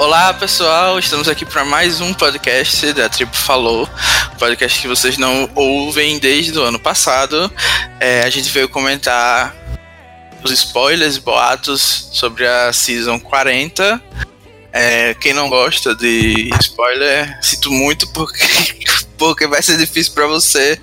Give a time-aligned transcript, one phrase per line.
[0.00, 3.86] Olá pessoal, estamos aqui para mais um podcast da Tribo Falou,
[4.38, 7.52] podcast que vocês não ouvem desde o ano passado.
[8.00, 9.54] É, a gente veio comentar
[10.42, 14.02] os spoilers, boatos sobre a Season 40.
[14.72, 18.42] É, quem não gosta de spoiler, sinto muito porque,
[19.18, 20.80] porque vai ser difícil para você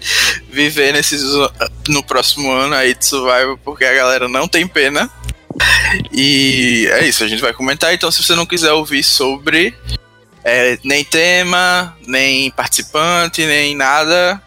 [0.47, 1.23] viver nesses,
[1.87, 5.11] no próximo ano aí de Survival, porque a galera não tem pena.
[6.11, 7.93] E é isso, a gente vai comentar.
[7.93, 9.75] Então, se você não quiser ouvir sobre
[10.43, 14.41] é, nem tema, nem participante, nem nada,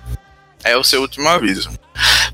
[0.64, 1.70] é o seu último aviso.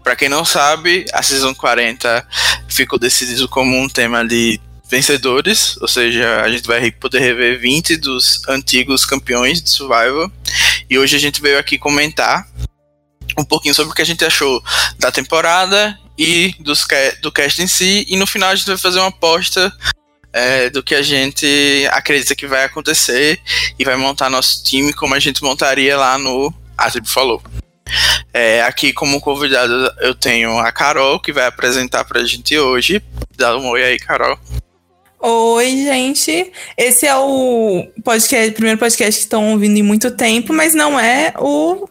[0.03, 2.27] Para quem não sabe, a Season 40
[2.69, 7.97] ficou decidido como um tema de vencedores, ou seja, a gente vai poder rever 20
[7.97, 10.31] dos antigos campeões de Survival.
[10.89, 12.47] E hoje a gente veio aqui comentar
[13.37, 14.63] um pouquinho sobre o que a gente achou
[14.99, 16.87] da temporada e dos,
[17.21, 18.07] do cast em si.
[18.09, 19.73] E no final a gente vai fazer uma aposta
[20.33, 23.41] é, do que a gente acredita que vai acontecer
[23.79, 27.43] e vai montar nosso time como a gente montaria lá no A Tribo Falou.
[28.35, 33.03] É, aqui como convidado eu tenho a Carol, que vai apresentar pra gente hoje.
[33.37, 34.39] Dá um oi aí, Carol.
[35.19, 36.53] Oi, gente.
[36.77, 41.33] Esse é o podcast, primeiro podcast que estão ouvindo em muito tempo, mas não é
[41.39, 41.89] o.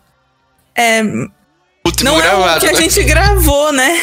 [0.75, 1.01] é,
[1.85, 2.81] Último não é o gravado, que a né?
[2.81, 4.01] gente gravou, né?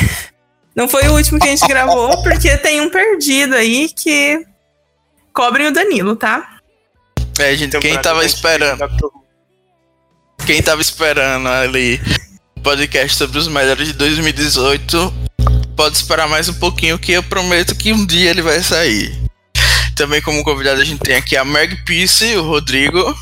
[0.75, 4.47] Não foi o último que a gente gravou, porque tem um perdido aí que
[5.33, 6.58] cobrem o Danilo, tá?
[7.39, 9.12] É, gente, quem Temporada tava esperando,
[10.47, 12.00] quem tava esperando ali
[12.56, 15.12] o podcast sobre os melhores de 2018,
[15.77, 19.18] pode esperar mais um pouquinho que eu prometo que um dia ele vai sair.
[19.96, 23.14] Também como convidado a gente tem aqui a Meg Peace, o Rodrigo.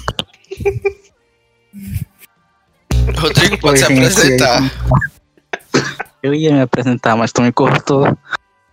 [3.19, 4.71] Rodrigo, pode Oi, se gente, apresentar.
[6.22, 8.16] Eu ia me apresentar, mas tu me cortou.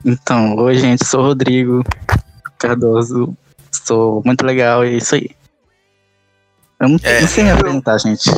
[0.06, 1.84] Então, oi gente, sou o Rodrigo
[2.60, 3.36] Cardoso.
[3.72, 5.30] Sou muito legal e é isso aí.
[6.80, 7.22] Eu não, É.
[7.22, 8.30] não sei me apresentar, gente.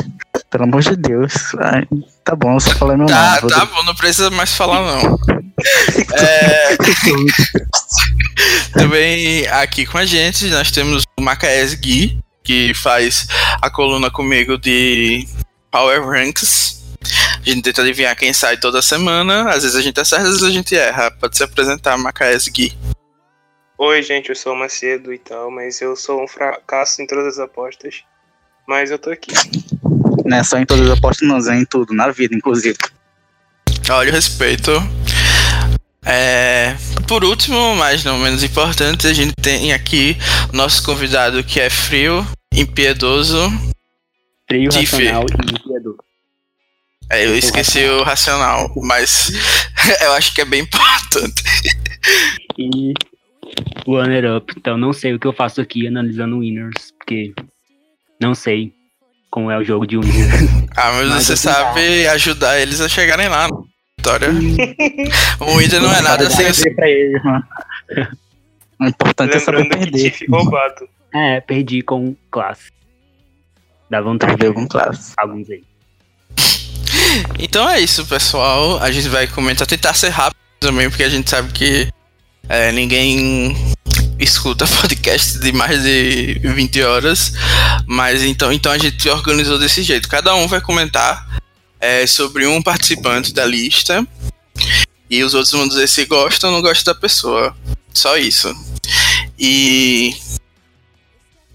[0.50, 1.34] Pelo amor de Deus.
[1.60, 1.88] Ai,
[2.24, 3.54] tá bom, eu só falei meu Tá, nome.
[3.54, 5.20] tá bom, não precisa mais falar não.
[6.14, 6.78] É,
[8.72, 13.28] também aqui com a gente nós temos o Macaés Gui, que faz
[13.62, 15.28] a coluna comigo de
[15.72, 16.84] Power Ranks.
[17.46, 19.50] A gente tenta adivinhar quem sai toda semana.
[19.50, 21.12] Às vezes a gente acerta, às vezes a gente erra.
[21.12, 22.78] Pode se apresentar, Macaés Gui.
[23.78, 27.26] Oi, gente, eu sou o Macedo e tal, mas eu sou um fracasso em todas
[27.28, 28.04] as apostas.
[28.68, 29.32] Mas eu tô aqui.
[30.26, 32.78] Não é só em todas as apostas, não, é em tudo, na vida, inclusive.
[33.90, 34.72] Olha o respeito.
[36.06, 36.76] É,
[37.08, 40.18] por último, mas não menos importante, a gente tem aqui
[40.52, 43.50] o nosso convidado que é frio, impiedoso.
[44.50, 44.96] Tiff.
[44.96, 45.96] racional e impiedor.
[47.12, 49.32] É, eu esqueci o racional, mas
[50.04, 51.44] eu acho que é bem importante.
[52.58, 52.94] E
[53.88, 54.54] Runner Up.
[54.58, 57.34] Então não sei o que eu faço aqui analisando winners, porque
[58.22, 58.74] não sei
[59.32, 60.50] como é o jogo de winners.
[60.76, 63.58] Ah, mas, Mas você eu sabe ajudar eles a chegarem lá na
[63.98, 64.30] vitória.
[65.40, 67.44] o Inter não é nada sem eles, mano.
[68.80, 70.26] O importante é saber Lembrando que perder.
[70.30, 70.90] Roubado.
[71.14, 72.72] é, perdi com classe.
[73.90, 75.14] Dá vontade de com classe.
[75.18, 75.64] alguns aí.
[77.40, 78.82] Então é isso, pessoal.
[78.82, 81.92] A gente vai comentar, tentar ser rápido também, porque a gente sabe que
[82.48, 83.56] é, ninguém
[84.20, 87.34] escuta podcast de mais de 20 horas.
[87.88, 90.08] Mas então, então a gente organizou desse jeito.
[90.08, 91.42] Cada um vai comentar
[91.80, 94.06] é, sobre um participante da lista.
[95.10, 97.56] E os outros vão dizer se gostam ou não gostam da pessoa.
[97.94, 98.54] Só isso.
[99.38, 100.14] E.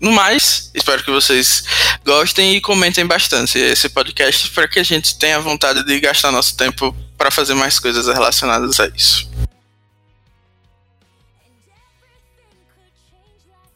[0.00, 1.64] No mais, espero que vocês
[2.04, 6.56] gostem e comentem bastante esse podcast para que a gente tenha vontade de gastar nosso
[6.56, 9.30] tempo para fazer mais coisas relacionadas a isso.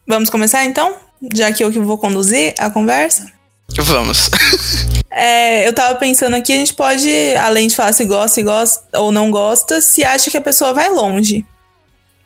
[0.07, 0.97] Vamos começar então?
[1.35, 3.31] Já que eu que vou conduzir a conversa.
[3.77, 4.31] Vamos.
[5.11, 7.11] É, eu tava pensando aqui, a gente pode,
[7.41, 10.73] além de falar se gosta, se gosta ou não gosta, se acha que a pessoa
[10.73, 11.45] vai longe.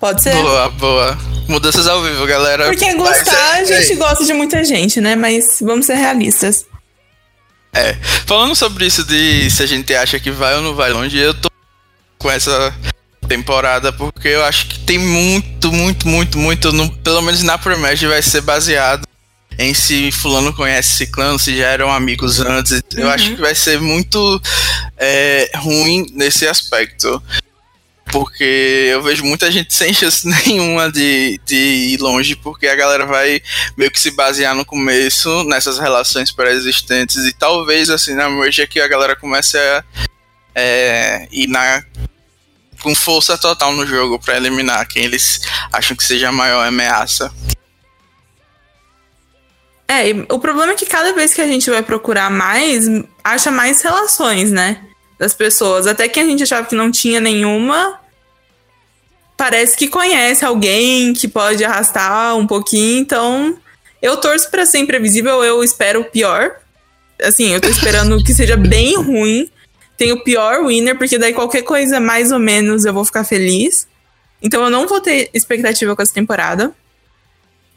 [0.03, 0.35] Pode ser?
[0.35, 1.19] boa, boa.
[1.47, 2.65] Mudanças ao vivo, galera.
[2.67, 5.15] Porque gostar, a gente gosta de muita gente, né?
[5.15, 6.67] Mas vamos ser realistas.
[7.73, 7.95] É.
[8.27, 11.33] Falando sobre isso de se a gente acha que vai ou não vai longe, eu
[11.33, 11.49] tô
[12.19, 12.75] com essa
[13.29, 17.97] temporada porque eu acho que tem muito, muito, muito, muito, no- pelo menos na Premier
[18.09, 19.07] vai ser baseado
[19.57, 22.83] em se fulano conhece ciclano, se já eram amigos antes.
[22.97, 23.13] Eu Uhum.
[23.13, 24.43] acho que vai ser muito
[24.99, 27.23] é, ruim nesse aspecto.
[28.13, 33.07] Porque eu vejo muita gente sem chance nenhuma de, de ir longe, porque a galera
[33.07, 33.43] vai
[33.77, 38.67] meio que se basear no começo nessas relações pré-existentes e talvez assim na merge é
[38.67, 39.85] que a galera comece a
[40.55, 41.83] é, ir na,
[42.83, 45.41] com força total no jogo pra eliminar quem eles
[45.73, 47.33] acham que seja a maior ameaça.
[49.89, 52.87] É, o problema é que cada vez que a gente vai procurar mais,
[53.23, 54.81] acha mais relações, né?
[55.19, 55.87] Das pessoas.
[55.87, 58.01] Até que a gente achava que não tinha nenhuma.
[59.43, 63.01] Parece que conhece alguém que pode arrastar um pouquinho.
[63.01, 63.59] Então,
[64.01, 65.43] eu torço pra ser imprevisível.
[65.43, 66.53] Eu espero o pior.
[67.21, 69.51] Assim, eu tô esperando que seja bem ruim.
[69.99, 73.89] Tem o pior winner, porque daí qualquer coisa mais ou menos eu vou ficar feliz.
[74.41, 76.71] Então eu não vou ter expectativa com essa temporada.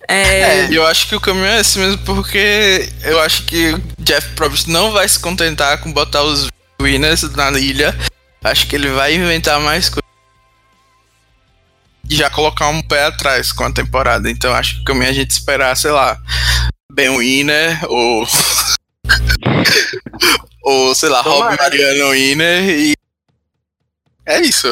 [0.08, 3.82] É, É, eu acho que o caminho é esse mesmo, porque eu acho que o
[3.98, 6.48] Jeff Probst não vai se contentar com botar os
[6.80, 7.98] winners na ilha.
[8.44, 10.05] Acho que ele vai inventar mais coisas.
[12.10, 14.30] E já colocar um pé atrás com a temporada.
[14.30, 16.18] Então acho que é a gente esperar, sei lá,
[16.92, 18.25] Ben Winner ou.
[20.63, 21.57] ou, sei lá, Rob.
[21.57, 22.94] Mariano Winner e.
[24.25, 24.68] É isso.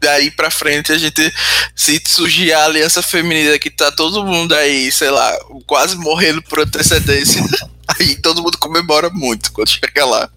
[0.00, 1.32] Daí pra frente a gente
[1.76, 5.30] se surgir a aliança feminina que tá todo mundo aí, sei lá,
[5.66, 7.42] quase morrendo por antecedência,
[7.86, 10.30] aí todo mundo comemora muito quando chega lá.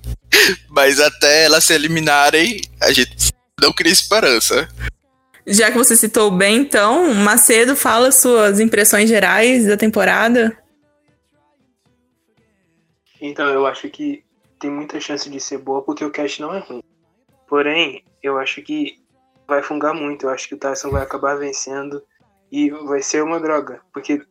[0.70, 3.32] Mas até elas se eliminarem, a gente
[3.62, 4.68] não cria esperança.
[5.46, 10.56] Já que você citou bem, então, Macedo, fala suas impressões gerais da temporada.
[13.20, 14.24] Então, eu acho que
[14.60, 16.84] tem muita chance de ser boa porque o cast não é ruim.
[17.48, 18.96] Porém, eu acho que
[19.48, 20.26] vai fungar muito.
[20.26, 22.02] Eu acho que o Tyson vai acabar vencendo
[22.52, 23.82] e vai ser uma droga.
[23.92, 24.22] Porque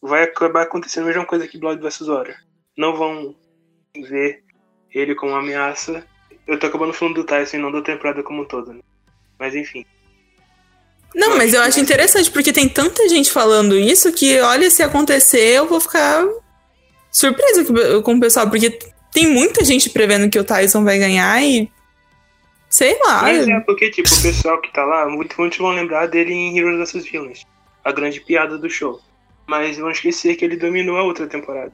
[0.00, 2.36] vai acabar acontecendo a mesma coisa que Blood vs Warrior.
[2.76, 3.34] Não vão
[4.08, 4.44] ver
[4.94, 6.06] ele como uma ameaça.
[6.46, 8.80] Eu tô acabando falando do Tyson e não da temporada como um todo, né?
[9.38, 9.84] Mas enfim.
[11.14, 15.56] Não, mas eu acho interessante, porque tem tanta gente falando isso que, olha, se acontecer,
[15.56, 16.24] eu vou ficar
[17.10, 17.64] surpresa
[18.02, 18.78] com- o pessoal, porque
[19.12, 21.70] tem muita gente prevendo que o Tyson vai ganhar e.
[22.70, 23.22] Sei lá.
[23.22, 26.56] Mas é porque, tipo, o pessoal que tá lá, muito- muitos vão lembrar dele em
[26.58, 27.42] Heroes vs Villains.
[27.82, 29.00] A grande piada do show.
[29.46, 31.72] Mas vão esquecer que ele dominou a outra temporada.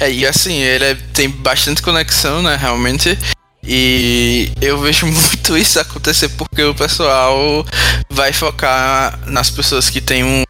[0.00, 3.18] É, e assim, ele é- tem bastante conexão, né, realmente.
[3.64, 7.64] E eu vejo muito isso acontecer porque o pessoal
[8.10, 10.42] vai focar nas pessoas que têm um-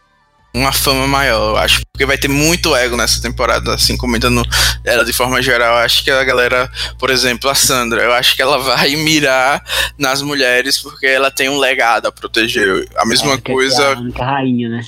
[0.55, 1.81] uma fama maior, eu acho.
[1.93, 4.43] Porque vai ter muito ego nessa temporada, assim, comentando
[4.85, 5.79] ela de forma geral.
[5.79, 9.63] Eu acho que a galera, por exemplo, a Sandra, eu acho que ela vai mirar
[9.99, 12.87] nas mulheres porque ela tem um legado a proteger.
[12.97, 13.95] A mesma ser coisa.
[13.95, 14.81] A única rainha, né?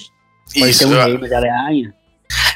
[0.53, 1.95] Pode Isso, ser um eu- rei, mas ela é a rainha.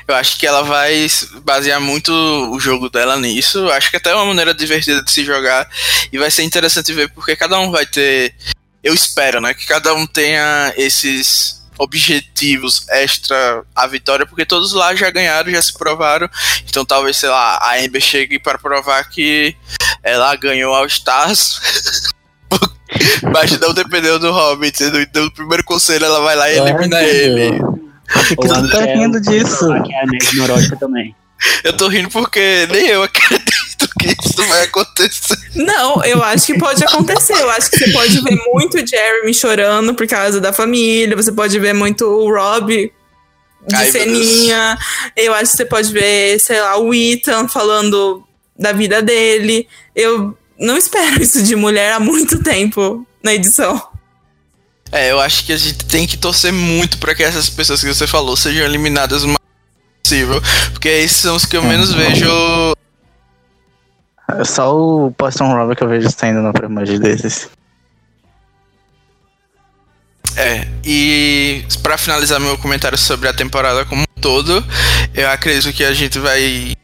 [0.07, 1.07] Eu acho que ela vai
[1.43, 3.59] basear muito o jogo dela nisso.
[3.59, 5.69] Eu Acho que até é uma maneira divertida de se jogar.
[6.13, 8.35] E vai ser interessante ver porque cada um vai ter.
[8.83, 9.55] Eu espero, né?
[9.55, 15.63] Que cada um tenha esses objetivos extra à vitória, porque todos lá já ganharam, já
[15.63, 16.29] se provaram.
[16.69, 19.55] Então talvez, sei lá, a Ember chegue para provar que
[20.03, 21.61] ela ganhou ao Stars.
[23.33, 24.83] Mas não dependeu do Hobbit.
[24.83, 27.61] Então, no primeiro conselho, ela vai lá e elimina ele.
[28.13, 29.67] Por que Ou a você tá rindo disso?
[29.85, 31.15] Que é a Neurótica também.
[31.63, 35.39] Eu tô rindo porque nem eu acredito que isso vai acontecer.
[35.55, 37.35] Não, eu acho que pode acontecer.
[37.35, 41.17] Eu acho que você pode ver muito o Jeremy chorando por causa da família.
[41.17, 42.93] Você pode ver muito o Rob
[43.67, 44.79] de Ai, ceninha.
[45.17, 48.25] Eu acho que você pode ver, sei lá, o Ethan falando
[48.59, 49.69] da vida dele.
[49.95, 53.81] Eu não espero isso de mulher há muito tempo na edição.
[54.91, 57.93] É, eu acho que a gente tem que torcer muito pra que essas pessoas que
[57.93, 59.39] você falou sejam eliminadas o mais
[60.03, 60.41] possível.
[60.73, 62.29] Porque esses são os que eu menos vejo.
[64.37, 67.49] É só o Boston Robert que eu vejo saindo no primagem desses.
[70.37, 74.65] É, e pra finalizar meu comentário sobre a temporada como um todo,
[75.13, 76.75] eu acredito que a gente vai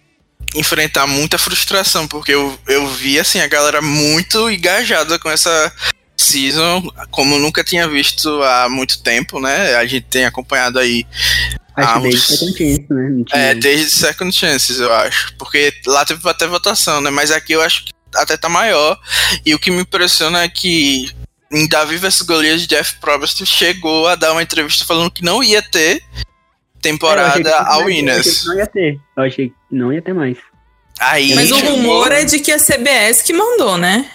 [0.57, 5.73] enfrentar muita frustração, porque eu, eu vi assim a galera muito engajada com essa
[6.17, 9.75] season, como nunca tinha visto há muito tempo, né?
[9.77, 11.07] A gente tem acompanhado aí
[11.77, 13.25] Acho Ah, que desde Second Chance, né?
[13.33, 15.35] É, desde Second Chances, eu acho.
[15.37, 17.11] Porque lá teve até votação, né?
[17.11, 18.97] Mas aqui eu acho que até tá maior.
[19.45, 21.11] E o que me impressiona é que
[21.53, 25.61] em Davi vs Goliath, Jeff Probst chegou a dar uma entrevista falando que não ia
[25.63, 26.01] ter É,
[26.81, 28.41] temporada que a não ia ter, eu achei Winners.
[28.43, 29.01] que Não ia ter.
[29.17, 30.39] Eu achei que não ia ter mais.
[31.01, 34.09] Aí Mas o chegou- rumor é de que a CBS que mandou, né?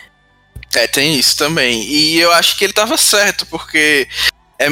[0.75, 1.83] É, tem isso também.
[1.83, 4.07] E eu acho que ele tava certo, porque
[4.59, 4.67] é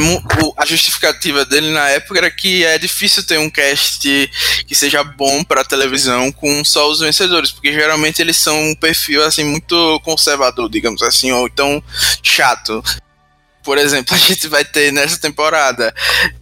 [0.58, 4.30] a justificativa dele na época era que é difícil ter um cast
[4.68, 9.24] que seja bom pra televisão com só os vencedores, porque geralmente eles são um perfil
[9.24, 11.82] assim muito conservador, digamos assim, ou então
[12.22, 12.84] chato.
[13.64, 15.96] Por exemplo, a gente vai ter nessa temporada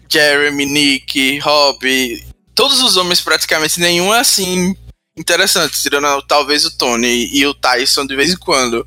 [0.10, 4.76] Jeremy, Nick, Rob, todos os homens praticamente nenhum é assim
[5.18, 8.86] interessante, tirando talvez o Tony e o Tyson de vez em quando.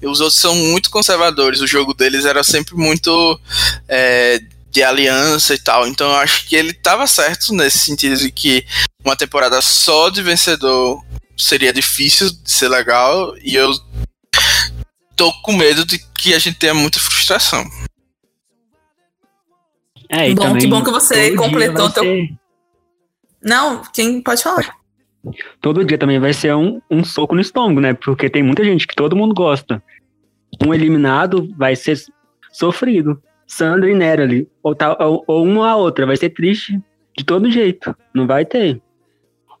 [0.00, 3.38] E os outros são muito conservadores, o jogo deles era sempre muito
[3.86, 4.40] é,
[4.70, 5.86] de aliança e tal.
[5.86, 8.64] Então eu acho que ele tava certo nesse sentido de que
[9.04, 11.04] uma temporada só de vencedor
[11.36, 13.70] seria difícil de ser legal e eu
[15.14, 17.64] tô com medo de que a gente tenha muita frustração.
[20.08, 22.34] É, e Bom, que bom que você completou teu- ser-
[23.42, 24.74] Não, quem pode falar?
[25.60, 27.94] Todo dia também vai ser um, um soco no estômago, né?
[27.94, 29.82] Porque tem muita gente que todo mundo gosta.
[30.64, 31.98] Um eliminado vai ser
[32.52, 33.20] sofrido.
[33.46, 34.48] Sandra e Nera ali.
[34.62, 36.06] Ou, tal, ou, ou uma a outra.
[36.06, 36.80] Vai ser triste
[37.16, 37.94] de todo jeito.
[38.14, 38.80] Não vai ter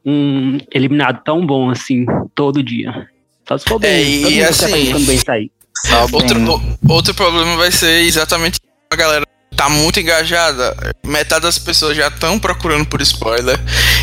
[0.04, 3.08] um eliminado tão bom assim todo dia.
[3.46, 3.90] Só se for bem.
[3.90, 5.50] É, e todo mundo tá assim- bem sair.
[6.12, 6.78] Outro, bem.
[6.88, 8.58] outro problema vai ser exatamente
[8.90, 9.25] a galera
[9.56, 10.76] tá muito engajada.
[11.04, 13.58] Metade das pessoas já estão procurando por spoiler.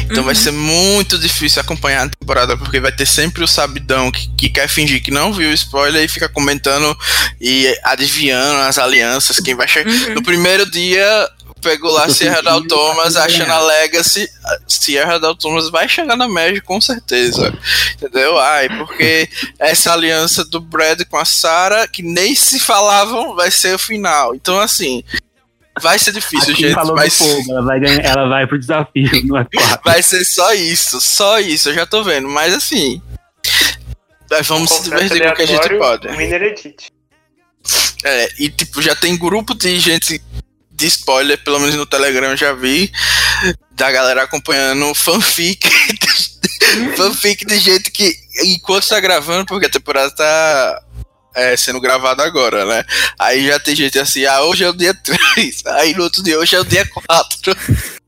[0.06, 4.28] Então vai ser muito difícil acompanhar a temporada, porque vai ter sempre o sabidão que,
[4.36, 6.98] que quer fingir que não viu o spoiler e fica comentando
[7.40, 9.92] e adivinhando as alianças, quem vai chegar.
[9.92, 10.16] Uhum.
[10.16, 11.30] No primeiro dia.
[11.62, 14.28] Pegou lá Sierra Dal Thomas, vai achando a Legacy.
[14.68, 17.58] Sierra Dal Thomas vai chegar na Magic com certeza.
[17.94, 18.38] Entendeu?
[18.38, 23.76] Ai, porque essa aliança do Brad com a Sarah, que nem se falavam, vai ser
[23.76, 24.36] o final.
[24.36, 25.06] Então, assim,
[25.82, 26.74] vai ser difícil, Aqui gente.
[26.74, 29.80] falou Mas fogo, ela vai, ganhar, ela vai pro desafio no F4.
[29.84, 32.28] vai ser só isso, só isso, eu já tô vendo.
[32.30, 33.02] Mas, assim,
[34.30, 36.08] nós vamos se divertir com o que a gente pode.
[38.04, 40.22] É, e tipo, já tem grupo de gente
[40.72, 42.92] de spoiler, pelo menos no Telegram eu já vi,
[43.72, 45.70] da galera acompanhando fanfic.
[46.98, 48.14] fanfic de gente que,
[48.44, 50.84] enquanto tá gravando, porque a temporada tá
[51.36, 52.84] é, sendo gravada agora, né?
[53.18, 56.40] Aí já tem gente assim, ah, hoje é o dia 3, aí no outro dia,
[56.40, 57.56] hoje é o dia 4.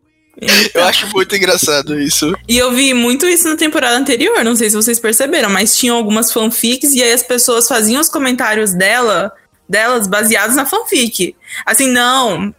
[0.74, 2.38] Eu acho muito engraçado isso.
[2.46, 5.96] E eu vi muito isso na temporada anterior, não sei se vocês perceberam, mas tinham
[5.96, 9.32] algumas fanfics e aí as pessoas faziam os comentários dela,
[9.68, 11.34] delas baseados na fanfic.
[11.66, 12.54] Assim, não,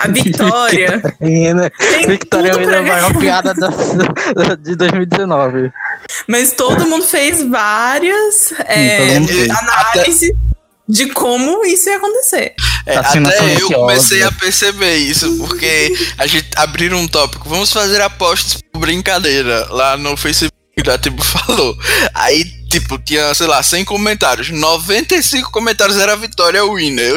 [0.00, 0.08] a
[2.08, 3.68] Victoria tudo Wina pra vai uma piada da,
[4.56, 5.70] de 2019.
[6.26, 9.16] Mas todo mundo fez várias é,
[9.50, 10.30] análises
[10.88, 12.54] de como isso ia acontecer.
[12.86, 17.72] É, Assim, até eu comecei a perceber isso, porque a gente abriu um tópico, vamos
[17.72, 20.50] fazer apostas por brincadeira lá no Facebook
[20.84, 21.76] da Tipo falou.
[22.14, 24.48] Aí, tipo, tinha, sei lá, 100 comentários.
[24.50, 27.10] 95 comentários era a Vitória Winner.
[27.10, 27.16] Eu.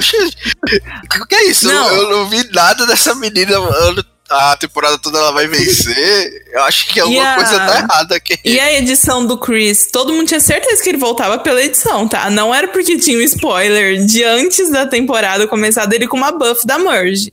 [1.21, 1.69] O que é isso?
[1.69, 1.87] Eu- Não.
[1.95, 3.51] Eu, não vi nada dessa menina.
[3.53, 6.45] eu- A temporada toda ela vai vencer.
[6.51, 8.39] Eu acho que alguma a- coisa tá errada aqui.
[8.43, 12.29] E a edição do Chris, todo mundo tinha certeza que ele voltava pela edição, tá?
[12.29, 16.65] Não era porque tinha um spoiler de antes da temporada começar dele com uma buff
[16.65, 17.31] da Merge.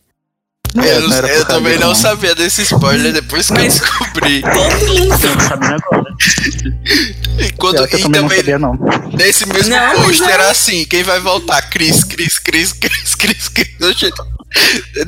[0.75, 1.95] Eu, não eu também disso, não não.
[1.97, 4.41] sabia desse spoiler depois que eu Mas- descobri.
[4.53, 5.15] Todo mundo.
[5.27, 6.15] Eu agora.
[7.39, 8.75] E, que eu e também não também sabia, não.
[9.17, 11.63] Nesse mesmo Não, post é- era assim, quem vai voltar?
[11.71, 13.69] Cris, Cris, Cris, Cris, Cris, Cris.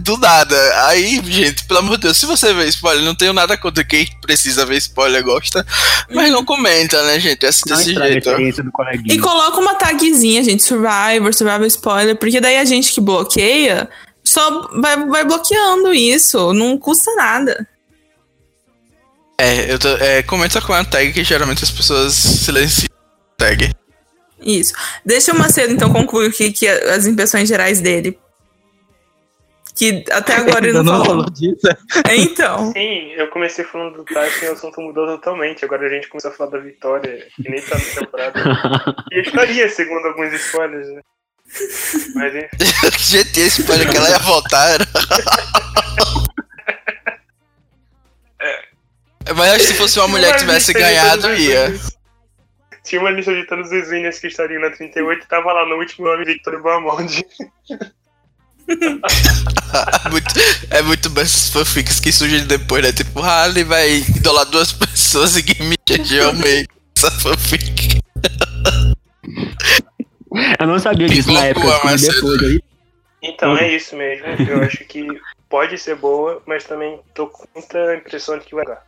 [0.01, 0.57] Do nada.
[0.87, 4.07] Aí, gente, pelo amor de Deus, se você vê spoiler, não tenho nada contra quem
[4.21, 5.67] precisa ver spoiler, gosta.
[6.11, 7.45] Mas não comenta, né, gente?
[7.45, 8.19] É Não desse jeito.
[8.19, 9.15] experiência do coleguinha.
[9.15, 13.89] E coloca uma tagzinha, gente, Survivor, Survivor Spoiler, porque daí a gente que bloqueia
[14.23, 17.67] só vai, vai bloqueando isso, não custa nada.
[19.39, 23.73] É, eu tô, é, comenta com a tag que geralmente as pessoas silenciam a tag.
[24.41, 24.73] Isso.
[25.05, 28.19] Deixa o Macedo, então, concluir o que, que é as impressões gerais dele.
[29.83, 31.29] Que até agora ele não não falou.
[31.29, 31.67] disso.
[32.09, 32.71] É, Então.
[32.73, 35.65] Sim, eu comecei falando do Tyson e o assunto mudou totalmente.
[35.65, 38.95] Agora a gente começou a falar da Vitória, que nem tá na temporada.
[39.11, 41.01] E estaria, segundo alguns spoilers, né?
[42.15, 42.49] Mas enfim.
[42.97, 44.87] gente, esse spoiler que ela ia voltar era.
[49.37, 51.75] Mas acho que se fosse uma mulher que tivesse ganhado, ia.
[52.85, 55.77] Tinha uma lista de todos os winners que estariam na 38 e tava lá no
[55.77, 57.27] último nome Victoria Bahamonde.
[60.11, 60.35] muito,
[60.71, 62.93] é muito bem esses fanfics que surgem depois, né?
[62.93, 65.77] Tipo, Harley vai idolar duas pessoas e Game
[66.25, 66.67] ao meio.
[66.97, 68.01] Essa fanfic.
[70.61, 72.15] Eu não sabia Que disso na época, descobri Marcelo.
[72.39, 72.43] depois.
[72.43, 72.63] Aí,
[73.23, 74.27] Então é isso mesmo.
[74.27, 75.07] Eu acho que
[75.49, 78.83] pode ser boa, mas também tô com muita impressão de que vai dar.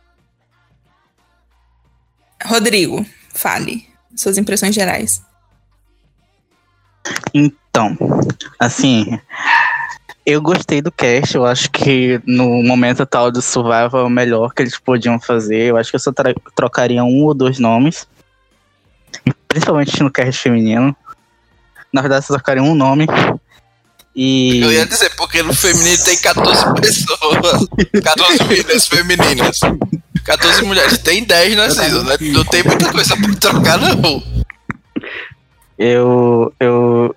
[2.43, 3.87] Rodrigo, fale.
[4.15, 5.21] Suas impressões gerais.
[7.33, 7.95] Então,
[8.59, 9.19] assim,
[10.25, 14.53] eu gostei do cast, eu acho que no momento atual do Survival é o melhor
[14.53, 15.69] que eles podiam fazer.
[15.69, 16.11] Eu acho que eu só
[16.55, 18.07] trocaria um ou dois nomes.
[19.47, 20.95] Principalmente no cast feminino.
[21.93, 23.05] Na verdade, só trocaria um nome.
[24.15, 24.61] E.
[24.61, 27.67] Eu ia dizer, porque no feminino tem 14 pessoas.
[28.03, 29.59] 14 meninas femininas.
[30.23, 30.97] 14 mulheres.
[30.99, 32.15] Tem 10 na season, né?
[32.19, 34.23] Não tem muita coisa pra trocar, não.
[35.77, 36.53] Eu.
[36.59, 37.15] Eu.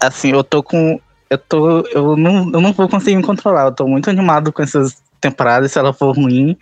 [0.00, 0.98] Assim, eu tô com.
[1.30, 1.80] Eu tô.
[1.86, 3.66] Eu não, eu não vou conseguir me controlar.
[3.66, 5.70] Eu tô muito animado com essas temporadas.
[5.70, 6.58] Se ela for ruim.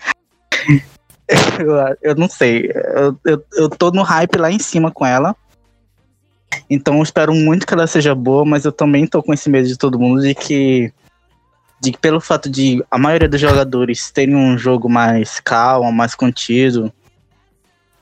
[1.58, 2.70] eu, eu não sei.
[2.70, 5.34] Eu, eu, eu tô no hype lá em cima com ela.
[6.68, 9.66] Então eu espero muito que ela seja boa, mas eu também tô com esse medo
[9.66, 10.92] de todo mundo de que.
[11.80, 16.12] De que pelo fato de a maioria dos jogadores terem um jogo mais calmo, mais
[16.12, 16.92] contido,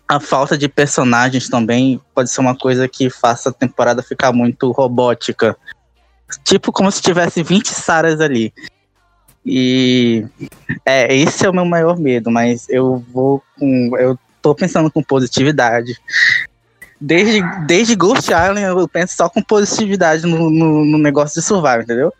[0.08, 4.72] a falta de personagens também pode ser uma coisa que faça a temporada ficar muito
[4.72, 5.56] robótica.
[6.44, 8.52] Tipo como se tivesse 20 Saras ali.
[9.44, 10.26] E
[10.84, 13.96] é, esse é o meu maior medo, mas eu vou com.
[13.96, 15.96] Eu tô pensando com positividade.
[17.00, 21.82] Desde, desde Ghost Island eu penso só com positividade no, no, no negócio de survival,
[21.82, 22.12] entendeu?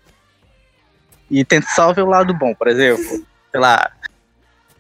[1.30, 3.04] E tento só ver o lado bom, por exemplo.
[3.50, 3.90] Sei lá,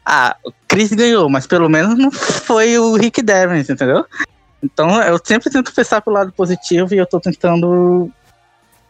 [0.04, 4.06] ah, o Chris ganhou, mas pelo menos não foi o Rick Devens, entendeu?
[4.62, 8.08] Então eu sempre tento pensar pelo lado positivo e eu tô tentando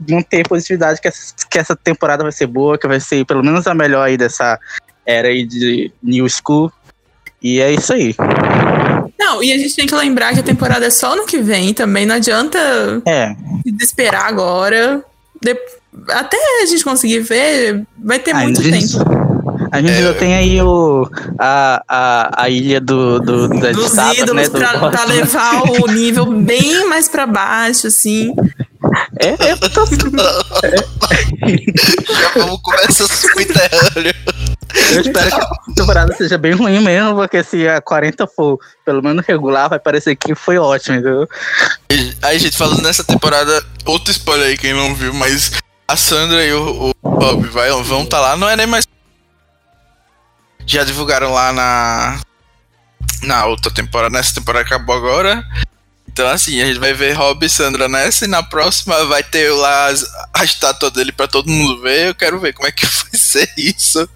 [0.08, 3.66] manter positividade que essa, que essa temporada vai ser boa, que vai ser pelo menos
[3.66, 4.58] a melhor aí dessa
[5.04, 6.70] era aí de New School.
[7.42, 8.14] E é isso aí.
[9.18, 11.72] Não, e a gente tem que lembrar que a temporada é só ano que vem
[11.72, 12.04] também.
[12.06, 12.58] Não adianta
[13.06, 13.34] É,
[13.64, 15.04] se desesperar agora.
[15.40, 15.56] De-
[16.10, 19.25] Até a gente conseguir ver, vai ter a muito gente, tempo.
[19.76, 24.18] A gente já tem aí o, a, a, a ilha do, do, das Dos estátuas,
[24.18, 24.48] ídolos né?
[24.48, 28.34] do pra, pra levar o nível bem mais pra baixo, assim.
[29.20, 29.86] É, é, tô-
[32.14, 34.14] Já vamos começar subterrâneo.
[34.92, 39.02] eu espero que a temporada seja bem ruim mesmo, porque se a 40 for pelo
[39.02, 41.28] menos regular, vai parecer que foi ótimo, entendeu?
[42.22, 45.52] Aí, gente, falando nessa temporada, outro spoiler aí, quem não viu, mas
[45.88, 48.86] a Sandra e o, o Bob vai, vão estar lá, não é nem mais.
[50.66, 52.20] Já divulgaram lá na.
[53.22, 55.42] Na outra temporada, nessa temporada que acabou agora.
[56.08, 59.50] Então, assim, a gente vai ver Rob e Sandra nessa, e na próxima vai ter
[59.52, 62.08] lá as- a estátua dele pra todo mundo ver.
[62.08, 64.08] Eu quero ver como é que vai ser isso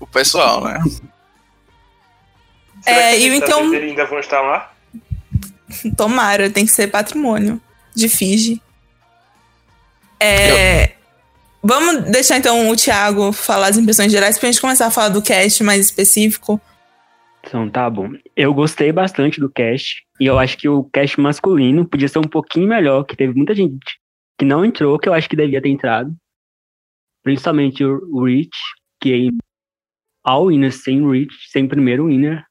[0.00, 0.78] o pessoal, né?
[2.82, 4.72] Será É, que e então- dele ainda vão estar lá?
[5.96, 7.60] Tomara, tem que ser patrimônio
[7.94, 8.60] de Fiji.
[10.20, 10.92] É,
[11.62, 15.22] Vamos deixar então o Thiago falar as impressões gerais pra gente começar a falar do
[15.22, 16.60] cast mais específico.
[17.44, 18.08] Então, tá bom.
[18.36, 20.02] Eu gostei bastante do cast.
[20.20, 23.54] E eu acho que o cast masculino podia ser um pouquinho melhor, que teve muita
[23.54, 23.78] gente
[24.38, 26.12] que não entrou, que eu acho que devia ter entrado.
[27.22, 28.56] Principalmente o Rich,
[29.00, 29.44] que é
[30.24, 32.44] all winners sem Rich, sem primeiro winner.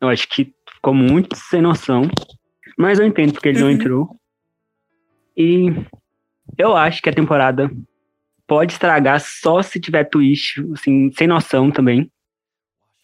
[0.00, 2.02] Eu acho que ficou muito sem noção.
[2.78, 3.72] Mas eu entendo porque ele não Uhum.
[3.74, 4.16] entrou.
[5.36, 5.66] E
[6.56, 7.70] eu acho que a temporada
[8.48, 12.10] pode estragar só se tiver twist, assim, sem noção também.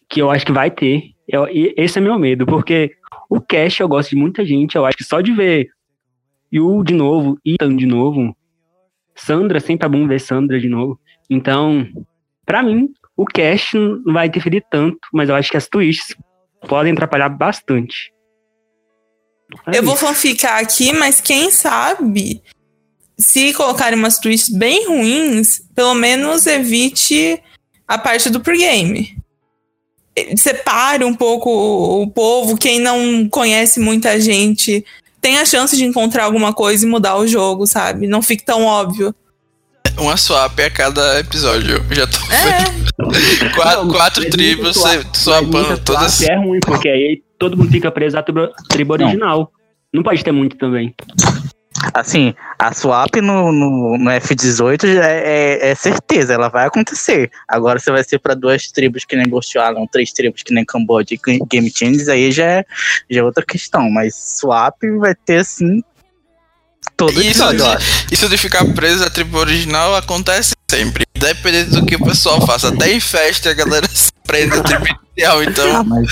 [0.09, 1.11] Que eu acho que vai ter.
[1.27, 2.91] Eu- e esse é meu medo, porque
[3.29, 4.75] o Cash eu gosto de muita gente.
[4.75, 5.69] Eu acho que só de ver
[6.51, 8.35] Yu de novo, Ethan de novo,
[9.15, 10.99] Sandra, sempre é bom ver Sandra de novo.
[11.29, 11.87] Então,
[12.45, 16.15] pra mim, o Cash não vai interferir tanto, mas eu acho que as twists
[16.67, 18.11] podem atrapalhar bastante.
[19.67, 20.05] É Eu vou isso.
[20.05, 22.41] fanficar aqui, mas quem sabe
[23.17, 27.39] se colocarem umas twists bem ruins, pelo menos evite
[27.87, 29.17] a parte do pregame.
[30.37, 34.85] Separe um pouco o o povo, quem não conhece muita gente,
[35.19, 38.07] tem a chance de encontrar alguma coisa e mudar o jogo, sabe?
[38.07, 39.13] Não fique tão óbvio.
[39.97, 41.83] Uma swap a cada episódio.
[41.89, 42.85] Eu já tô É, vendo.
[43.55, 46.13] Quatro, Não, quatro tribos, você swap- swapando todas.
[46.13, 49.51] swap É ruim, porque aí todo mundo fica preso à tribo, tribo original.
[49.93, 50.93] Não pode ter muito também.
[51.93, 57.29] Assim, a swap no, no, no F18 já é, é- é certeza, ela vai acontecer.
[57.47, 60.63] Agora você vai ser pra duas tribos que nem Ghost Island, três tribos que nem
[60.63, 62.65] Cambodia e Game Changes, aí já é,
[63.09, 63.89] já é outra questão.
[63.89, 65.83] Mas swap vai ter assim.
[66.95, 71.03] Todo Isso eu de, isso de ficar preso à tribo original acontece sempre.
[71.17, 72.69] Dependendo do que o pessoal faça.
[72.69, 76.07] Até em festa a galera se prende à tribo inicial, Ah, então mas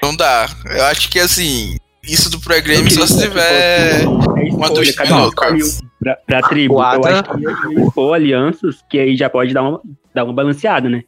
[0.00, 0.48] não dá.
[0.66, 4.06] Eu acho que assim, isso do pré-game Eu só se tiver.
[4.06, 5.68] uma um um
[6.00, 6.74] pra, pra tribo.
[6.74, 9.80] O Eu Ada- acho que ia expor alianças, que aí já pode dar uma,
[10.14, 11.02] dar uma balanceada, né?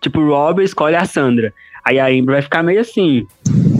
[0.00, 1.52] Tipo, o Rob escolhe a Sandra.
[1.84, 3.26] Aí a Amber vai ficar meio assim.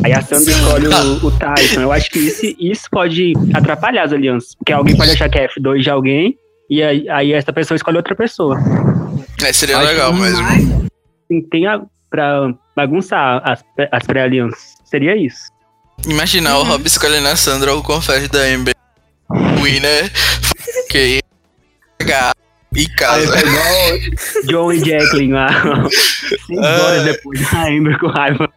[0.02, 1.81] Aí a Sandra escolhe o, o Tyson.
[1.83, 4.54] Eu acho que isso, isso pode atrapalhar as alianças.
[4.54, 6.37] Porque alguém pode achar que é F2 de alguém
[6.70, 8.59] E aí, aí essa pessoa escolhe outra pessoa.
[9.44, 10.88] É, seria Acho legal que mesmo.
[11.28, 14.74] Tem, tem a, pra bagunçar as, as pré-alianças.
[14.85, 15.40] Seria isso.
[16.07, 18.75] Imaginar o Rob escolhendo a Sandra ou o confete da Amber.
[19.63, 20.11] Winner.
[20.85, 21.21] Ok.
[22.77, 23.27] Aí casa.
[23.39, 23.99] foi igual
[24.47, 25.49] John e Jacqueline lá.
[26.47, 26.83] Cinco Ah.
[26.83, 28.49] horas depois, ainda com raiva.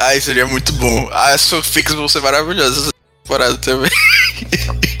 [0.00, 1.08] Ai, seria muito bom.
[1.12, 3.90] Ah, As fanfics vão ser maravilhosas essa temporada também.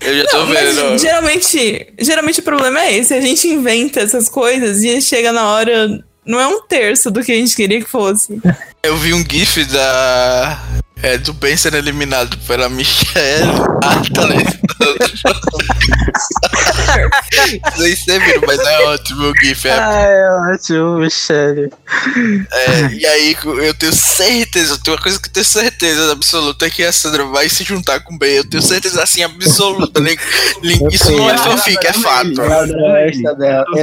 [0.00, 0.98] Eu já tô Não, vendo.
[0.98, 3.12] geralmente, geralmente o problema é esse.
[3.12, 6.04] A gente inventa essas coisas e chega na hora.
[6.26, 8.40] Não é um terço do que a gente queria que fosse.
[8.82, 10.58] Eu vi um gif da.
[11.02, 13.50] É, do Ben sendo eliminado pela Michelle.
[13.84, 14.26] Ah, tá
[17.78, 19.68] Nem sei, viram, mas é ótimo o gif.
[19.68, 21.70] É, Ah, é ótimo, Michelle.
[22.50, 26.70] é, e aí eu tenho certeza, tem uma coisa que eu tenho certeza absoluta é
[26.70, 28.36] que a Sandra vai se juntar com o Ben.
[28.36, 30.00] Eu tenho certeza assim absoluta.
[30.00, 30.18] nem-
[30.62, 32.40] nem- Eu isso não é fanfic, é fato.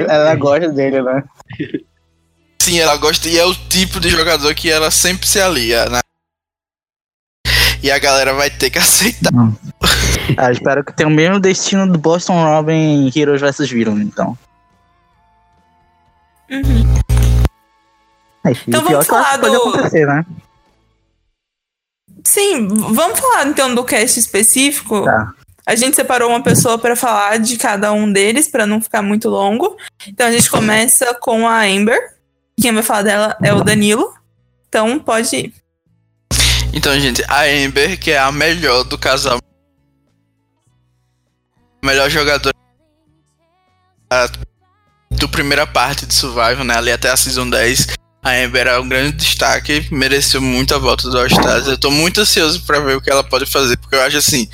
[0.10, 1.24] Ela gosta dele, né?
[2.64, 6.00] Sim, ela gosta e é o tipo de jogador que ela sempre se alia, né?
[7.82, 9.32] E a galera vai ter que aceitar.
[10.38, 14.38] Ah, espero que tenha o mesmo destino do Boston Robin em Heroes vs Villain, então.
[18.46, 20.26] É, e Então vamos falar do- acontecer, né?
[22.26, 25.04] Sim, vamos falar então do cast específico.
[25.04, 25.34] Tá.
[25.66, 29.30] A gente separou uma pessoa pra falar de cada um deles, pra não ficar muito
[29.30, 29.76] longo.
[30.08, 32.14] Então a gente começa com a Amber.
[32.60, 34.14] Quem vai falar dela é o Danilo.
[34.68, 35.54] Então pode ir.
[36.74, 39.40] Então, gente, a Amber, que é a melhor do casal.
[41.84, 42.54] Melhor jogadora
[45.12, 46.76] do primeira parte de Survival, né?
[46.76, 47.96] Ali até a Season 10.
[48.24, 51.68] A Amber é um grande destaque, mereceu muito a volta do All-Stars.
[51.68, 54.50] Eu tô muito ansioso pra ver o que ela pode fazer, porque eu acho assim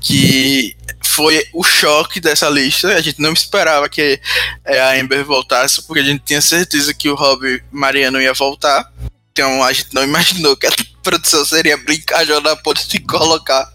[0.00, 0.76] que
[1.14, 2.88] foi o choque dessa lista.
[2.94, 4.20] A gente não esperava que
[4.64, 8.90] é, a Amber voltasse, porque a gente tinha certeza que o Rob Mariano ia voltar.
[9.32, 10.72] Então a gente não imaginou que a
[11.02, 13.70] produção seria brincalhona a ponto de colocar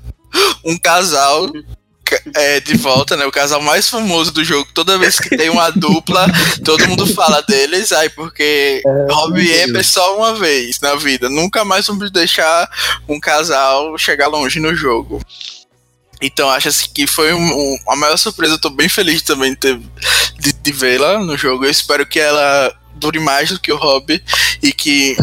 [0.64, 1.52] um casal
[2.06, 3.26] ca- é, de volta, né?
[3.26, 4.70] O casal mais famoso do jogo.
[4.74, 6.28] Toda vez que tem uma dupla,
[6.64, 7.92] todo mundo fala deles.
[7.92, 11.28] Aí porque Rob e Amber só uma vez na vida.
[11.30, 12.70] Nunca mais vamos deixar
[13.10, 15.22] um casal chegar longe no jogo.
[16.22, 18.56] Então acho assim, que foi um- um- a maior surpresa.
[18.56, 19.76] Eu tô bem feliz também de,
[20.40, 21.66] de, de vê-la no jogo.
[21.66, 24.22] Eu espero que ela dure mais do que o Rob
[24.62, 25.16] e que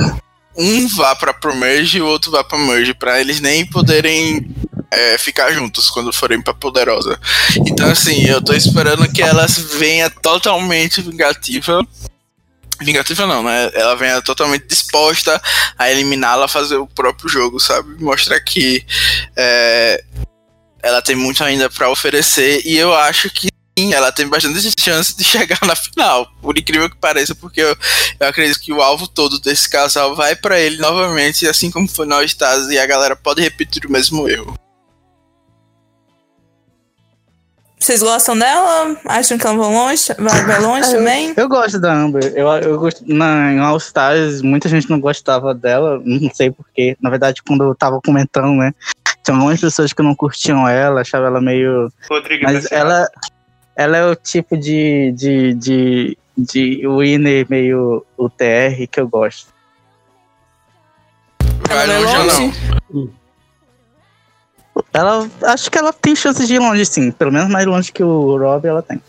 [0.57, 4.47] um vá pra Pro Merge e o outro vá pra Merge, pra eles nem poderem
[4.91, 7.19] é, ficar juntos quando forem pra Poderosa.
[7.67, 11.85] Então, assim, eu tô esperando que ela venha totalmente vingativa.
[12.81, 13.71] Vingativa não, né?
[13.75, 15.41] Ela venha totalmente disposta
[15.77, 18.01] a eliminá-la, fazer o próprio jogo, sabe?
[18.01, 18.85] Mostrar que
[19.37, 20.05] é,
[20.85, 25.17] ela tem muito ainda pra oferecer e eu acho que sim, ela tem bastante chance
[25.17, 27.77] de chegar na final, por incrível que pareça, porque eu,
[28.21, 32.07] eu acredito que o alvo todo desse casal vai pra ele novamente, assim como foi
[32.07, 34.55] no All-Stars, e a galera pode repetir o mesmo erro.
[37.85, 38.97] Vocês gostam dela?
[39.05, 41.35] Acham que ela vai longe, vai, vai longe também?
[41.37, 42.33] Eu gosto da Amber.
[42.35, 46.97] Eu, eu gosto, na, em All Stars, muita gente não gostava dela, não sei porquê.
[46.99, 48.73] Na verdade, quando eu tava comentando, né?
[49.23, 51.93] Tinha algumas pessoas que não curtiam ela, achavam ela meio.
[52.09, 53.07] Rodrigo Mas ela,
[53.77, 59.53] ela é o tipo de, de, de, de winner meio UTR que eu gosto.
[61.69, 63.24] Vai longe ou não?
[64.95, 67.11] Ela, acho que ela tem chances de ir longe, sim.
[67.11, 69.03] Pelo menos mais longe que o Rob, ela tem.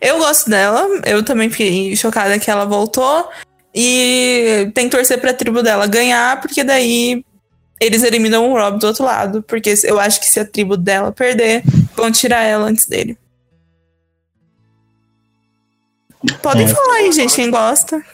[0.00, 0.86] Eu gosto dela.
[1.06, 3.28] Eu também fiquei chocada que ela voltou.
[3.74, 7.24] E tem que torcer pra tribo dela ganhar, porque daí
[7.80, 9.42] eles eliminam o Rob do outro lado.
[9.42, 11.62] Porque eu acho que se a tribo dela perder,
[11.96, 13.16] vão tirar ela antes dele.
[16.42, 16.68] Podem É.
[16.68, 18.04] falar aí, gente, quem gosta.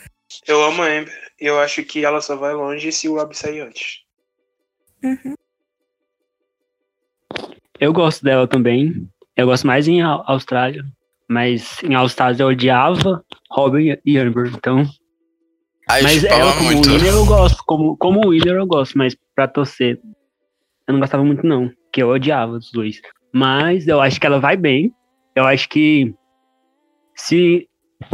[0.47, 1.25] Eu amo a Amber.
[1.41, 4.04] Eu acho que ela só vai longe se o Rob sair antes.
[7.81, 9.09] Eu gosto dela também.
[9.37, 10.85] Eu gosto mais em Au- Austrália.
[11.29, 14.53] Mas em All-Stars eu odiava Robin e Amber.
[14.55, 14.85] Então.
[15.89, 16.89] Mas ela como muito.
[16.89, 17.63] winner eu gosto.
[17.67, 19.99] Como, como winner eu gosto, mas pra torcer.
[20.87, 21.71] Eu não gostava muito, não.
[21.93, 23.01] Que eu odiava os dois.
[23.33, 24.93] Mas eu acho que ela vai bem.
[25.35, 26.15] Eu acho que
[27.15, 27.69] se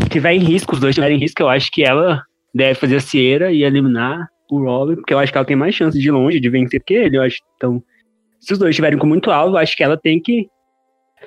[0.08, 2.22] tiver em risco, os dois tiverem em risco, eu acho que ela
[2.54, 5.74] deve fazer a Sierra e eliminar o Robin, porque eu acho que ela tem mais
[5.74, 7.38] chance de ir longe, de vencer que ele, eu acho.
[7.56, 7.82] Então,
[8.40, 10.48] se os dois estiverem com muito alvo, eu acho que ela tem que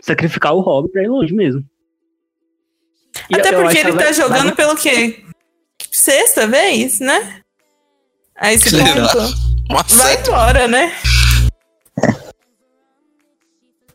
[0.01, 1.63] sacrificar o Robin pra ir longe mesmo.
[3.29, 5.23] E Até porque que ele tá vai- jogando vai- pelo quê?
[5.91, 7.41] Sexta vez, né?
[8.35, 9.07] A esse Sei lá.
[9.11, 9.33] ponto.
[9.69, 10.91] Uma Vai embora, né?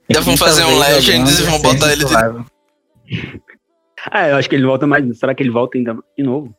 [0.08, 3.40] Ainda vão fazer um Legends e vão botar ele de de...
[4.10, 5.18] Ah, eu acho que ele volta mais.
[5.18, 6.54] Será que ele volta ainda de novo?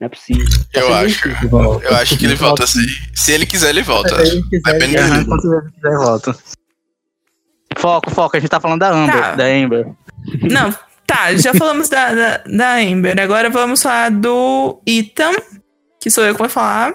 [0.00, 0.46] Não é possível.
[0.72, 1.28] Tá Eu sendo acho.
[1.84, 2.86] Eu acho que ele volta assim.
[3.14, 4.24] Se ele quiser, ele volta.
[4.24, 5.24] Se ele quiser, Depende ele- dele.
[5.26, 6.36] quando ele quiser, volta.
[7.78, 9.34] Foco, foco, a gente tá falando da Amber, Tá.
[9.36, 9.86] da Amber.
[10.50, 10.74] Não,
[11.06, 13.18] tá, já falamos da, da, da Amber.
[13.20, 15.32] Agora vamos falar do Ethan,
[16.00, 16.94] que sou eu que vou falar.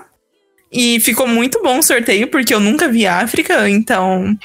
[0.72, 4.36] E ficou muito bom o sorteio, porque eu nunca vi África, então.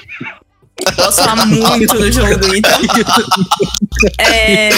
[0.97, 2.79] Posso falar muito do jogo do Ethan.
[4.21, 4.71] É,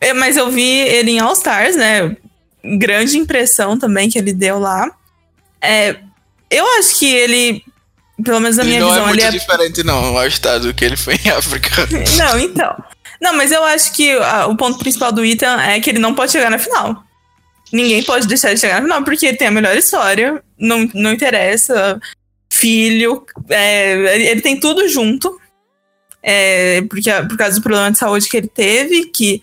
[0.00, 2.16] é, mas eu vi ele em All Stars, né?
[2.64, 4.90] Grande impressão também que ele deu lá.
[5.62, 5.96] É,
[6.50, 7.62] eu acho que ele,
[8.24, 10.68] pelo menos na Ele minha não é visão, muito ele é diferente, não, ao estado
[10.68, 11.70] do que ele foi em África.
[12.18, 12.84] não, então.
[13.20, 16.14] Não, mas eu acho que ah, o ponto principal do Ethan é que ele não
[16.14, 17.02] pode chegar na final.
[17.72, 20.42] Ninguém pode deixar ele chegar na final, porque ele tem a melhor história.
[20.58, 22.00] Não, não interessa.
[22.52, 23.24] Filho.
[23.48, 25.38] é, ele- ele tem tudo junto.
[26.22, 29.42] É, porque, por causa do problema de saúde que ele teve, que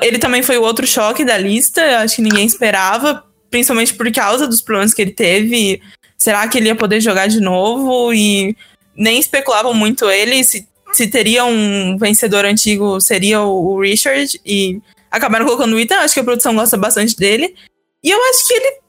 [0.00, 1.82] ele também foi o outro choque da lista.
[1.98, 5.80] Acho que ninguém esperava, principalmente por causa dos problemas que ele teve.
[6.16, 8.12] Será que ele ia poder jogar de novo?
[8.12, 8.56] E
[8.96, 14.80] nem especulavam muito ele se, se teria um vencedor antigo seria o, o Richard e
[15.10, 17.54] acabaram colocando o Ethan, acho que a produção gosta bastante dele.
[18.02, 18.82] E eu acho que ele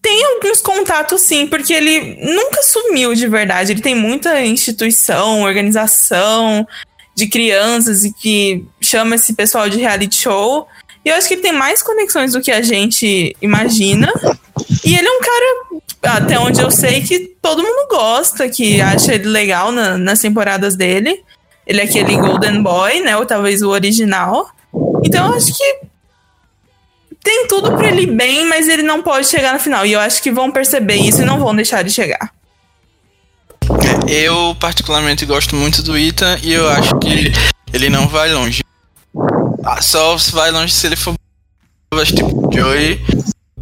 [0.00, 3.72] tem alguns contatos sim, porque ele nunca sumiu de verdade.
[3.72, 6.66] Ele tem muita instituição, organização
[7.16, 10.68] de crianças e que chama esse pessoal de reality show.
[11.04, 14.12] E eu acho que ele tem mais conexões do que a gente imagina.
[14.84, 19.14] E ele é um cara, até onde eu sei, que todo mundo gosta, que acha
[19.14, 21.22] ele legal na- nas temporadas dele.
[21.66, 23.16] Ele é aquele Golden Boy, né?
[23.16, 24.50] Ou talvez o original.
[25.04, 25.78] Então eu acho que
[27.22, 29.84] tem tudo pra ele bem, mas ele não pode chegar na final.
[29.86, 32.30] E eu acho que vão perceber isso e não vão deixar ele chegar.
[34.08, 37.32] Eu, particularmente, gosto muito do Ethan e eu acho que
[37.72, 38.62] ele não vai longe.
[39.64, 41.14] Ah, só vai longe se ele for
[42.04, 43.00] tipo Joey.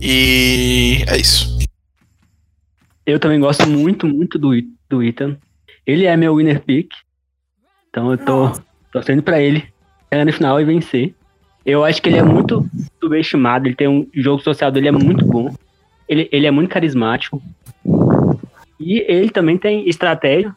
[0.00, 1.58] E é isso.
[3.06, 4.50] Eu também gosto muito, muito do,
[4.88, 5.36] do Ethan.
[5.86, 6.90] Ele é meu winner pick.
[7.88, 8.52] Então eu tô
[8.92, 9.64] torcendo pra ele
[10.12, 11.14] chegar no final e vencer.
[11.64, 12.68] Eu acho que ele é muito
[13.00, 13.66] subestimado.
[13.66, 15.54] Ele tem um jogo social dele é muito bom.
[16.06, 17.42] Ele, ele é muito carismático.
[18.84, 20.54] E ele também tem estratégia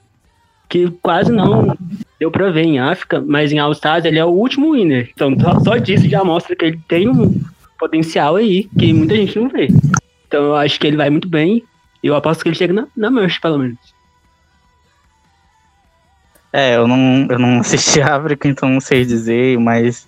[0.67, 1.77] que quase não
[2.19, 5.09] deu pra ver em África, mas em Stars ele é o último winner.
[5.13, 7.41] Então só, disso já mostra que ele tem um
[7.79, 9.69] potencial aí que muita gente não vê.
[10.27, 11.63] Então eu acho que ele vai muito bem.
[12.03, 13.77] E eu aposto que ele chega na, na Merch, pelo menos.
[16.51, 20.05] É, eu não, eu não assisti África, então não sei dizer, mas.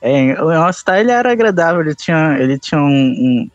[0.00, 3.50] É, o All-Star ele era agradável, ele tinha, ele tinha um, um-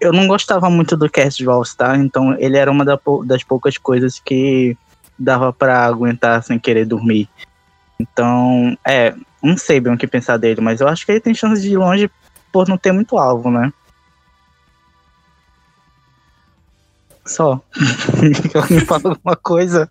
[0.00, 2.84] Eu não gostava muito do cast de All-Star, então ele era uma
[3.24, 4.76] das poucas coisas que
[5.18, 7.28] dava pra aguentar sem querer dormir.
[7.98, 11.34] Então, é, não sei bem o que pensar dele, mas eu acho que ele tem
[11.34, 12.10] chance de ir longe
[12.50, 13.70] por não ter muito alvo, né?
[17.26, 17.60] Só.
[18.54, 19.90] Alguém fala alguma coisa?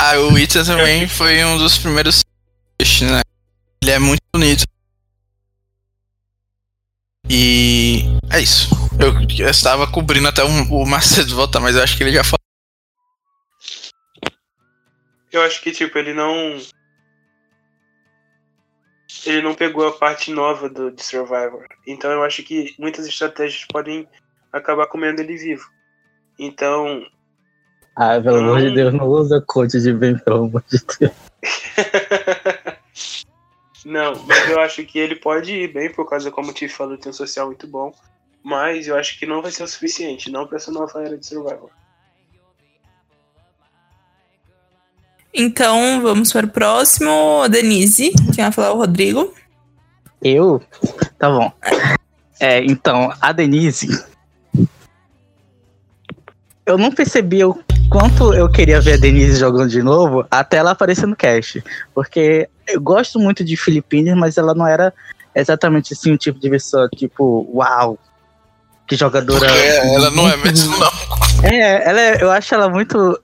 [0.00, 2.22] Ah, o Ethan também foi um dos primeiros
[3.02, 3.20] né?
[3.82, 4.64] Ele é muito bonito.
[7.28, 8.79] E é isso.
[9.02, 12.22] Eu, eu estava cobrindo até o, o Macedo voltar, mas eu acho que ele já
[12.22, 12.38] falou.
[15.32, 16.58] Eu acho que, tipo, ele não.
[19.24, 21.66] Ele não pegou a parte nova do, de Survivor.
[21.86, 24.06] Então eu acho que muitas estratégias podem
[24.52, 25.64] acabar comendo ele vivo.
[26.38, 27.02] Então.
[27.96, 28.74] Ah, pelo amor de.
[28.74, 31.12] Deus, não usa coach de bem, pelo amor de Deus.
[33.84, 36.98] não, mas eu acho que ele pode ir bem, por causa, como o Tiff falou,
[36.98, 37.94] tem um social muito bom.
[38.42, 41.26] Mas eu acho que não vai ser o suficiente, não pra essa nova era de
[41.26, 41.70] Survivor.
[45.32, 47.42] Então, vamos para o próximo.
[47.42, 49.32] A Denise, que vai falar o Rodrigo.
[50.20, 50.60] Eu?
[51.18, 51.52] Tá bom.
[52.38, 53.88] É, então, a Denise.
[56.66, 57.58] Eu não percebi o
[57.90, 61.62] quanto eu queria ver a Denise jogando de novo até ela aparecer no cast.
[61.94, 64.92] Porque eu gosto muito de Filipinas, mas ela não era
[65.34, 67.98] exatamente assim o tipo de pessoa, tipo, uau.
[68.90, 69.48] Que jogadora.
[69.48, 70.90] É, ela não é mesmo, não.
[71.48, 73.18] É, ela é- eu acho ela muito.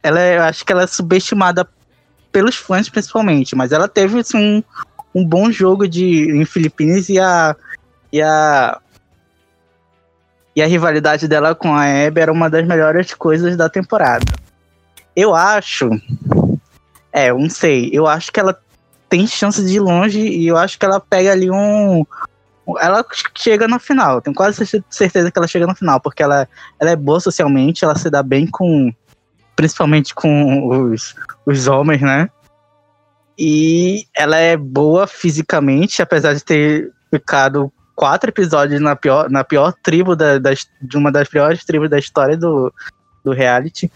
[0.00, 1.68] Ela é- eu acho que ela é subestimada
[2.30, 3.56] pelos fãs, principalmente.
[3.56, 4.62] Mas ela teve assim, um,
[5.20, 7.56] um bom jogo de, em Filipinas e a.
[8.12, 8.78] E a.
[10.54, 14.24] E a rivalidade dela com a Abby era uma das melhores coisas da temporada.
[15.16, 15.90] Eu acho.
[17.12, 17.90] É, eu não sei.
[17.92, 18.56] Eu acho que ela
[19.08, 22.06] tem chance de ir longe e eu acho que ela pega ali um.
[22.78, 23.04] Ela
[23.36, 24.20] chega na final.
[24.20, 27.96] Tenho quase certeza que ela chega na final, porque ela ela é boa socialmente, ela
[27.96, 28.92] se dá bem com,
[29.56, 31.14] principalmente com os,
[31.46, 32.28] os homens, né?
[33.38, 39.72] E ela é boa fisicamente, apesar de ter ficado quatro episódios na pior, na pior
[39.82, 42.72] tribo da, das, de uma das piores tribos da história do,
[43.24, 43.90] do reality.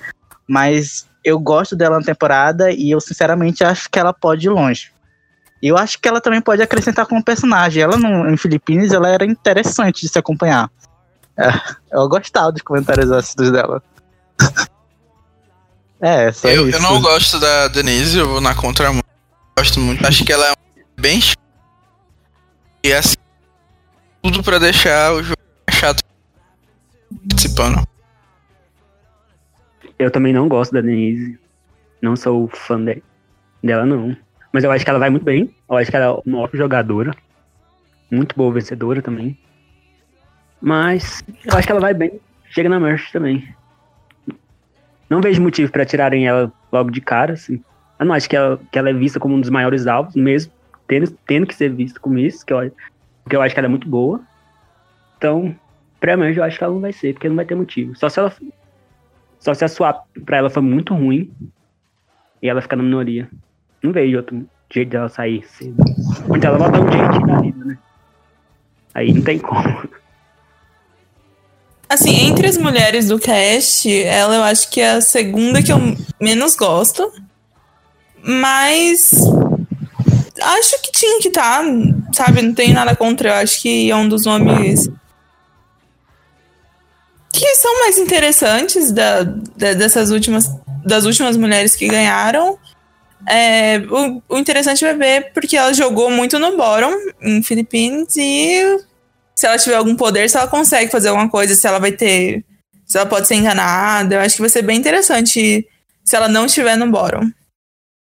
[0.47, 4.92] Mas eu gosto dela na temporada e eu sinceramente acho que ela pode ir longe.
[5.63, 7.83] E eu acho que ela também pode acrescentar como personagem.
[7.83, 10.69] Ela no, em Filipinas ela era interessante de se acompanhar.
[11.37, 11.49] É,
[11.93, 13.81] eu gostava dos comentários ácidos dela.
[16.01, 16.79] é, só Eu, isso.
[16.79, 19.03] eu não gosto da Denise, eu vou na contramão.
[19.57, 20.05] Gosto muito.
[20.07, 20.55] Acho que ela é
[21.01, 21.21] bem
[22.83, 23.15] E assim,
[24.23, 25.39] tudo pra deixar o jogo
[25.71, 26.03] chato
[27.29, 27.87] participando.
[29.99, 31.39] Eu também não gosto da Denise.
[32.01, 33.03] Não sou fã de-
[33.63, 34.17] dela, não.
[34.53, 35.55] Mas eu acho que ela vai muito bem.
[35.69, 37.13] Eu acho que ela é uma ótima jogadora.
[38.11, 39.39] Muito boa vencedora também.
[40.61, 42.21] Mas eu acho que ela vai bem.
[42.51, 43.49] Chega na Merch também.
[45.09, 47.63] Não vejo motivo pra tirarem ela logo de cara, assim.
[47.99, 50.53] Eu não acho que ela, que ela é vista como um dos maiores alvos, mesmo
[50.87, 52.71] tendo, tendo que ser vista como isso, que eu,
[53.23, 54.21] porque eu acho que ela é muito boa.
[55.17, 55.55] Então,
[55.99, 57.97] pra Merch eu acho que ela não vai ser, porque não vai ter motivo.
[57.97, 58.33] Só se ela
[59.39, 61.33] só se a swap pra ela foi muito ruim
[62.41, 63.29] e ela ficar na minoria.
[63.83, 65.77] Não vejo outro jeito dela sair cedo.
[66.35, 67.79] Então ela vai dar um jeito da vida, né?
[68.95, 69.89] Aí não tem como.
[71.89, 75.79] Assim, entre as mulheres do cast, ela eu acho que é a segunda que eu
[76.21, 77.13] menos gosto.
[78.25, 79.11] Mas
[80.41, 81.63] acho que tinha que estar,
[82.15, 82.41] sabe?
[82.41, 83.31] Não tenho nada contra.
[83.31, 84.89] Eu acho que é um dos nomes
[87.33, 90.49] que são mais interessantes da, da- dessas últimas
[90.85, 92.59] das últimas mulheres que ganharam.
[93.29, 98.79] É, o, o interessante vai ver porque ela jogou muito no bottom em Philippines e
[99.35, 102.45] se ela tiver algum poder, se ela consegue fazer alguma coisa, se ela vai ter.
[102.85, 104.17] Se ela pode ser enganada.
[104.17, 105.67] Eu acho que vai ser bem interessante
[106.05, 107.31] se ela não estiver no bottom.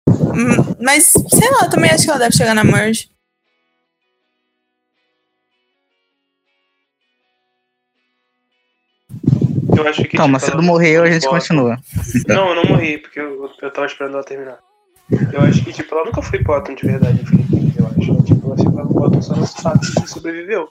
[0.08, 3.10] Hum, Mas, sei lá, eu também acho que ela deve chegar na merge.
[9.76, 10.16] Eu acho que.
[10.16, 11.78] Calma, tipo, se ela- ela morreu, a gente bota- continua.
[12.26, 14.58] Não, eu não morri, porque eu, eu tava esperando ela terminar.
[15.10, 18.22] Eu acho que, tipo, ela nunca foi bottom de verdade em Filipinas, eu acho.
[18.24, 20.68] Tipo, ela sempre foi bottom só nos fatos que sobreviveu.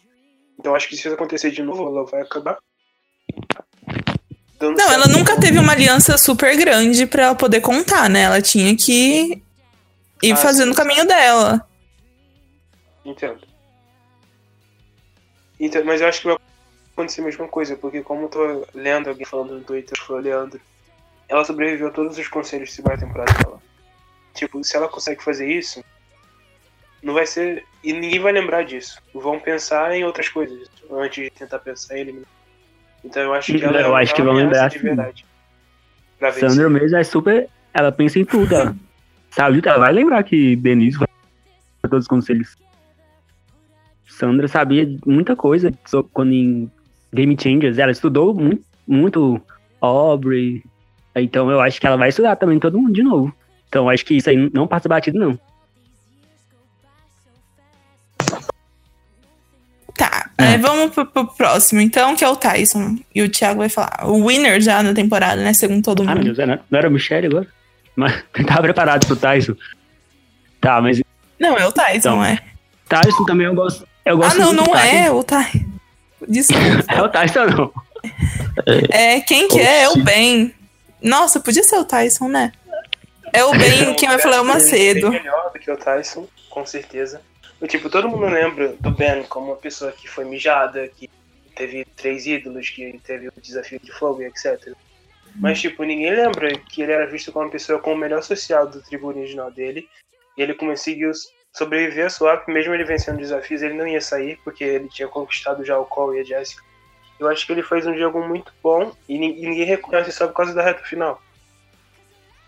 [0.60, 2.58] Então acho que se isso acontecer de novo, ela vai acabar.
[4.60, 8.22] dando Não, ela nunca teve uma aliança super grande pra ela poder contar, né?
[8.24, 9.42] Ela tinha que
[10.22, 11.68] ir Ah, fazendo o caminho dela.
[13.06, 13.40] Entendo.
[15.60, 15.86] Entendo.
[15.86, 16.38] Mas eu acho que vai
[16.94, 20.18] acontecer a mesma coisa, porque como eu tô lendo alguém falando no Twitter, que foi
[20.18, 20.60] o Leandro,
[21.30, 23.62] ela sobreviveu a todos os conselhos de segunda temporada dela.
[24.38, 25.84] Tipo, se ela consegue fazer isso,
[27.02, 27.64] não vai ser.
[27.84, 29.02] E ninguém vai lembrar disso.
[29.14, 32.30] Vão pensar em outras coisas antes de tentar pensar em eliminar.
[33.04, 35.26] Então eu acho que ela Eu é acho que vão lembrar, de verdade.
[36.40, 37.50] Sandra mesmo é super.
[37.74, 38.54] Ela pensa em tudo.
[38.54, 38.76] Ela
[39.32, 41.08] sabe ela vai lembrar que Denise vai
[41.84, 42.56] todos os conselhos.
[44.08, 45.72] Sandra sabia muita coisa
[46.14, 46.72] quando em
[47.12, 47.80] Game Changers.
[47.80, 49.42] Ela estudou muito, muito
[49.82, 50.64] Aubrey.
[51.16, 53.34] Então eu acho que ela vai estudar também todo mundo de novo.
[53.70, 55.40] Então acho que isso aí não passa batido, não.
[59.96, 62.98] Tá, é, vamos pro, pro próximo, então, que é o Tyson.
[63.16, 64.06] E o Thiago vai falar.
[64.08, 65.54] O winner já na temporada, né?
[65.54, 66.26] Segundo todo Ah, meu mundo.
[66.26, 67.48] Deus, era- não era o Michelle agora?
[67.96, 69.56] Mas tava preparado pro Tyson.
[70.62, 71.02] Tá, mas
[71.40, 72.40] Não, é o Tyson, Então, é.
[72.88, 73.88] Tyson também eu gosto.
[74.06, 74.88] Eu Ah, gosto não, do não Tyson.
[74.96, 75.66] é o Tyson.
[76.28, 76.86] Desculpa.
[76.94, 77.72] É o Tyson, não.
[78.90, 79.84] É, quem que é?
[79.84, 80.54] É o Ben.
[81.02, 82.52] Nossa, podia ser o Tyson, né?
[83.34, 85.10] É o Ben, quem vai falar é o Macedo.
[85.10, 87.22] Bem melhor do que o Tyson, com certeza.
[87.62, 91.10] E, tipo, todo mundo lembra do Ben como uma pessoa que foi mijada, que
[91.56, 94.74] teve três ídolos, que teve o desafio de fogo e etc.
[95.36, 98.68] Mas, tipo, ninguém lembra que ele era visto como uma pessoa com o melhor social
[98.68, 99.88] do tribo original dele.
[100.38, 101.12] E ele conseguiu
[101.52, 105.66] sobreviver a swap, mesmo ele vencendo desafios, ele não ia sair, porque ele tinha conquistado
[105.66, 106.64] já o Cole e a Jessica.
[107.20, 110.36] Eu acho que ele fez um jogo muito bom e e ninguém reconhece só por
[110.36, 111.20] causa da reta final.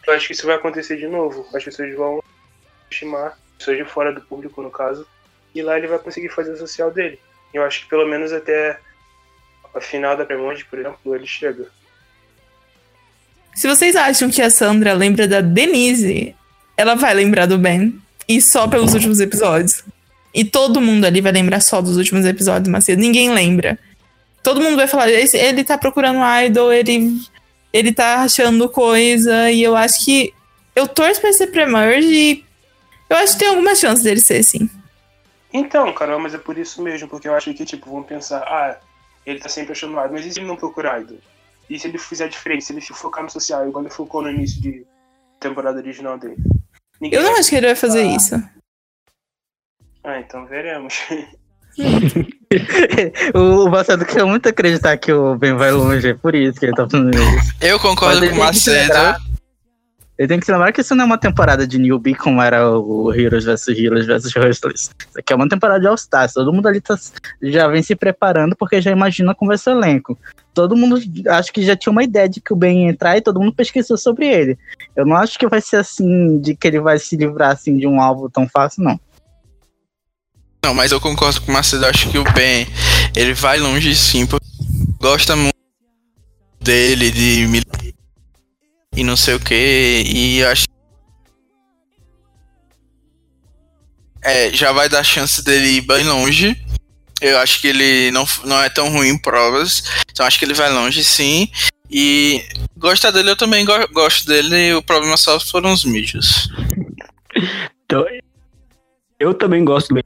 [0.09, 1.45] Eu acho que isso vai acontecer de novo.
[1.53, 2.23] As pessoas vão
[2.89, 5.05] estimar, pessoas de fora do público, no caso,
[5.53, 7.19] e lá ele vai conseguir fazer o social dele.
[7.53, 8.79] Eu acho que pelo menos até
[9.75, 11.67] a final da Premonde, por exemplo, ele chega.
[13.53, 16.35] Se vocês acham que a Sandra lembra da Denise,
[16.75, 17.99] ela vai lembrar do Ben.
[18.27, 19.83] E só pelos últimos episódios.
[20.33, 23.01] E todo mundo ali vai lembrar só dos últimos episódios, Macedo.
[23.01, 23.77] Ninguém lembra.
[24.43, 27.19] Todo mundo vai falar, "Esse- ele tá procurando idol, ele,
[27.71, 29.51] ele tá achando coisa.
[29.51, 30.33] E eu acho que.
[30.75, 32.45] Eu torço pra ser pre-merge e
[33.09, 34.69] eu acho que tem alguma chance dele ser, sim.
[35.51, 38.79] Então, Carol, mas é por isso mesmo, porque eu acho que, tipo, vão pensar, ah,
[39.25, 41.17] ele tá sempre achando idol, mas e se ele não procura idol?
[41.67, 44.61] E se ele fizer diferente, se ele focar no social, igual ele focou no início
[44.61, 44.85] de
[45.39, 46.37] temporada original dele?
[47.01, 48.35] Ninguém Eu não acho que ele vai fazer isso.
[50.03, 50.95] Ah, então veremos.
[53.33, 56.73] o Macedo quer muito acreditar que o Ben vai longe, é por isso que ele
[56.73, 57.53] tá fazendo isso.
[57.61, 59.19] Eu concordo com o Macedo.
[60.19, 62.69] Ele tem que se lembrar que isso não é uma temporada de newbie como era
[62.69, 64.81] o Heroes vs Heroes vs Hustlers.
[64.81, 66.33] Isso aqui é uma temporada de All-Stars.
[66.33, 66.99] Todo mundo ali tá,
[67.41, 70.17] já vem se preparando porque já imagina como vai ser o elenco.
[70.53, 70.99] Todo mundo
[71.29, 73.53] acho que já tinha uma ideia de que o Ben ia entrar e todo mundo
[73.53, 74.59] pesquisou sobre ele.
[74.93, 77.87] Eu não acho que vai ser assim, de que ele vai se livrar assim de
[77.87, 78.99] um alvo tão fácil, não.
[80.63, 81.85] Não, mas eu concordo com o Macedo.
[81.85, 82.67] Acho que o Ben,
[83.15, 84.45] ele vai longe sim, porque
[84.99, 85.55] gosta muito
[86.61, 87.63] dele, de mil-
[88.95, 90.03] e não sei o que.
[90.05, 90.65] E acho
[94.21, 96.55] É, já vai dar chance dele ir bem longe.
[97.21, 99.81] Eu acho que ele não, não é tão ruim em provas.
[100.11, 101.49] Então acho que ele vai longe sim.
[101.89, 102.45] E
[102.77, 104.73] gostar dele eu também go- gosto dele.
[104.73, 106.49] O problema só foram os mídias.
[107.85, 108.05] Então,
[109.19, 110.03] eu também gosto Ben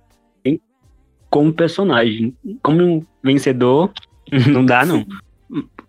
[1.34, 2.38] como personagem.
[2.62, 3.92] Como um vencedor,
[4.52, 5.04] não dá, não.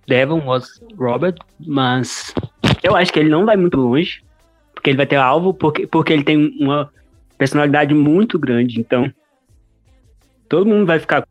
[0.09, 2.35] Devon was Robert, mas
[2.83, 4.25] eu acho que ele não vai muito longe,
[4.73, 6.91] porque ele vai ter alvo, porque, porque ele tem uma
[7.37, 9.13] personalidade muito grande, então
[10.49, 11.27] todo mundo vai ficar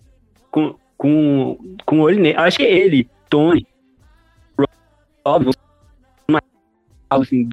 [0.51, 2.37] com, com, com olho nele.
[2.37, 3.65] Eu acho que ele, Tony,
[5.25, 5.55] Robert,
[7.09, 7.49] assim,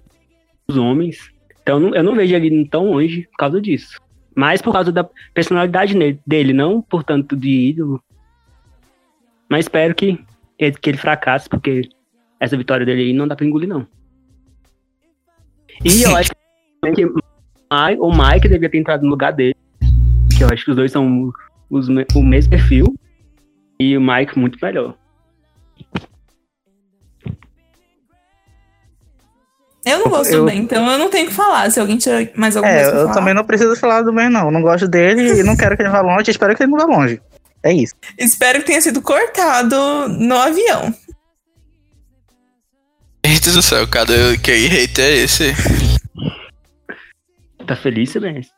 [0.68, 1.30] dos homens,
[1.62, 3.98] então eu não, vejo ele tão longe por causa disso.
[4.40, 5.94] Mas por causa da personalidade
[6.26, 8.02] dele, não por tanto de ídolo.
[9.50, 10.18] Mas espero que
[10.58, 11.90] ele, que ele fracasse, porque
[12.40, 13.86] essa vitória dele aí não dá pra engolir, não.
[15.84, 19.54] E eu acho que o Mike devia ter entrado no lugar dele.
[20.34, 21.30] Que eu acho que os dois são
[21.68, 22.98] os, o mesmo perfil.
[23.78, 24.94] E o Mike muito melhor.
[29.84, 31.70] Eu não gosto Eu- do Ben, então eu não tenho o que falar.
[31.70, 33.14] Se alguém tiver mais alguma É, coisa eu falar.
[33.14, 34.46] também não preciso falar do Ben, não.
[34.46, 36.30] Eu não gosto dele e não quero que ele vá longe.
[36.30, 37.20] Espero que ele não vá longe.
[37.62, 37.94] É isso.
[38.18, 39.76] Espero que tenha sido cortado
[40.08, 40.94] no avião.
[43.24, 45.52] Gente do céu, cada que hate é esse?
[47.66, 48.52] Tá feliz, Silêncio?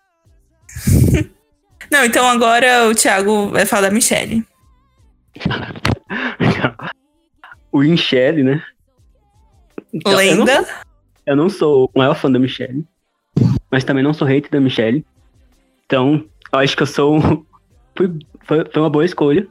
[1.91, 4.45] Não, então agora o Thiago vai falar da Michelle.
[7.73, 8.63] o Michelle, né?
[9.93, 10.67] Então, eu não- Lenda.
[11.33, 12.85] Eu não sou o maior fã da Michelle,
[13.71, 15.03] mas também não sou hater da Michelle.
[15.87, 17.19] Então, eu acho que eu sou.
[17.95, 18.09] Foi,
[18.45, 19.47] foi, foi uma boa escolha.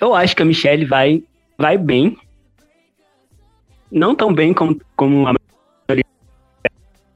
[0.00, 1.22] Eu acho que a Michelle vai,
[1.58, 2.16] vai bem.
[3.92, 5.34] Não tão bem como, como a
[5.86, 6.04] maioria.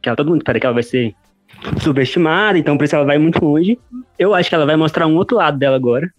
[0.02, 1.14] Que todo mundo espera que ela vai ser
[1.80, 3.78] subestimada, então por isso ela vai muito longe.
[4.18, 6.12] Eu acho que ela vai mostrar um outro lado dela agora.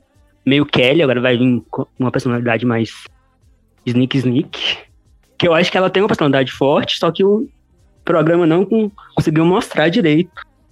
[0.43, 3.05] Meio Kelly, agora vai vir com uma personalidade mais
[3.86, 4.77] Sneak Sneak.
[5.38, 7.47] Que eu acho que ela tem uma personalidade forte, só que o
[8.03, 10.31] programa não con- conseguiu mostrar direito.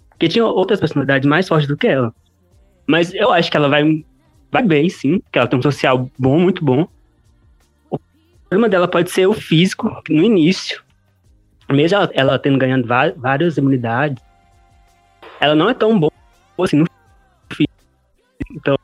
[0.09, 2.13] Porque tinha outras personalidades mais fortes do que ela.
[2.87, 4.05] Mas eu acho que ela vai,
[4.51, 5.21] vai bem, sim.
[5.31, 6.87] Que ela tem um social bom, muito bom.
[7.89, 7.99] O
[8.49, 10.81] problema dela pode ser o físico, no início.
[11.71, 12.87] Mesmo ela, ela tendo ganhado
[13.17, 14.23] várias imunidades,
[15.39, 16.11] ela não é tão boa
[16.59, 16.85] assim no
[17.51, 17.73] físico.
[18.51, 18.77] Então,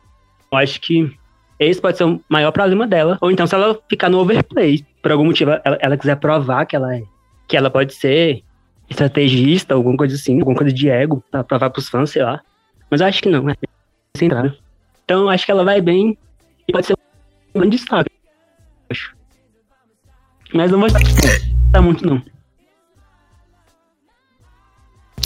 [0.52, 1.16] eu acho que
[1.60, 3.18] esse pode ser o maior problema dela.
[3.22, 6.76] Ou então, se ela ficar no overplay, por algum motivo ela, ela quiser provar que
[6.76, 7.04] ela é,
[7.48, 8.44] que ela pode ser
[8.90, 12.42] estrategista, alguma coisa assim, alguma coisa de ego, pra provar pros fãs, sei lá.
[12.90, 13.56] Mas eu acho que não, é.
[14.22, 16.18] Então, eu acho que ela vai bem
[16.68, 16.94] e pode ser
[17.54, 18.10] um grande destaque.
[18.90, 19.16] Acho.
[20.54, 22.22] Mas não vai estar muito, não.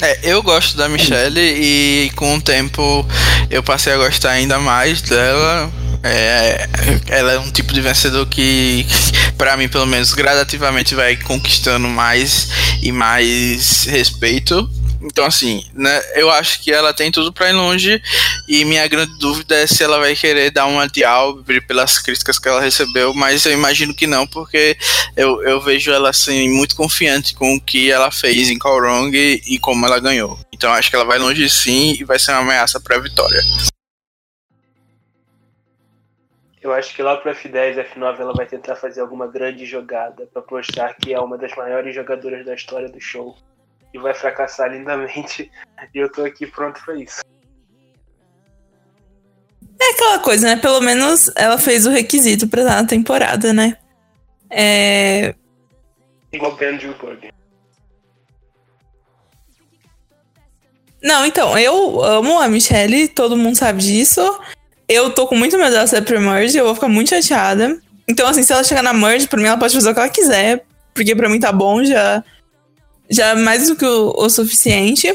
[0.02, 3.06] É, eu gosto da Michelle e com o tempo
[3.50, 5.72] eu passei a gostar ainda mais dela.
[6.04, 6.68] É,
[7.08, 8.86] ela é um tipo de vencedor que,
[9.38, 12.50] pra mim, pelo menos, gradativamente vai conquistando mais
[12.82, 14.70] e mais respeito.
[15.02, 18.02] Então, assim, né, eu acho que ela tem tudo pra ir longe.
[18.48, 22.40] E minha grande dúvida é se ela vai querer dar uma de Albre pelas críticas
[22.40, 23.14] que ela recebeu.
[23.14, 24.78] Mas eu imagino que não, porque
[25.16, 29.60] eu, eu vejo ela assim, muito confiante com o que ela fez em Kaorong e,
[29.60, 30.40] como ela ganhou.
[30.52, 33.42] Então acho que ela vai longe sim e vai ser uma ameaça pra vitória.
[36.64, 40.42] Eu acho que lá pro F10, F9 ela vai tentar fazer alguma grande jogada pra
[40.50, 43.36] mostrar que é uma das maiores jogadoras da história do show.
[43.94, 45.52] E vai fracassar lindamente.
[45.94, 47.22] E eu tô aqui pronto pra isso.
[49.78, 50.56] É aquela coisa, né?
[50.56, 53.78] Pelo menos ela fez o requisito pra estar na temporada, né?
[54.50, 55.36] É...
[56.32, 57.30] Igual Ben Gilbert.
[61.04, 64.22] Não, então, eu amo a Michelle, todo mundo sabe disso.
[64.88, 67.78] Eu tô com muito medo dela ser pra merge, eu vou ficar muito chateada.
[68.08, 70.10] Então, assim, se ela chegar na merge, pra mim ela pode fazer o que ela
[70.10, 72.24] quiser, porque pra mim tá bom, já,
[73.10, 75.14] já é mais do que o, o suficiente.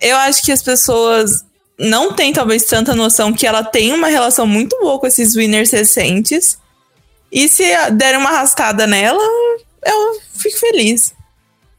[0.00, 1.44] Eu acho que as pessoas
[1.78, 5.70] não têm, talvez, tanta noção que ela tem uma relação muito boa com esses winners
[5.70, 6.58] recentes.
[7.30, 9.22] E se derem uma arrastada nela,
[9.84, 11.14] eu fico feliz.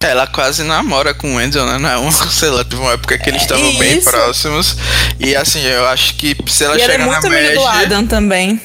[0.01, 1.77] Ela quase namora com o Wendell, né?
[1.77, 4.09] Não é uma, sei lá, teve uma época que eles estavam bem Isso.
[4.09, 4.75] próximos.
[5.19, 7.63] E assim, eu acho que se ela e ela é chegar na muito amiga do
[7.63, 7.85] média.
[7.85, 8.61] Adam também.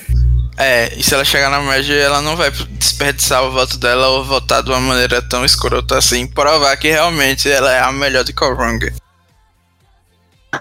[0.58, 4.24] É, e se ela chegar na média, ela não vai desperdiçar o voto dela ou
[4.24, 8.32] votar de uma maneira tão escrota assim, provar que realmente ela é a melhor de
[8.32, 8.90] Korong.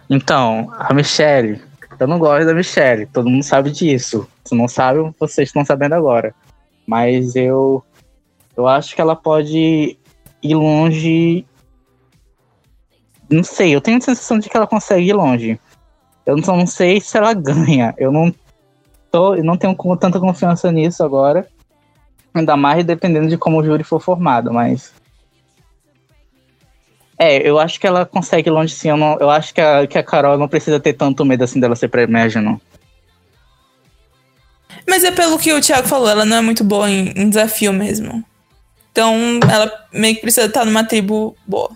[0.09, 1.61] Então, a Michelle.
[1.97, 4.27] Eu não gosto da Michelle, todo mundo sabe disso.
[4.43, 6.35] Se não sabe, vocês estão sabendo agora.
[6.85, 7.81] Mas eu.
[8.57, 9.97] Eu acho que ela pode
[10.45, 11.45] ir longe.
[13.29, 15.59] Não sei, eu tenho a sensação de que ela consegue ir longe.
[16.25, 17.93] Eu não sei se ela ganha.
[17.97, 18.33] Eu não,
[19.11, 21.47] tô, eu não tenho tanta confiança nisso agora.
[22.33, 24.93] Ainda mais dependendo de como o júri for formado, mas.
[27.17, 28.89] É, eu acho que ela consegue ir longe sim.
[28.89, 31.61] Eu, não, eu acho que a, que a Carol não precisa ter tanto medo assim
[31.61, 32.59] dela ser pré-merge, não.
[34.87, 37.71] Mas é pelo que o Thiago falou, ela não é muito boa em, em desafio
[37.71, 38.23] mesmo.
[38.95, 41.69] Então, ela meio que precisa estar numa tribo boa.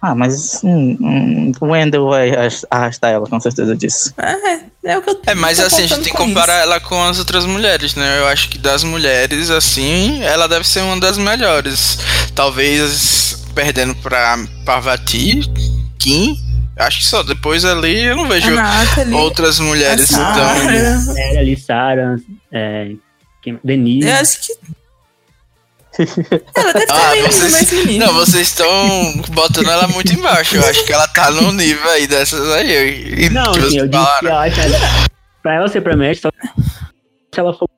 [0.00, 4.14] Ah, mas hum, hum, Wendell vai arras- arrastar ela, com certeza disso.
[4.16, 4.60] É,
[4.92, 6.62] é o que eu É, mas tô assim, a gente tem que com comparar isso.
[6.62, 8.20] ela com as outras mulheres, né?
[8.20, 11.98] Eu acho que das mulheres, assim, ela deve ser uma das melhores.
[12.34, 15.42] Talvez perdendo pra Parvati,
[15.98, 16.38] Kim.
[16.78, 20.34] Acho que só depois ali eu não vejo A Nathalie, outras mulheres a tão.
[20.34, 21.20] Sarah.
[21.20, 22.16] É, ali, Sarah,
[22.50, 22.92] é,
[23.62, 24.08] Denise.
[24.08, 24.54] Eu acho que.
[26.54, 28.06] Ela deve estar Ah, meio no vocês, mesmo nível.
[28.06, 30.56] não, vocês estão botando ela muito embaixo.
[30.56, 33.24] Eu acho que ela tá no nível aí dessas aí.
[33.24, 34.50] E Não, assim, vocês eu disse que ela,
[35.42, 36.30] pra ela ser média, só
[37.34, 37.68] se ela for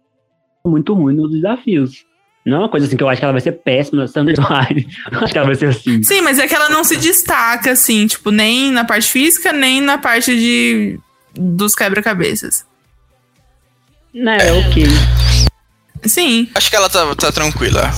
[0.67, 2.05] muito ruim nos desafios.
[2.45, 4.87] Não é uma coisa assim que eu acho que ela vai ser péssima, Sandra Slide.
[5.11, 6.01] Não acho que ela vai ser assim.
[6.05, 9.81] Sim, mas é que ela não se destaca, assim, tipo, nem na parte física, nem
[9.81, 10.99] na parte de
[11.35, 12.64] dos quebra-cabeças.
[14.14, 14.85] Né, é ok.
[16.05, 17.90] Sim, Acho que ela tá, tá tranquila.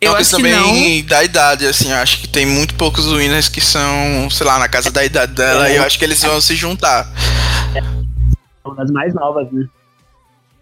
[0.00, 1.06] eu Uma acho que também não.
[1.08, 4.68] da idade, assim, eu acho que tem muito poucos winners que são, sei lá, na
[4.68, 7.10] casa da idade dela, e eu acho que eles vão se juntar.
[8.64, 9.66] Uma das mais novas, né?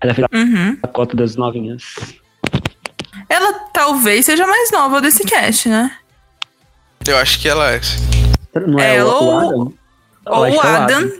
[0.00, 0.78] Ela fez Uhum.
[0.82, 1.82] a cota das novinhas.
[3.28, 5.90] Ela talvez seja mais nova desse cast, né?
[7.06, 7.80] Eu acho que ela é.
[8.66, 9.72] Não é Ela o, o ou- Adam?
[10.26, 11.12] Eu Ou acho o é Adam,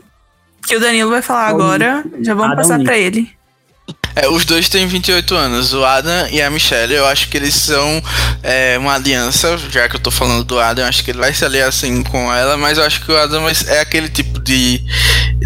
[0.67, 2.05] que o Danilo vai falar Ou agora.
[2.23, 2.87] Já vamos Adam passar Nick.
[2.87, 3.31] pra ele.
[4.15, 6.95] É, os dois têm 28 anos, o Adam e a Michelle.
[6.95, 8.03] Eu acho que eles são
[8.43, 11.33] é, uma aliança, já que eu tô falando do Adam, eu acho que ele vai
[11.33, 14.83] se aliar assim com ela, mas eu acho que o Adam é aquele tipo de,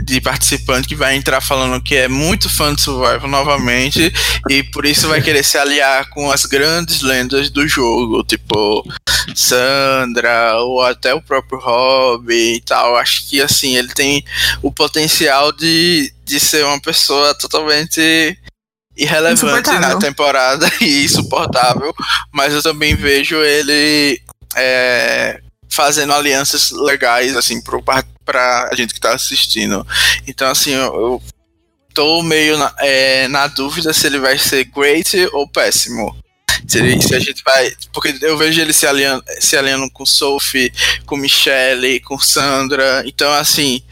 [0.05, 4.13] de participante que vai entrar falando que é muito fã de Survival novamente
[4.51, 8.85] e por isso vai querer se aliar com as grandes lendas do jogo, tipo
[9.35, 12.97] Sandra ou até o próprio Rob e tal.
[12.97, 14.25] Acho que assim, ele tem
[14.63, 18.37] o potencial de, de ser uma pessoa totalmente
[18.97, 21.95] irrelevante na temporada e insuportável,
[22.33, 24.21] mas eu também vejo ele
[24.57, 27.83] é, fazendo alianças legais assim pro,
[28.25, 29.87] pra gente que tá assistindo.
[30.27, 31.23] Então assim, eu, eu
[31.93, 36.17] tô meio na, é, na dúvida se ele vai ser great ou péssimo.
[36.67, 37.73] Se, se a gente vai.
[37.93, 40.73] Porque eu vejo ele se aliando, se aliando com Sophie,
[41.05, 43.03] com Michelle, com Sandra.
[43.07, 43.83] Então, assim,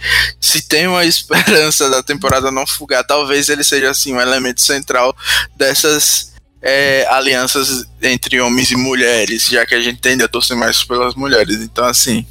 [0.41, 5.16] se tem uma esperança da temporada não fugar, talvez ele seja assim um elemento central
[5.57, 10.83] dessas é, alianças entre homens e mulheres, já que a gente tende a torcer mais
[10.83, 11.57] pelas mulheres.
[11.61, 12.27] Então, assim.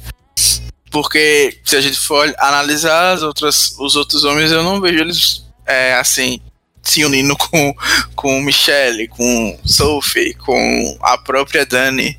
[0.90, 5.44] Porque se a gente for analisar as outras, os outros homens, eu não vejo eles
[5.66, 6.40] é, assim
[6.84, 7.74] se unindo com,
[8.14, 12.18] com Michelle, com Sophie, com a própria Dani.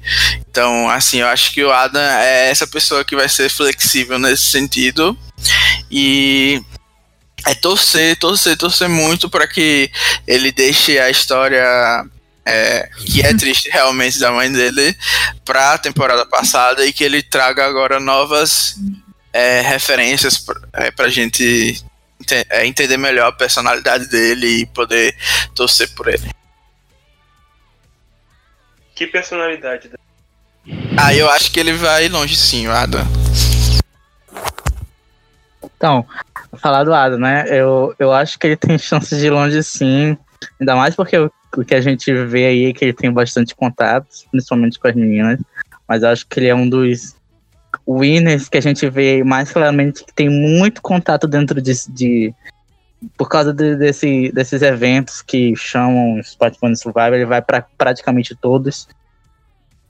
[0.50, 4.44] Então, assim, eu acho que o Adam é essa pessoa que vai ser flexível nesse
[4.44, 5.18] sentido.
[5.92, 6.62] E
[7.46, 9.92] é torcer, torcer, torcer muito para que
[10.26, 11.64] ele deixe a história
[12.44, 14.96] é, que é triste realmente da mãe dele
[15.44, 18.76] para a temporada passada e que ele traga agora novas
[19.34, 21.86] é, referências para é, pra gente ente-
[22.64, 25.16] entender melhor a personalidade dele e poder
[25.54, 26.30] torcer por ele.
[28.94, 29.90] Que personalidade.
[30.98, 33.06] Ah, eu acho que ele vai longe sim, o Adam.
[35.78, 36.06] Então,
[36.58, 37.46] falar do Adam, né?
[37.50, 40.18] Eu, eu acho que ele tem chances de ir longe sim.
[40.60, 43.56] Ainda mais porque o, o que a gente vê aí é que ele tem bastante
[43.56, 45.40] contatos, principalmente com as meninas.
[45.88, 47.15] Mas eu acho que ele é um dos
[47.88, 51.74] winners que a gente vê mais claramente que tem muito contato dentro de.
[51.90, 52.34] de-
[53.18, 58.34] por causa de- desse, desses eventos que chamam Spot Fun Survival, ele vai para praticamente
[58.36, 58.88] todos.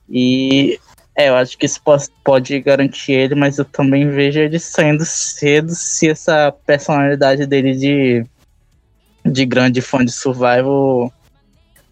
[0.10, 0.78] E
[1.16, 5.06] é, eu acho que isso pos- pode garantir ele, mas eu também vejo ele saindo
[5.06, 8.26] cedo se essa personalidade dele de,
[9.26, 11.14] de grande fã de Survival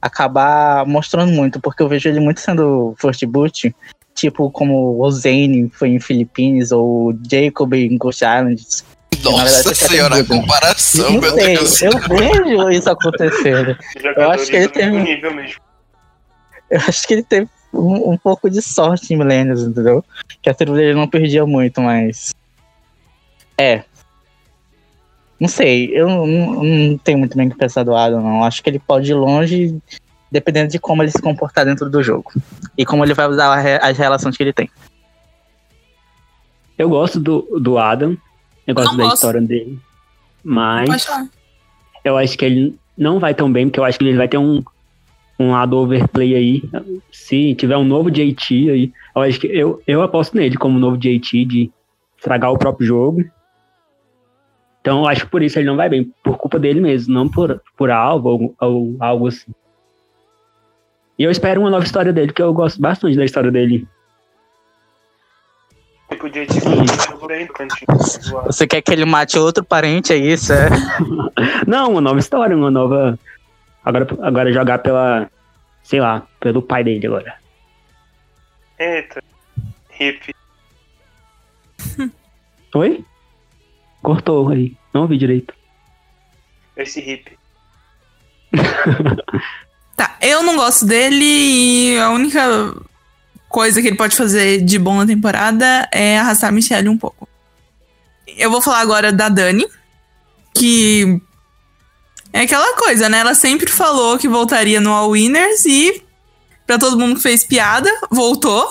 [0.01, 3.73] acabar mostrando muito, porque eu vejo ele muito sendo first boot,
[4.13, 8.61] tipo como o Zane foi em Philippines ou o Jacob em Ghost Island.
[9.23, 11.81] Na verdade, Nossa quer senhora, a comparação, Não meu sei, Deus.
[11.81, 13.77] eu vejo isso acontecendo.
[14.01, 15.61] Jogadores que ele mesmo.
[16.69, 20.03] Eu acho que ele teve um, um pouco de sorte em Millennials, entendeu?
[20.41, 22.33] Que a tribo dele não perdia muito, mas.
[23.57, 23.83] É.
[25.39, 28.43] Não sei, eu não, não tenho muito bem que pensar do Adam, não.
[28.43, 29.77] Acho que ele pode ir longe
[30.33, 32.33] dependendo de como ele se comportar dentro do jogo.
[32.75, 34.67] E como ele vai usar as relações que ele tem.
[36.75, 38.17] Eu gosto do, do Adam.
[38.65, 39.15] Eu gosto Não da gosto.
[39.15, 39.79] história dele.
[40.43, 41.07] Mas
[42.03, 44.39] eu acho que ele não vai tão bem, porque eu acho que ele vai ter
[44.39, 44.63] um,
[45.39, 46.63] um lado overplay aí.
[47.11, 50.97] Se tiver um novo JT aí, eu acho que eu, eu aposto nele como novo
[50.97, 51.71] JT de
[52.17, 53.23] estragar o próprio jogo.
[54.81, 57.29] Então eu acho que por isso ele não vai bem, por culpa dele mesmo, não
[57.29, 59.53] por, por algo ou, ou algo assim.
[61.17, 63.87] E eu espero uma nova história dele, porque eu gosto bastante da história dele.
[66.09, 67.87] Tipo, de tipo, por aí no cantinho.
[67.99, 68.45] zoado.
[68.47, 70.53] Você quer que ele mate outro parente, é isso?
[70.53, 70.69] É?
[71.67, 73.17] Não, uma nova história, uma nova.
[73.83, 75.29] Agora, agora jogar pela.
[75.83, 77.35] Sei lá, pelo pai dele agora.
[78.79, 79.21] Eita.
[79.99, 80.33] Hip.
[82.75, 83.05] Oi?
[84.01, 84.75] Cortou aí.
[84.93, 85.53] Não ouvi direito.
[86.75, 87.37] Esse hip.
[89.95, 92.73] Tá, eu não gosto dele e a única
[93.47, 97.27] coisa que ele pode fazer de bom na temporada é arrastar a Michelle um pouco.
[98.37, 99.67] Eu vou falar agora da Dani,
[100.55, 101.21] que
[102.31, 103.19] é aquela coisa, né?
[103.19, 106.03] Ela sempre falou que voltaria no All Winners e
[106.65, 108.67] pra todo mundo que fez piada, voltou.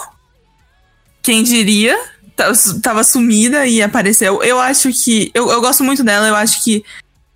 [1.22, 1.96] Quem diria?
[2.34, 2.50] Tá-
[2.82, 4.42] Tava sumida e apareceu.
[4.42, 5.30] Eu acho que.
[5.32, 6.84] Eu, eu gosto muito dela, eu acho que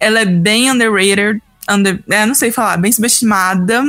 [0.00, 1.40] ela é bem underrated.
[1.68, 3.82] Under, é, não sei falar, bem subestimada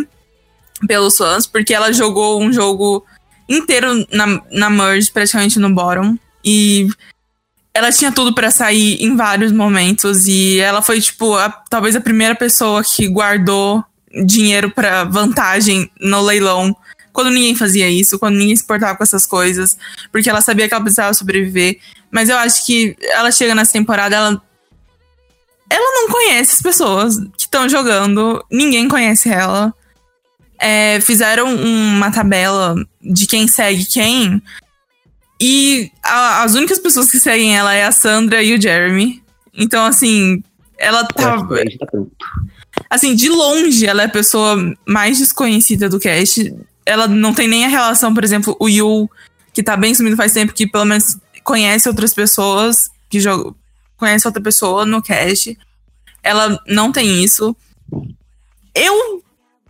[0.88, 3.05] pelos fãs, porque ela jogou um jogo
[3.49, 6.17] inteiro na, na Merge, praticamente no bottom.
[6.43, 6.88] E
[7.73, 10.28] ela tinha tudo pra sair em vários momentos.
[10.28, 13.84] E ela foi, tipo, a- talvez a primeira pessoa que guardou
[14.25, 16.75] dinheiro pra vantagem no leilão.
[17.13, 19.78] Quando ninguém fazia isso, quando ninguém se importava com essas coisas,
[20.11, 21.80] porque ela sabia que ela precisava sobreviver.
[22.11, 24.41] Mas eu acho que ela chega nessa temporada, ela
[25.70, 29.74] ela não conhece as pessoas que estão jogando, ninguém conhece ela.
[30.59, 34.41] É, fizeram uma tabela de quem segue quem.
[35.39, 39.22] E a- as únicas pessoas que seguem ela é a Sandra e o Jeremy.
[39.53, 40.41] Então, assim,
[40.78, 41.45] ela tá.
[41.47, 41.97] Que já tá.
[42.89, 44.55] Assim, de longe, ela é a pessoa
[44.88, 46.53] mais desconhecida do cast.
[46.86, 49.09] Ela não tem nem a relação, por exemplo, o Yu,
[49.53, 53.53] que tá bem sumido faz tempo, que pelo menos conhece outras pessoas, que joga,
[53.97, 55.57] conhece outra pessoa no cast.
[56.23, 57.55] Ela não tem isso.
[58.73, 59.23] Eu.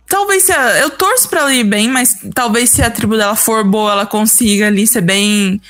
[0.06, 3.36] Talvez se a, Eu torço pra ela ir bem, mas talvez se a tribo dela
[3.36, 5.60] for boa, ela consiga ali ser bem.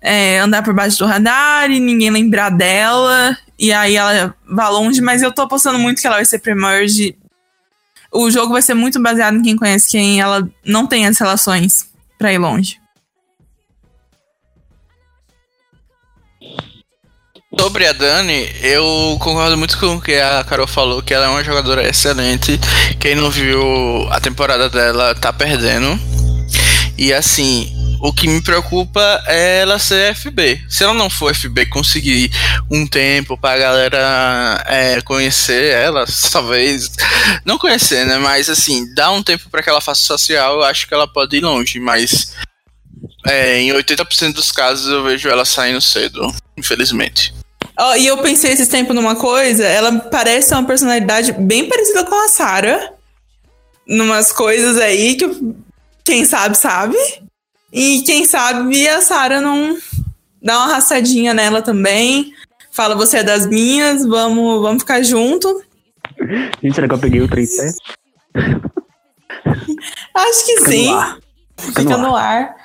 [0.00, 3.36] é, andar por baixo do radar e ninguém lembrar dela.
[3.58, 7.16] E aí ela vá longe, mas eu tô apostando muito que ela vai ser pre-merge.
[8.12, 10.20] O jogo vai ser muito baseado em quem conhece quem.
[10.20, 12.78] Ela não tem as relações pra ir longe.
[17.58, 21.28] Sobre a Dani, eu concordo muito com o que a Carol falou, que ela é
[21.28, 22.58] uma jogadora excelente.
[23.00, 25.98] Quem não viu a temporada dela tá perdendo.
[26.96, 30.64] E assim, o que me preocupa é ela ser FB.
[30.68, 32.30] Se ela não for FB, conseguir
[32.70, 36.90] um tempo pra galera é, conhecer ela, talvez.
[37.44, 38.18] Não conhecer, né?
[38.18, 41.36] Mas assim, dar um tempo pra que ela faça social, eu acho que ela pode
[41.36, 42.34] ir longe, mas.
[43.26, 47.32] é, em 80% dos casos eu vejo ela saindo cedo, infelizmente.
[47.78, 52.14] Ó, e eu pensei esses tempos numa coisa, ela parece uma personalidade bem parecida com
[52.14, 52.92] a Sarah.
[53.86, 55.54] Numas coisas aí que
[56.04, 56.96] quem sabe, sabe.
[57.72, 59.76] E quem sabe a Sarah não
[60.40, 62.32] dá uma arrastadinha nela também.
[62.70, 65.62] Fala, você é das minhas, vamos, vamos ficar junto.
[66.62, 67.78] Gente, será que eu peguei o 37?
[70.14, 70.86] Acho que Fica sim.
[70.88, 71.18] no ar.
[71.56, 72.63] Fica no ar.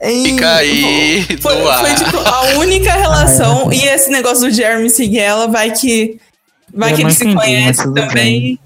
[0.00, 3.72] E Fica aí foi, foi tipo a única relação.
[3.72, 6.20] E esse negócio do Jeremy seguir ela vai que.
[6.74, 8.58] Vai que ele se conhece também.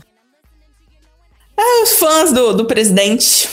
[1.57, 3.49] É, os fãs do, do presidente.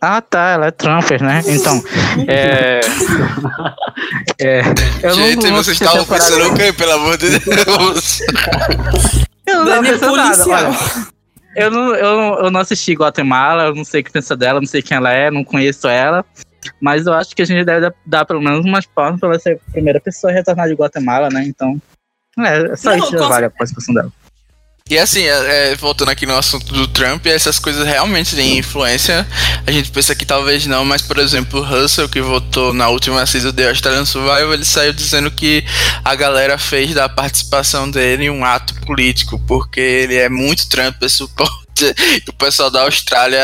[0.00, 1.42] Ah, tá, ela é Trumper, né?
[1.46, 1.82] Então,
[2.28, 2.80] é.
[4.38, 4.60] é
[5.02, 8.20] eu não Gente, vocês estavam pensando o quê, pelo amor de Deus?
[9.46, 11.13] Eu não é tava pensando nada, olha.
[11.56, 14.66] Eu não, eu, eu não assisti Guatemala, eu não sei o que pensa dela, não
[14.66, 16.24] sei quem ela é, não conheço ela.
[16.80, 19.38] Mas eu acho que a gente deve dar, dar pelo menos umas palmas pra ela
[19.38, 21.44] ser a primeira pessoa a retornar de Guatemala, né?
[21.44, 21.80] Então.
[22.38, 24.12] É, só Não, isso já vale a participação dela.
[24.90, 29.26] E assim, é, é, voltando aqui no assunto do Trump, essas coisas realmente têm influência.
[29.66, 33.24] A gente pensa que talvez não, mas por exemplo, o Russell, que votou na última
[33.24, 35.64] season de Australian Survival, ele saiu dizendo que
[36.04, 41.08] a galera fez da participação dele um ato político, porque ele é muito Trump, é
[41.08, 43.40] suporte, e o pessoal da Austrália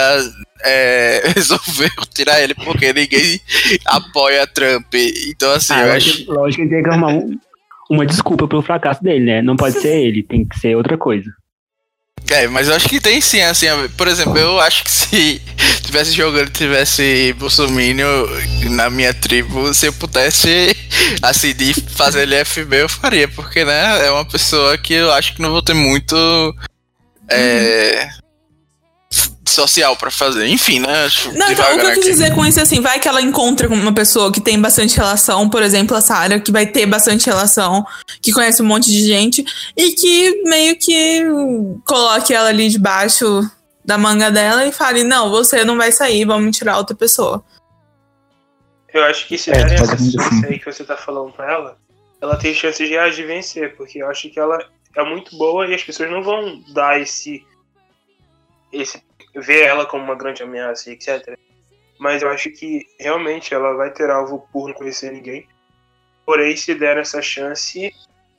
[0.62, 3.40] é, resolveu tirar ele porque ninguém
[3.86, 4.92] apoia Trump.
[5.26, 6.30] Então, assim, Ah, eu acho.
[6.30, 7.34] lógico que tem que arrumar um-
[7.90, 9.42] uma desculpa pelo fracasso dele, né?
[9.42, 11.28] Não pode ser ele, tem que ser outra coisa.
[12.30, 13.66] É, mas eu acho que tem sim, assim,
[13.96, 15.42] por exemplo, eu acho que se
[15.82, 18.26] tivesse jogando, tivesse Bolsominion
[18.70, 20.72] na minha tribo, se eu pudesse,
[21.20, 25.34] assim, de fazer ele FB, eu faria, porque, né, é uma pessoa que eu acho
[25.34, 26.14] que não vou ter muito
[27.28, 28.08] é,
[29.44, 30.46] social pra fazer.
[30.46, 31.04] Enfim, né?
[31.04, 33.20] acho Não, então, o que eu quis dizer com isso é assim, vai que ela
[33.20, 36.86] encontra com uma pessoa que tem bastante relação, por exemplo, a Sarah, que vai ter
[36.86, 37.84] bastante relação,
[38.22, 39.44] que conhece um monte de gente,
[39.76, 41.24] e que meio que
[41.84, 43.48] coloque ela ali debaixo
[43.84, 47.44] da manga dela e fale, não, você não vai sair, vamos tirar outra pessoa.
[48.92, 51.78] Eu acho que se É, derem essa chance aí que você tá falando pra ela,
[52.20, 54.58] ela tem chance de reais de vencer, porque eu acho que ela
[54.96, 57.44] é muito boa e as pessoas não vão dar esse.
[58.72, 59.02] Esse
[59.34, 61.36] ver ela como uma grande ameaça, etc.
[61.98, 65.46] Mas eu acho que realmente ela vai ter alvo por não conhecer ninguém.
[66.24, 67.92] Porém, se der essa chance,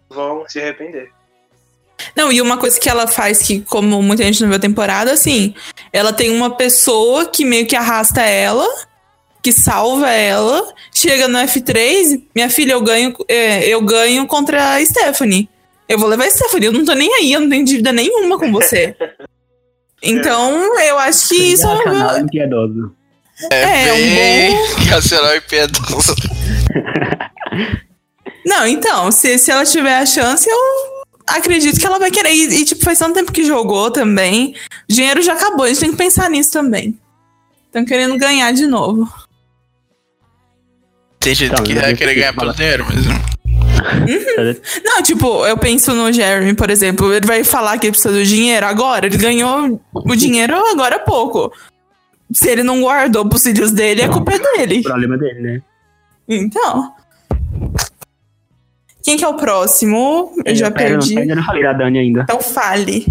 [0.09, 1.11] vão se arrepender.
[2.15, 5.11] Não, e uma coisa que ela faz que, como muita gente não viu a temporada,
[5.11, 5.53] assim,
[5.93, 8.67] ela tem uma pessoa que meio que arrasta ela,
[9.41, 14.85] que salva ela, chega no F3, minha filha, eu ganho, é, eu ganho contra a
[14.85, 15.49] Stephanie.
[15.87, 18.39] Eu vou levar a Stephanie, eu não tô nem aí, eu não tenho dívida nenhuma
[18.39, 18.95] com você.
[20.01, 22.95] Então, eu acho que isso é, Canal impiedoso.
[23.51, 24.15] é um bom.
[24.15, 26.15] Bem racional e piedoso.
[28.45, 30.57] Não, então, se, se ela tiver a chance, eu
[31.27, 32.31] acredito que ela vai querer.
[32.33, 34.55] E, e, tipo, faz tanto tempo que jogou também.
[34.89, 36.97] O dinheiro já acabou, a gente tem que pensar nisso também.
[37.67, 39.07] Estão querendo ganhar de novo.
[41.19, 43.13] Tem gente Então, que eu vai querer ganhar pelo dinheiro mesmo.
[44.83, 47.13] Não, tipo, eu penso no Jeremy, por exemplo.
[47.13, 49.05] Ele vai falar que ele precisa do dinheiro agora.
[49.05, 51.51] Ele ganhou o dinheiro agora há pouco.
[52.33, 54.79] Se ele não guardou pros filhos dele, a culpa é dele.
[54.79, 55.61] O problema dele, né?
[56.29, 56.93] Então.
[59.03, 60.31] Quem que é o próximo?
[60.45, 61.19] Eu já Pera, eu não- perdi.
[61.19, 62.21] ainda não falei da Dani ainda.
[62.21, 63.05] Então fale.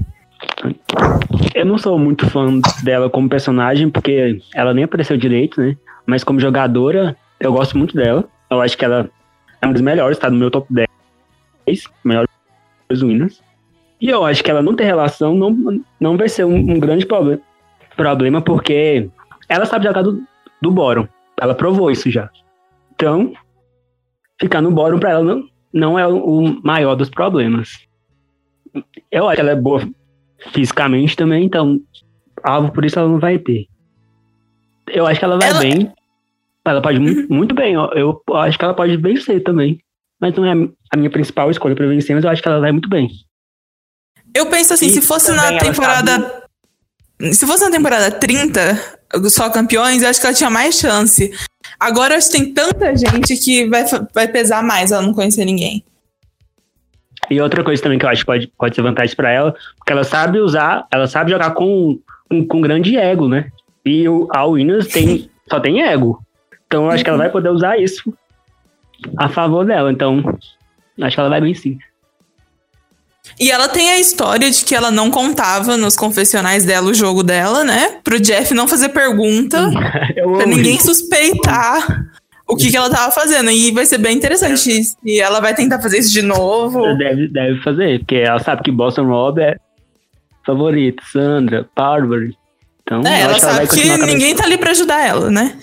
[1.54, 5.76] Eu não sou muito fã dela como personagem, porque ela nem apareceu direito, né?
[6.06, 8.24] Mas como jogadora, eu gosto muito dela.
[8.50, 9.10] Eu acho que ela
[9.62, 10.88] é uma das melhores, tá no meu top 10
[12.04, 12.28] melhores
[12.90, 13.42] winners.
[14.00, 17.04] E eu acho que ela não ter relação não, não vai ser um, um grande
[17.04, 17.40] problema,
[17.96, 19.10] problema, porque
[19.48, 20.22] ela sabe jogar do,
[20.62, 21.06] do Boron.
[21.38, 22.30] Ela provou isso já.
[22.94, 23.32] Então,
[24.40, 27.86] ficar no Boron pra ela não, não é o, o maior dos problemas.
[29.10, 29.86] Eu acho que ela é boa
[30.52, 31.80] fisicamente também, então
[32.42, 33.66] alvo por isso ela não vai ter.
[34.86, 35.92] Eu acho que ela vai Ela- bem.
[36.66, 39.78] Ela pode mu- muito bem, eu acho que ela pode vencer também.
[40.20, 40.52] Mas não é
[40.92, 43.08] a minha principal escolha pra vencer, mas eu acho que ela vai muito bem.
[44.34, 46.44] Eu penso assim, E se fosse na temporada.
[47.32, 48.98] Se fosse na temporada 30,
[49.28, 51.32] só campeões, eu acho que ela tinha mais chance.
[51.78, 53.84] Agora acho que tem tanta gente que vai,
[54.14, 55.82] vai pesar mais ela não conhecer ninguém.
[57.30, 59.92] E outra coisa também que eu acho que pode, pode ser vantagem pra ela, porque
[59.92, 61.98] ela sabe usar, ela sabe jogar com,
[62.28, 63.50] com, com grande ego, né?
[63.84, 66.22] E o, a Winners tem, só tem ego.
[66.70, 68.14] Então eu acho que ela vai poder usar isso
[69.16, 69.90] a favor dela.
[69.90, 70.22] Então,
[71.02, 71.76] acho que ela vai bem sim.
[73.40, 77.24] E ela tem a história de que ela não contava nos confessionais dela o jogo
[77.24, 77.98] dela, né?
[78.04, 79.68] Pro Jeff não fazer pergunta,
[80.36, 80.94] pra ninguém isso.
[80.94, 82.06] suspeitar
[82.46, 83.50] o que, que ela tava fazendo.
[83.50, 84.80] E vai ser bem interessante.
[85.04, 86.82] E ela vai tentar fazer isso de novo.
[86.96, 89.56] Deve, deve fazer, porque ela sabe que Boston Rob é
[90.46, 92.36] favorito, Sandra, Parbury.
[92.82, 95.58] Então, É, ela sabe que ninguém tá ali pra ajudar ela, né?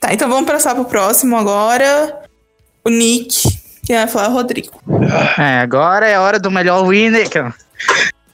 [0.00, 2.22] Tá, então vamos passar pro próximo agora.
[2.82, 3.42] O Nick,
[3.84, 4.80] que vai falar o Rodrigo.
[5.38, 7.28] É, agora é a hora do melhor winner.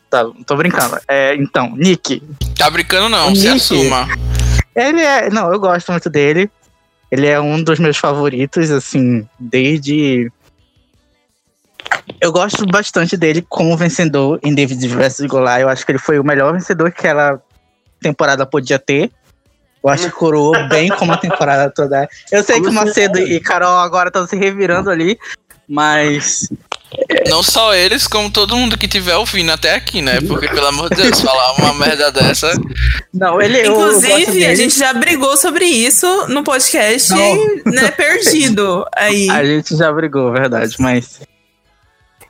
[0.09, 0.97] Tá, tô brincando.
[1.09, 2.23] É, então, Nick.
[2.57, 3.57] Tá brincando não, O se Nick.
[3.57, 4.07] assuma.
[4.77, 5.29] Ele é.
[5.29, 6.49] Não, eu gosto muito dele.
[7.11, 10.31] Ele é um dos meus favoritos, assim, desde.
[12.21, 15.61] Eu gosto bastante dele como vencedor em David vs Goliath.
[15.61, 17.43] Eu acho que ele foi o melhor vencedor que aquela
[18.01, 19.11] temporada podia ter.
[19.87, 22.09] Eu acho que coroou bem como a temporada toda.
[22.33, 25.17] Eu sei que o Macedo e Carol agora estão se revirando ali,
[25.69, 26.49] mas
[27.29, 30.21] Não só eles, como todo mundo que tiver ouvindo até aqui, né?
[30.21, 32.53] Porque, pelo amor de Deus, falar uma merda dessa.
[33.15, 37.63] não, ele gosto Inclusive, a gente já brigou sobre isso no podcast, Não.
[37.67, 37.91] né?
[37.93, 38.85] Perdido.
[38.97, 39.31] Aí.
[39.31, 41.21] A gente já brigou, verdade, mas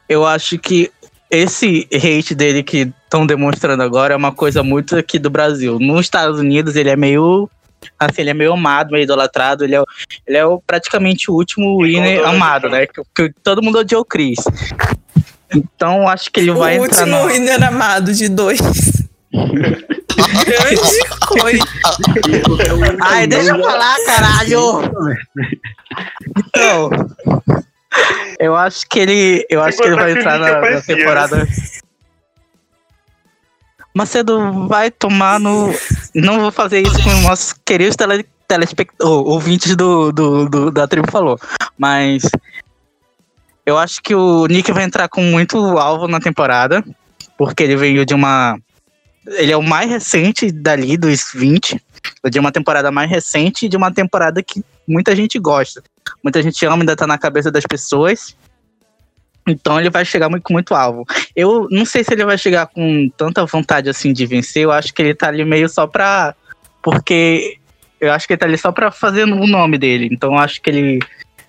[0.08, 0.90] eu acho que
[1.30, 5.78] esse hate dele que estão demonstrando agora é uma coisa muito aqui do Brasil.
[5.78, 7.48] Nos Estados Unidos ele é meio
[7.98, 9.86] assim, ele é meio amado, meio idolatrado, ele é, o-
[10.26, 12.86] ele é o, praticamente o último winner amado, né?
[12.86, 14.38] Que, que todo mundo odiou o Chris.
[15.54, 17.26] Então acho que ele o vai entrar último na...
[17.32, 18.58] winner amado de dois.
[19.32, 21.64] Grande coisa.
[23.02, 24.82] Ai, deixa eu falar, caralho!
[26.48, 26.90] Então,
[28.38, 31.46] eu acho que ele, eu acho que ele vai entrar na, na temporada.
[33.94, 35.72] Macedo vai tomar no.
[36.14, 38.92] Não vou fazer isso com os nossos queridos tele, telespect...
[39.00, 41.38] ou- ouvintes do, do, do- da tribo falou.
[41.78, 42.22] Mas
[43.64, 46.84] eu acho que o Nick vai entrar com muito alvo na temporada.
[47.38, 48.58] Porque ele veio de uma.
[49.26, 51.82] Ele é o mais recente dali dos 20
[52.30, 55.82] de uma temporada mais recente e de uma temporada que muita gente gosta.
[56.22, 58.36] Muita gente ama, ainda tá na cabeça das pessoas.
[59.46, 61.04] Então ele vai chegar muito, com muito alvo.
[61.34, 64.64] Eu não sei se ele vai chegar com tanta vontade assim de vencer.
[64.64, 66.34] Eu acho que ele tá ali meio só pra.
[66.82, 67.58] Porque
[68.00, 70.08] eu acho que ele tá ali só pra fazer o nome dele.
[70.10, 70.98] Então eu acho que ele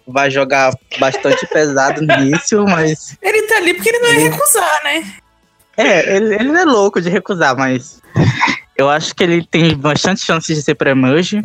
[0.08, 3.18] vai jogar bastante pesado no início, mas.
[3.22, 5.14] Ele tá ali porque ele não ia recusar, né?
[5.76, 8.02] É, ele, ele não é louco de recusar, mas
[8.76, 11.42] eu acho que ele tem bastante chances de ser pré-merge.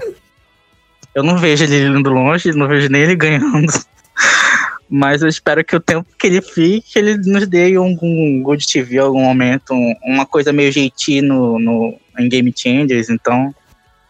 [1.14, 3.72] Eu não vejo ele indo longe, não vejo nem ele ganhando.
[4.88, 8.98] Mas eu espero que o tempo que ele fique, ele nos dê algum Good TV,
[8.98, 13.08] algum momento, um- uma coisa meio jeitinho no, no, em Game Changers.
[13.08, 13.54] Então,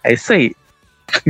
[0.03, 0.53] é isso aí.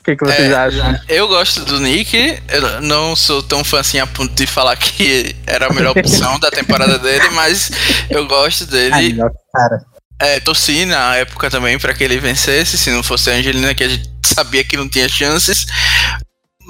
[0.00, 0.54] O que, que vocês É.
[0.54, 0.98] acham?
[1.08, 2.16] Eu gosto do Nick,
[2.48, 6.38] eu não sou tão fã assim a ponto de falar que era a melhor opção
[6.40, 7.70] da temporada dele, mas
[8.10, 9.18] eu gosto dele.
[9.52, 9.84] cara.
[10.20, 13.84] É, torci na época também pra que ele vencesse, se não fosse a Angelina, que
[13.84, 15.66] a gente sabia que não tinha chances.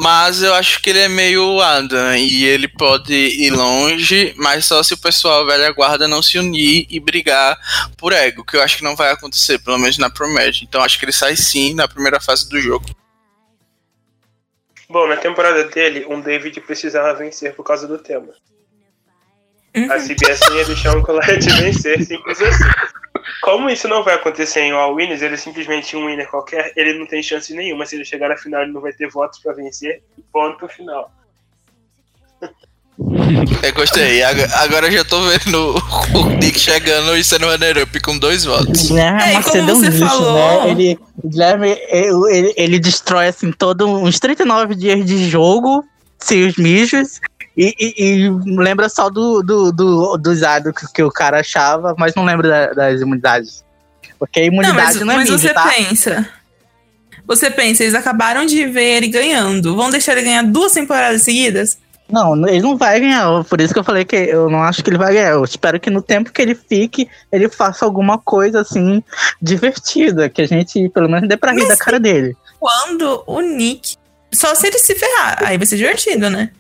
[0.01, 4.81] Mas eu acho que ele é meio Adam e ele pode ir longe, mas só
[4.81, 7.59] se o pessoal velha guarda não se unir e brigar
[7.97, 10.63] por ego, que eu acho que não vai acontecer, pelo menos na Promed.
[10.63, 12.87] Então acho que ele sai sim na primeira fase do jogo.
[14.89, 18.29] Bom, na temporada dele, um David precisava vencer por causa do tema.
[19.77, 19.93] Uhum.
[19.93, 22.71] A CBS não ia deixar um Colette vencer, simples assim.
[23.43, 27.07] Como isso não vai acontecer em All Winners, ele simplesmente um winner qualquer, ele não
[27.07, 27.87] tem chance nenhuma.
[27.87, 30.03] Se ele chegar na final, ele não vai ter votos pra vencer.
[30.33, 31.11] Ponto final.
[33.62, 34.22] Eu gostei.
[34.22, 35.74] Ag- Agora eu já tô vendo
[36.14, 38.91] o Nick chegando e sendo runner-up com dois votos.
[38.91, 40.70] É, como é um você lixo, falou- né?
[40.70, 45.85] Ele, Guilherme, ele, ele, ele destrói, assim, todo uns 39 dias de jogo,
[46.18, 47.20] sem os mijos,
[47.59, 47.95] e, e-
[48.27, 52.49] e lembra só do, do, do, dados que, que o cara achava, mas não lembra
[52.49, 53.65] da- das imunidades.
[54.19, 55.69] Porque a Não, imunidade mas, não, é mas mídia, você tá?
[55.69, 56.29] pensa.
[57.27, 59.77] Você pensa, eles acabaram de ver ele ganhando.
[59.77, 61.79] Vão deixar ele ganhar duas temporadas seguidas?
[62.11, 63.45] Não, ele não vai ganhar.
[63.45, 65.33] Por isso que eu falei que eu não acho que ele vai ganhar.
[65.33, 69.03] Eu espero que no tempo que ele fique, ele faça alguma coisa assim
[69.43, 70.29] divertida.
[70.31, 72.35] Que a gente, pelo menos, dê pra rir da cara dele.
[72.59, 73.97] Quando o Nick.
[74.33, 75.39] Só se ele se ferrar.
[75.45, 76.51] Aí vai ser divertido, né?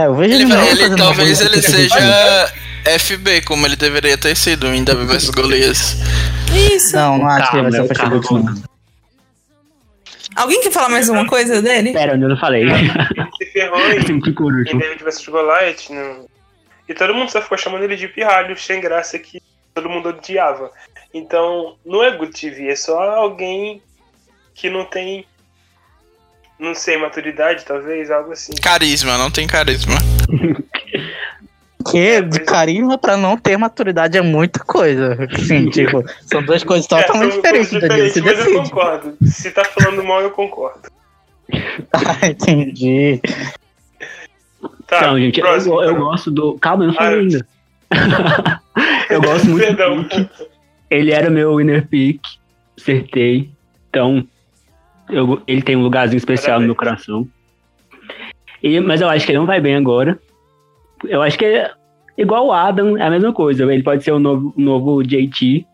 [0.00, 2.52] É, eu vejo Ele, ele, ele- talvez ele seja
[2.98, 5.96] FB, como ele deveria ter sido em Davi vs Golias.
[6.72, 6.96] Isso.
[6.96, 8.70] Não, não acho que ele vai ser Facebook, não.
[10.36, 11.92] Alguém quer falar mais uma coisa dele?
[11.92, 12.62] Pera, eu não falei.
[12.62, 12.88] Ele
[13.38, 14.78] se ferrou em, em.
[14.78, 15.90] David vs Goliath.
[15.90, 16.26] Não...
[16.88, 19.40] E todo mundo só ficou chamando ele de pirralho, sem graça, que
[19.74, 20.70] todo mundo odiava.
[21.12, 23.82] Então, não é Good TV, é só alguém
[24.54, 25.26] que não tem.
[26.60, 28.52] Não sei, maturidade, talvez, algo assim.
[28.62, 29.96] Carisma, não tem carisma.
[31.90, 35.16] Que de carisma pra não ter maturidade é muita coisa.
[35.46, 38.06] Sim, tipo, são duas coisas totalmente são diferentes, Danilo.
[38.08, 39.16] Diferentes, mas eu concordo.
[39.22, 40.90] Se tá falando mal, eu concordo.
[41.92, 43.18] Ah, entendi.
[44.86, 45.82] Tá, Então, gente, eu, próximo.
[45.82, 46.58] eu gosto do.
[46.58, 48.60] Calma, eu não falei Ah, ainda.
[49.08, 50.02] eu gosto muito Perdão.
[50.02, 50.30] do.
[50.90, 52.20] Ele era meu winner pick.
[52.78, 53.50] Acertei.
[53.88, 54.28] Então,
[55.12, 57.26] eu- ele tem um lugarzinho especial no meu coração.
[58.62, 60.18] E, mas eu acho que ele não vai bem agora.
[61.04, 61.70] Eu acho que é
[62.18, 63.64] igual o Adam, é a mesma coisa.
[63.72, 65.66] Ele pode ser o novo, o novo JT.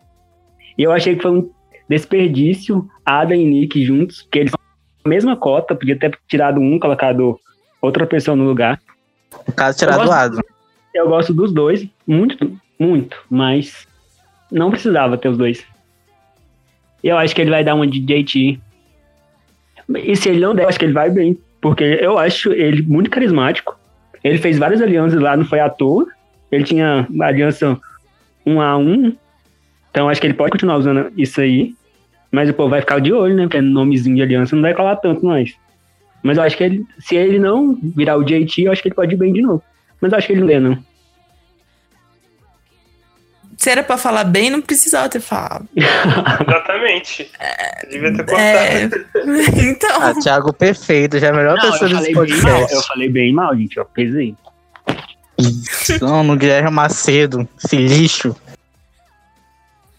[0.77, 1.49] E eu achei que foi um
[1.89, 4.59] desperdício Adam e Nick juntos, porque eles são
[5.05, 7.39] a mesma cota, podia ter tirado um, colocado
[7.81, 8.79] outra pessoa no lugar.
[9.47, 10.41] No caso, tirar Eu do gosto- Adam.
[10.93, 13.87] Eu gosto dos dois, muito, muito, mas
[14.51, 15.63] não precisava ter os dois.
[17.03, 18.59] Eu acho que ele vai dar uma de JT.
[19.95, 21.37] E se ele não der, eu acho que ele vai bem.
[21.61, 23.77] Porque eu acho ele muito carismático.
[24.23, 26.07] Ele fez várias alianças lá, não foi à toa.
[26.51, 27.79] Ele tinha aliança
[28.45, 29.15] um a um.
[29.89, 31.73] Então acho que ele pode continuar usando isso aí.
[32.31, 33.43] Mas o povo vai ficar de olho, né?
[33.43, 35.55] Porque nomezinho de aliança não vai colar tanto mais.
[36.21, 38.95] Mas eu acho que ele, se ele não virar o JT, eu acho que ele
[38.95, 39.63] pode ir bem de novo.
[40.01, 40.77] Mas eu acho que ele não ganha, não.
[43.57, 45.67] Se era pra falar bem, não precisava ter falado.
[45.75, 47.29] Exatamente.
[47.89, 48.37] Devia ter cortado.
[48.39, 48.89] É.
[49.69, 50.01] então.
[50.01, 52.23] Ah, Thiago perfeito, já é a melhor Não, pessoa eu desse mal.
[52.23, 52.29] Eu
[52.61, 52.87] podcast.
[52.87, 53.79] falei bem mal, gente.
[53.79, 54.35] Ó, pesei.
[56.01, 58.35] Não, no Guilherme Macedo, esse lixo.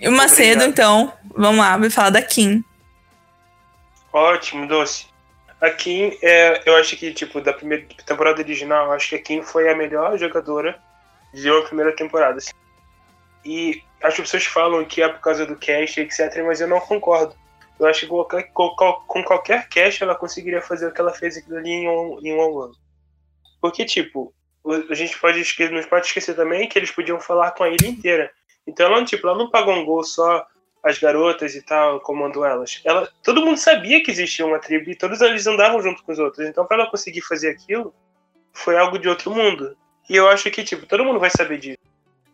[0.00, 0.68] E o Macedo, Obrigado.
[0.70, 2.62] então, vamos lá, vai falar da Kim.
[4.12, 5.06] Ótimo, doce.
[5.61, 9.22] A Kim, é, eu acho que, tipo, da primeira temporada original, eu acho que a
[9.22, 10.78] Kim foi a melhor jogadora
[11.34, 12.38] de uma primeira temporada.
[12.38, 12.50] assim.
[13.49, 17.34] E as pessoas falam que é por causa do cast, etc., mas eu não concordo.
[17.80, 21.70] Eu acho que qualquer, com, qualquer cast ela conseguiria fazer o que ela fez ali
[21.70, 22.74] em um, em um ano.
[23.59, 24.34] Porque, tipo,
[24.90, 27.88] a gente pode esquecer, não pode esquecer também que eles podiam falar com a ilha
[27.88, 28.30] inteira.
[28.66, 30.46] Então ela, tipo, ela não pagou um gol só
[30.84, 32.82] as garotas e tal, comandou elas.
[32.84, 36.18] Ela, todo mundo sabia que existia uma tribo e todos eles andavam junto com os
[36.18, 36.46] outros.
[36.46, 37.94] Então, para ela conseguir fazer aquilo,
[38.53, 39.74] foi algo de outro mundo.
[40.11, 41.88] E eu acho que, tipo, todo mundo vai saber disso.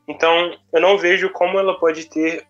[0.07, 2.47] Então, eu não vejo como ela pode ter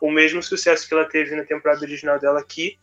[0.00, 2.78] o mesmo sucesso que ela teve na temporada original dela aqui,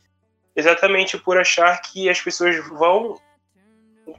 [0.56, 3.20] exatamente por achar que as pessoas vão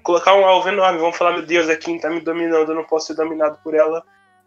[0.03, 2.85] colocar um alvo enorme, vão falar: meu Deus, a Kim tá me dominando, eu não
[2.85, 4.03] posso ser dominado por ela.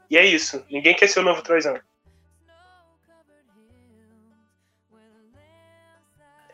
[0.10, 0.64] E é isso.
[0.70, 1.80] Ninguém quer ser o novo Troizão.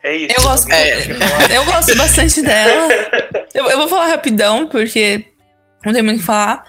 [0.02, 0.34] É isso.
[0.36, 1.50] Eu gosto- falar?
[1.52, 2.88] Eu gosto bastante dela.
[3.52, 5.26] Eu, eu vou falar rapidão, porque
[5.84, 6.64] não tem muito o que falar.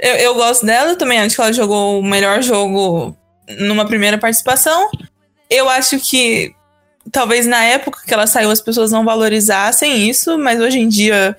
[0.00, 3.16] Eu, eu gosto dela, também acho que ela jogou o melhor jogo
[3.58, 4.90] numa primeira participação.
[5.48, 6.54] Eu acho que
[7.12, 11.36] talvez na época que ela saiu as pessoas não valorizassem isso, mas hoje em dia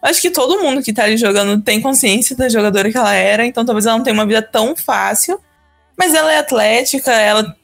[0.00, 3.44] acho que todo mundo que tá ali jogando tem consciência da jogadora que ela era,
[3.44, 5.40] então talvez ela não tenha uma vida tão fácil.
[5.96, 7.56] Mas ela é atlética, ela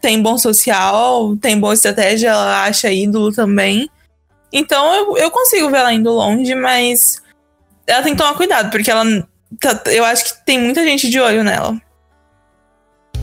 [0.00, 3.88] tem bom social, tem boa estratégia, ela acha ídolo também.
[4.52, 7.22] Então eu, eu consigo ver ela indo longe, mas
[7.86, 9.04] ela tem que tomar cuidado, porque ela.
[9.60, 11.76] Tá- eu acho que tem muita gente de olho nela.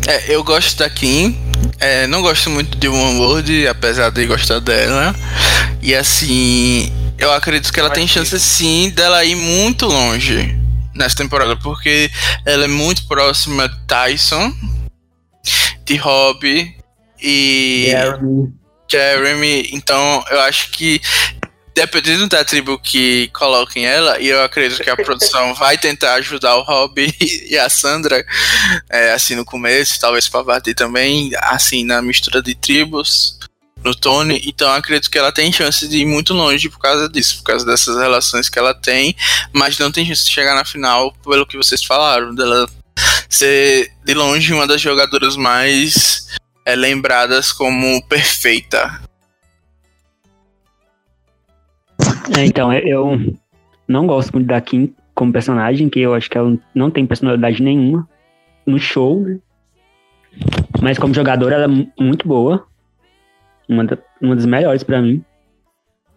[0.07, 1.37] É, eu gosto da Kim.
[1.79, 5.15] é, não gosto muito de One World, apesar de gostar dela.
[5.81, 10.57] E assim, eu acredito que ela tem chance sim dela ir muito longe
[10.95, 12.09] nessa temporada, porque
[12.45, 14.53] ela é muito próxima de Tyson,
[15.85, 16.75] de Robbie
[17.21, 18.53] e Jeremy.
[18.91, 19.69] Jeremy.
[19.73, 20.99] Então eu acho que
[21.79, 26.57] dependendo da tribo que coloquem ela, e eu acredito que a produção vai tentar ajudar
[26.57, 26.99] o Rob
[27.49, 28.25] e a Sandra,
[28.89, 33.39] é, assim, no começo, talvez para bater também, assim, na mistura de tribos,
[33.81, 34.41] no Tony.
[34.45, 37.43] Então eu acredito que ela tem chance de ir muito longe por causa disso, por
[37.43, 39.15] causa dessas relações que ela tem,
[39.53, 42.69] mas não tem chance de chegar na final, pelo que vocês falaram, dela
[43.29, 46.27] ser de longe uma das jogadoras mais
[46.65, 49.01] é, lembradas como perfeita.
[52.37, 53.17] É, então, eu-
[53.87, 57.61] não gosto muito da Kim como personagem, que eu acho que ela não tem personalidade
[57.61, 58.07] nenhuma
[58.65, 59.39] no show, né?
[60.81, 62.65] Mas como jogadora, ela é mu- muito boa.
[63.67, 65.23] Uma, da- uma das melhores pra mim.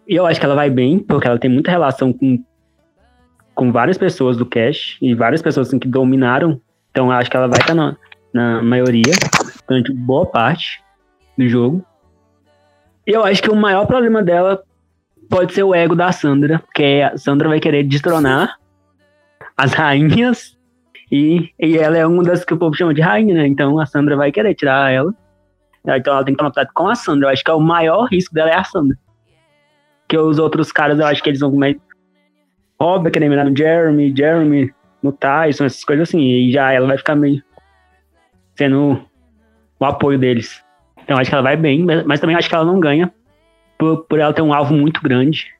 [0.06, 2.42] E eu acho que ela vai bem, porque ela tem muita relação com,
[3.54, 6.60] com várias pessoas do Cash e várias pessoas assim, que dominaram.
[6.90, 7.96] Então eu acho que ela vai estar na,
[8.32, 9.12] na maioria,
[9.66, 10.82] durante boa parte
[11.36, 11.84] do jogo.
[13.06, 14.62] E eu acho que o maior problema dela
[15.32, 18.58] pode ser o ego da Sandra, porque a Sandra vai querer destronar
[19.56, 20.58] as rainhas
[21.10, 23.46] e, e ela é uma das que o povo chama de rainha, né?
[23.46, 25.12] Então a Sandra vai querer tirar ela.
[25.86, 27.28] Então ela tem que tomar com a Sandra.
[27.28, 28.96] Eu acho que é o maior risco dela é a Sandra.
[30.02, 31.80] Porque os outros caras, eu acho que eles vão comer.
[32.78, 34.70] Óbvio, querer mirar no Jeremy, Jeremy,
[35.02, 36.20] no Tyson, essas coisas assim.
[36.20, 37.42] E já ela vai ficar meio
[38.54, 39.00] sendo
[39.80, 40.62] o apoio deles.
[41.02, 43.10] Então acho que ela vai bem, mas também acho que ela não ganha
[43.82, 45.52] por, por ela ter um alvo muito grande.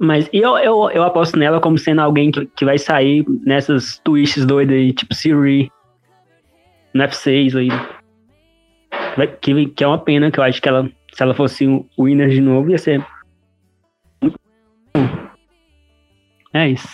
[0.00, 4.44] Mas eu, eu, eu aposto nela como sendo alguém que, que vai sair nessas twists
[4.44, 5.70] doidas aí, tipo Siri,
[6.92, 7.68] no F6 aí.
[9.40, 12.30] Que, que é uma pena, que eu acho que ela, se ela fosse o winner
[12.30, 13.06] de novo, ia ser.
[16.52, 16.88] É isso.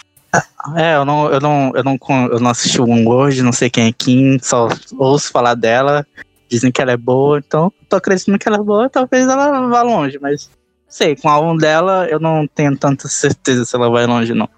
[0.76, 1.98] É, eu não, eu não, eu não,
[2.30, 4.68] eu não assisti o One World, não sei quem é Kim, só
[4.98, 6.06] ouço falar dela.
[6.48, 9.82] Dizem que ela é boa, então tô acreditando que ela é boa, talvez ela vá
[9.82, 10.50] longe, mas
[10.88, 14.48] sei, com o álbum dela eu não tenho tanta certeza se ela vai longe, não.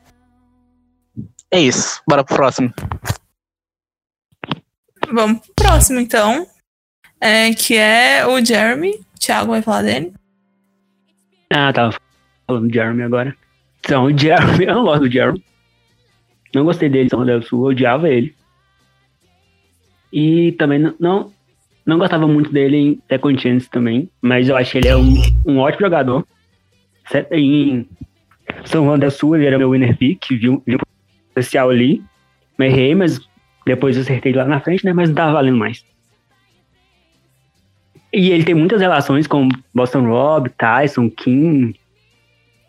[1.50, 2.72] É isso, bora pro próximo.
[5.10, 6.46] Vamos pro próximo, então.
[7.20, 8.90] É, que é o Jeremy.
[8.90, 10.12] O Thiago vai falar dele.
[11.50, 11.96] Ah, tava
[12.46, 13.34] falando do Jeremy agora.
[13.80, 15.42] Então, o Jeremy, eu não gosto do Jeremy.
[16.54, 17.10] Não gostei dele,
[17.42, 18.34] Sul, eu odiava ele.
[20.12, 21.32] E também não, não,
[21.88, 25.14] não gostava muito dele em Second Chance também, mas eu acho que ele é um,
[25.46, 26.22] um ótimo jogador.
[27.32, 27.88] Em
[28.66, 30.76] São Juan del Sul, ele era meu winner pick, viu, um
[31.30, 32.02] especial ali.
[32.58, 33.18] Me errei, mas
[33.64, 34.92] depois eu acertei lá na frente, né?
[34.92, 35.82] Mas não tava valendo mais.
[38.12, 41.74] E ele tem muitas relações com Boston Rob, Tyson, Kim.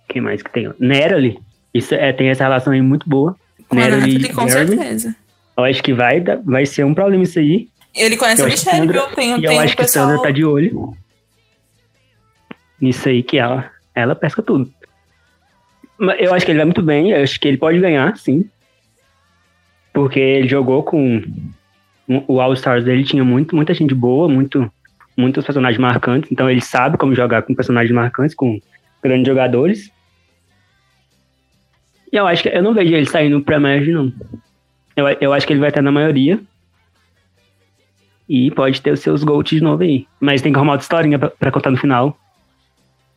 [0.08, 0.72] Quem mais que tem?
[0.80, 1.38] Nerali.
[1.74, 3.36] Isso é, tem essa relação aí muito boa.
[3.70, 5.14] Nathalie, com certeza.
[5.58, 7.68] Eu acho que vai, vai ser um problema isso aí.
[8.00, 9.16] Ele conhece Eu que Michelle, Sandra- viu?
[9.16, 10.08] Tem, E tem eu o acho que pessoal...
[10.08, 10.96] Sandra tá de olho
[12.82, 14.72] nisso aí que ela, ela pesca tudo.
[16.18, 18.50] Eu acho que ele vai muito bem, eu acho que ele pode ganhar, sim.
[19.94, 21.22] Porque ele jogou com
[22.08, 24.72] o All Stars dele, tinha muito, muita gente boa, muito,
[25.18, 28.62] muitos personagens marcantes, então ele sabe como jogar com personagens marcantes, com
[29.04, 29.92] grandes jogadores.
[32.12, 34.12] E eu acho que eu não vejo ele saindo pra Merge, não.
[34.96, 36.40] Eu, eu acho que ele vai estar na maioria.
[38.30, 40.06] E pode ter os seus gols de novo aí.
[40.20, 42.16] Mas tem que arrumar outra historinha pra, pra contar no final.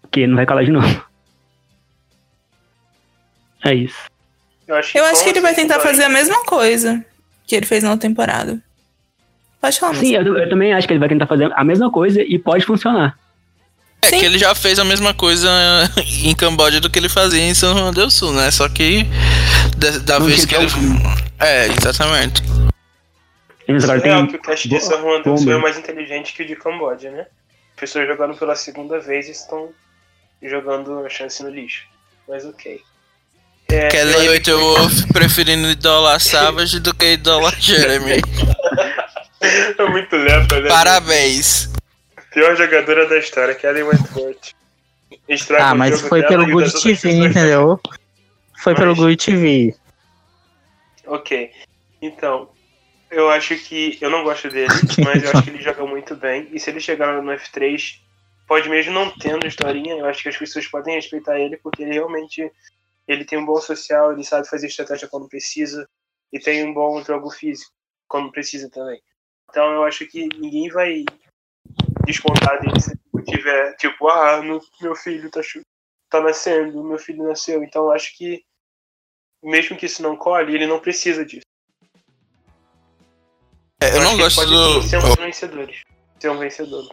[0.00, 1.04] Porque não vai calar de novo.
[3.64, 4.10] É isso.
[4.66, 7.04] Eu acho que, Eu acho que ele vai tentar fazer a mesma coisa
[7.46, 8.60] que ele fez na outra temporada.
[9.60, 12.20] Pode falar, Sim, eu, eu também acho que ele vai tentar fazer a mesma coisa
[12.20, 13.16] e pode funcionar.
[14.02, 14.18] É Sim.
[14.18, 15.48] que ele já fez a mesma coisa
[16.24, 18.50] em Camboja do que ele fazia em São Juan del Sul, né?
[18.50, 19.06] Só que
[19.76, 20.66] da, da vez que ele.
[21.38, 22.42] É, exatamente.
[23.68, 24.26] Mas agora É tem.
[24.26, 25.54] que o cast de São Juan Sul Bomber.
[25.56, 27.26] é mais inteligente que o de Camboja, né?
[27.74, 29.70] As pessoas jogando pela segunda vez estão
[30.42, 31.84] jogando a chance no lixo.
[32.28, 32.80] Mas ok.
[33.68, 38.20] É, Kelly eu- White Wolf preferindo idolar Savage do que idolar Jeremy.
[39.78, 40.68] é muito lepa, né?
[40.68, 41.70] Parabéns.
[42.32, 44.52] Pior jogadora da história, Kelly Wentworth.
[45.28, 47.80] Estraga Ah, mas foi pelo e Good TV, entendeu?
[48.62, 49.74] Foi pelo Mas- Good TV.
[51.06, 51.50] Ok.
[52.00, 52.48] Então,
[53.12, 53.98] eu acho que.
[54.00, 54.68] Eu não gosto dele,
[55.04, 56.48] mas eu acho que ele joga muito bem.
[56.50, 58.00] E se ele chegar no F3,
[58.48, 61.92] pode mesmo não tendo historinha, eu acho que as pessoas podem respeitar ele, porque ele
[61.92, 62.50] realmente.
[63.06, 65.88] Ele tem um bom social, ele sabe fazer estratégia quando precisa,
[66.32, 67.72] e tem um bom jogo físico
[68.08, 69.02] quando precisa também.
[69.50, 71.04] Então eu acho que ninguém vai
[72.06, 75.40] descontar dele se ele tiver, tipo, ah, meu, filho tá,
[76.08, 77.62] tá nascendo, meu filho nasceu.
[77.64, 78.44] Então eu acho que,
[79.42, 81.42] mesmo que isso não colhe, ele não precisa disso.
[83.82, 84.82] É, eu acho não gosto do.
[84.82, 85.70] ser um vencedor.
[86.20, 86.88] Ser um vencedor.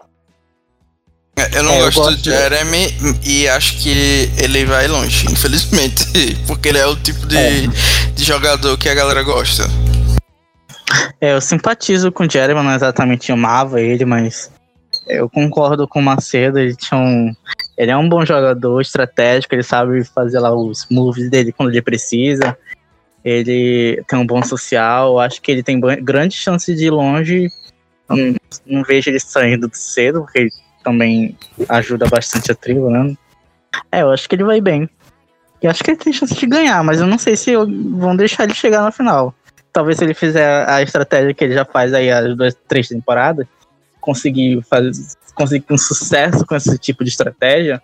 [1.38, 5.26] É, Eu não É, eu gosto gosto do Jeremy e acho que ele vai longe,
[5.32, 6.06] infelizmente.
[6.48, 7.68] Porque ele é o tipo de, É.
[8.14, 9.64] de jogador que a galera gosta.
[11.22, 14.52] É, eu simpatizo com o Jeremy, não exatamente amava ele, mas
[15.08, 17.34] eu concordo com o Macedo, ele tinha um.
[17.78, 21.82] Ele é um bom jogador estratégico, ele sabe fazer lá os moves dele quando ele
[21.82, 22.58] precisa.
[23.24, 27.52] Ele tem um bom social, acho que ele tem grande chance de ir longe.
[28.08, 30.52] Não, não vejo ele saindo cedo, porque ele
[30.84, 33.16] também ajuda bastante a tribo, né?
[33.92, 34.90] É, eu acho que ele vai bem.
[35.62, 38.46] E acho que ele tem chance de ganhar, mas eu não sei se vão deixar
[38.46, 39.36] ele chegar na final
[39.72, 43.48] talvez se ele fizer a estratégia que ele já faz aí as duas, três temporadas,
[44.00, 44.92] conseguir fazer,
[45.34, 47.82] conseguir um sucesso com esse tipo de estratégia,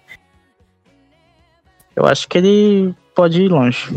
[1.95, 3.89] eu acho que ele pode ir longe.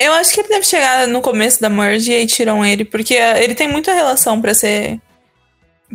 [0.00, 3.14] Eu acho que ele deve chegar no começo da merge e aí tiram ele, porque
[3.14, 4.98] ele tem muita relação pra ser.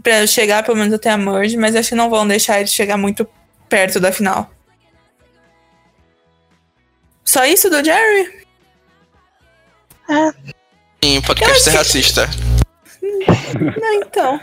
[0.04, 2.98] pra chegar pelo menos até a merge, mas acho que não vão deixar ele chegar
[2.98, 3.28] muito
[3.68, 4.52] perto da final.
[7.24, 8.46] Só isso do Jerry?
[11.04, 12.30] Sim, podcast é racista.
[13.82, 14.40] Não, então.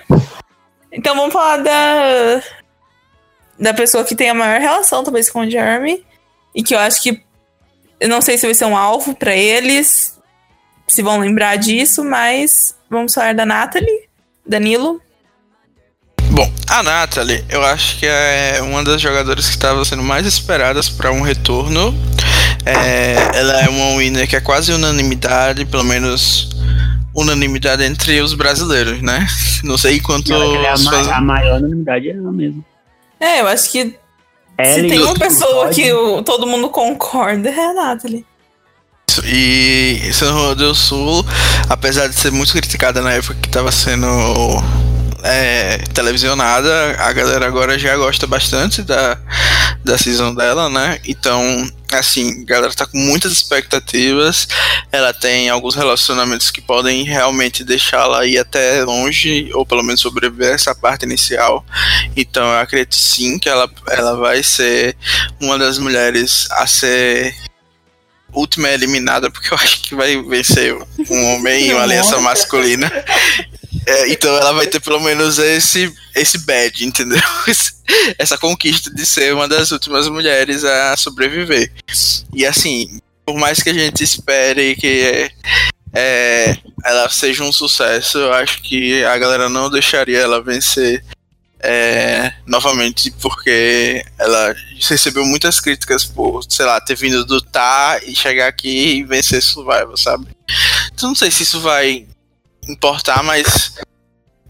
[0.90, 2.42] Então vamos falar da.
[3.58, 6.04] Da pessoa que tem a maior relação, talvez, com o Jeremy.
[6.54, 7.22] E que eu acho que.
[8.02, 10.18] Eu não sei se vai ser um alvo pra eles.
[10.88, 12.74] Se vão lembrar disso, mas.
[12.90, 14.08] Vamos falar da Natalie.
[14.46, 15.00] Danilo.
[16.30, 20.88] Bom, a Natalie, eu acho que é uma das jogadoras que estava sendo mais esperadas
[20.88, 21.94] para um retorno.
[22.64, 26.48] É, ela é uma winner que é quase unanimidade, pelo menos
[27.14, 29.26] unanimidade entre os brasileiros, né?
[29.62, 30.30] Não sei quantos.
[30.30, 32.64] Ela é a, ma- faz- a maior unanimidade é ela mesmo.
[33.20, 33.94] É, eu acho que
[34.64, 38.24] se tem uma pessoa que o- todo mundo concorda, é a Natalie.
[39.24, 41.24] E São João do Sul,
[41.68, 44.06] apesar de ser muito criticada na época que estava sendo
[45.22, 49.18] é, televisionada, a galera agora já gosta bastante da,
[49.84, 50.98] da season dela, né?
[51.06, 51.42] Então,
[51.98, 54.46] assim, a galera tá com muitas expectativas.
[54.90, 60.54] Ela tem alguns relacionamentos que podem realmente deixá-la ir até longe, ou pelo menos sobreviver
[60.54, 61.64] essa parte inicial.
[62.16, 64.96] Então, eu acredito sim que ela, ela vai ser
[65.40, 67.34] uma das mulheres a ser
[68.32, 70.74] última eliminada, porque eu acho que vai vencer
[71.10, 72.90] um homem em uma aliança masculina.
[73.86, 77.20] É, então ela vai ter pelo menos esse, esse badge, entendeu?
[78.16, 81.70] Essa conquista de ser uma das últimas mulheres a sobreviver.
[82.32, 85.30] E assim, por mais que a gente espere que
[85.92, 91.04] é, ela seja um sucesso, eu acho que a galera não deixaria ela vencer
[91.62, 94.54] é, novamente, porque ela
[94.88, 99.40] recebeu muitas críticas por, sei lá, ter vindo do tá e chegar aqui e vencer
[99.42, 100.26] Survival, sabe?
[100.92, 102.06] Então não sei se isso vai
[102.68, 103.74] importar, mas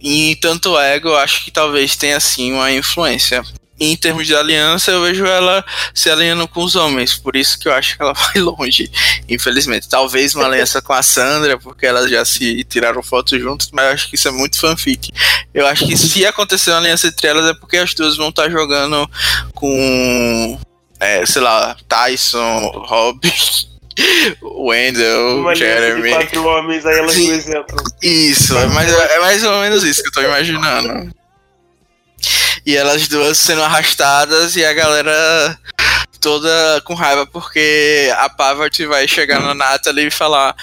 [0.01, 3.43] em tanto ego, eu acho que talvez tenha sim uma influência.
[3.81, 5.65] Em termos de aliança, eu vejo ela
[5.95, 8.91] se alinhando com os homens, por isso que eu acho que ela vai longe,
[9.29, 9.89] infelizmente.
[9.89, 13.93] Talvez uma aliança com a Sandra, porque elas já se tiraram fotos juntas, mas eu
[13.93, 15.11] acho que isso é muito fanfic.
[15.55, 18.51] Eu acho que se acontecer uma aliança entre elas é porque as duas vão estar
[18.51, 19.09] jogando
[19.55, 20.61] com,
[21.01, 23.21] é, sei lá, Tyson, Rob,
[24.43, 26.11] Wendell, Uma Jeremy.
[26.11, 27.85] quatro homens, aí elas duas entram.
[28.03, 31.13] Isso, é mais, é mais ou menos isso que eu tô imaginando.
[32.65, 35.59] E elas duas sendo arrastadas e a galera
[36.21, 40.55] toda com raiva porque a Pavard vai chegar na Natalie e falar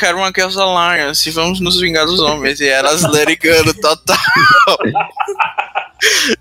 [0.00, 2.58] quero uma Girls Alliance, vamos nos vingar dos homens.
[2.60, 4.16] E elas lerigando total.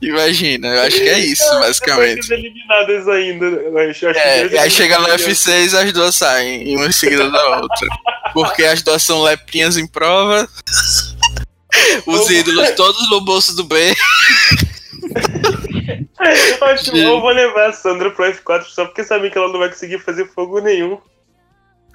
[0.02, 2.32] Imagina, eu acho que é isso, basicamente.
[2.32, 3.52] Eliminadas ainda.
[3.94, 5.46] Que É, e aí chega no eliminados.
[5.46, 7.88] F6 as duas saem, uma em seguida da outra.
[8.34, 10.48] Porque as duas são leprinhas em prova.
[12.06, 13.94] Os ídolos todos no bolso do B.
[16.20, 19.48] Eu acho que eu vou levar a Sandra pro F4 só porque sabem que ela
[19.48, 21.00] não vai conseguir fazer fogo nenhum.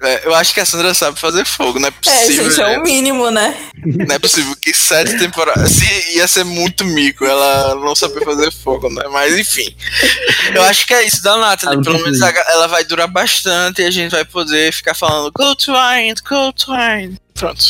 [0.05, 2.49] É, eu acho que a Sandra sabe fazer fogo, não é É, possível.
[2.51, 2.77] gente, é né?
[2.77, 3.55] o mínimo, né?
[3.85, 5.71] Não é possível que sete temporadas.
[5.71, 9.03] Se ia ser muito mico ela não saber fazer fogo, né?
[9.11, 9.75] Mas enfim.
[10.53, 11.79] Eu acho que é isso da Natalie.
[11.79, 15.31] Ah, Pelo menos a- ela vai durar bastante e a gente vai poder ficar falando
[15.33, 17.17] Go to Wind, go to Wind.
[17.33, 17.63] Pronto.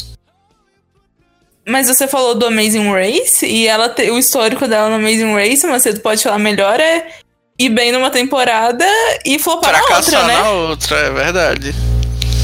[1.68, 5.66] Mas você falou do Amazing Race e ela te- o histórico dela no Amazing Race,
[5.66, 7.07] mas você pode falar melhor, é
[7.57, 8.86] ir bem numa temporada
[9.26, 10.34] e flopar na outra, Fracassar né?
[10.38, 11.74] na outra, é verdade.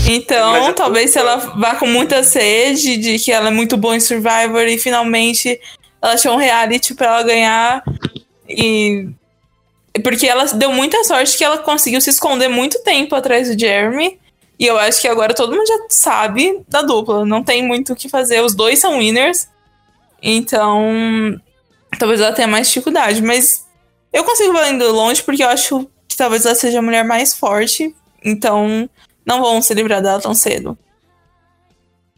[0.09, 3.77] Então, Mas eu- talvez se ela vá com muita sede de que ela é muito
[3.77, 5.59] boa em Survivor e finalmente
[6.01, 7.83] ela achou um reality pra ela ganhar
[8.49, 9.07] e
[10.03, 14.19] porque ela deu muita sorte que ela conseguiu se esconder muito tempo atrás do Jeremy.
[14.57, 17.25] E eu acho que agora todo mundo já sabe da dupla.
[17.25, 18.41] Não tem muito o que fazer.
[18.41, 19.47] Os dois são winners.
[20.21, 21.39] Então,
[21.97, 23.21] talvez ela tenha mais dificuldade.
[23.21, 23.65] Mas
[24.13, 27.93] eu consigo indo longe porque eu acho que talvez ela seja a mulher mais forte.
[28.23, 28.87] Então,
[29.25, 30.77] não vão se livrar dela tão cedo.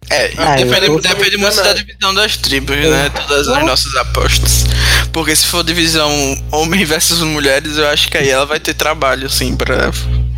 [0.10, 3.10] É, Ah, eu depende, depende muito da divisão das tribos, né?
[3.10, 4.66] Todas as nossas apostas.
[5.14, 6.10] Porque se for divisão
[6.52, 9.92] homem versus mulheres, eu acho que aí ela vai ter trabalho, sim, pra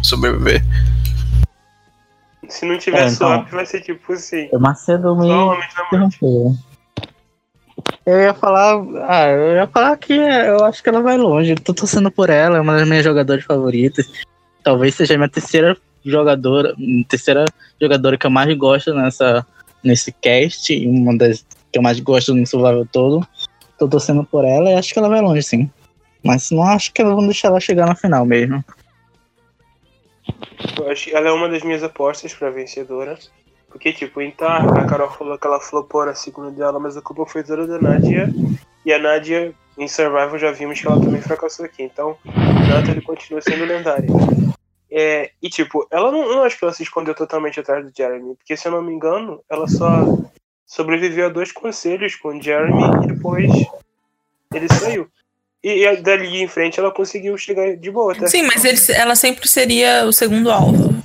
[0.03, 0.63] sobreviver.
[2.47, 3.15] Se não tiver É, então.
[3.15, 4.47] swap, vai ser tipo assim.
[4.51, 6.55] O Macedo me homens interrompeu.
[8.05, 8.75] Eu ia falar.
[9.07, 11.51] Ah, eu ia falar que é, eu acho que ela vai longe.
[11.51, 14.07] Eu tô torcendo por ela, é uma das minhas jogadoras favoritas.
[14.63, 15.75] Talvez seja a minha terceira
[16.05, 16.75] jogadora.
[17.07, 17.45] Terceira
[17.81, 19.45] jogadora que eu mais gosto nessa,
[19.83, 20.87] nesse cast.
[20.87, 23.27] Uma das que eu mais gosto no Survival todo.
[23.77, 25.69] Tô torcendo por ela e acho que ela vai longe, sim.
[26.23, 28.63] Mas não acho que vão deixar ela chegar na final mesmo.
[30.77, 33.17] Eu acho ela é uma das minhas apostas pra vencedora.
[33.75, 37.25] Porque, tipo, em a Carol falou que ela flopou na segunda dela, mas a culpa
[37.25, 38.33] foi toda da Nadia.
[38.85, 41.83] E a Nadia, em Survival, já vimos que ela também fracassou aqui.
[41.83, 42.17] Então,
[42.69, 44.07] Natalie continua sendo lendária.
[44.97, 48.33] É, e, tipo, ela não, não acho que ela se escondeu totalmente atrás do Jeremy.
[48.35, 49.89] Porque, se eu não me engano, ela só
[50.65, 53.51] sobreviveu a dois conselhos com o Jeremy e depois
[54.53, 55.07] ele saiu.
[55.61, 58.27] E, e dali em frente ela conseguiu chegar de boa até.
[58.27, 60.95] Sim, mas ele- ela sempre seria o segundo alvo.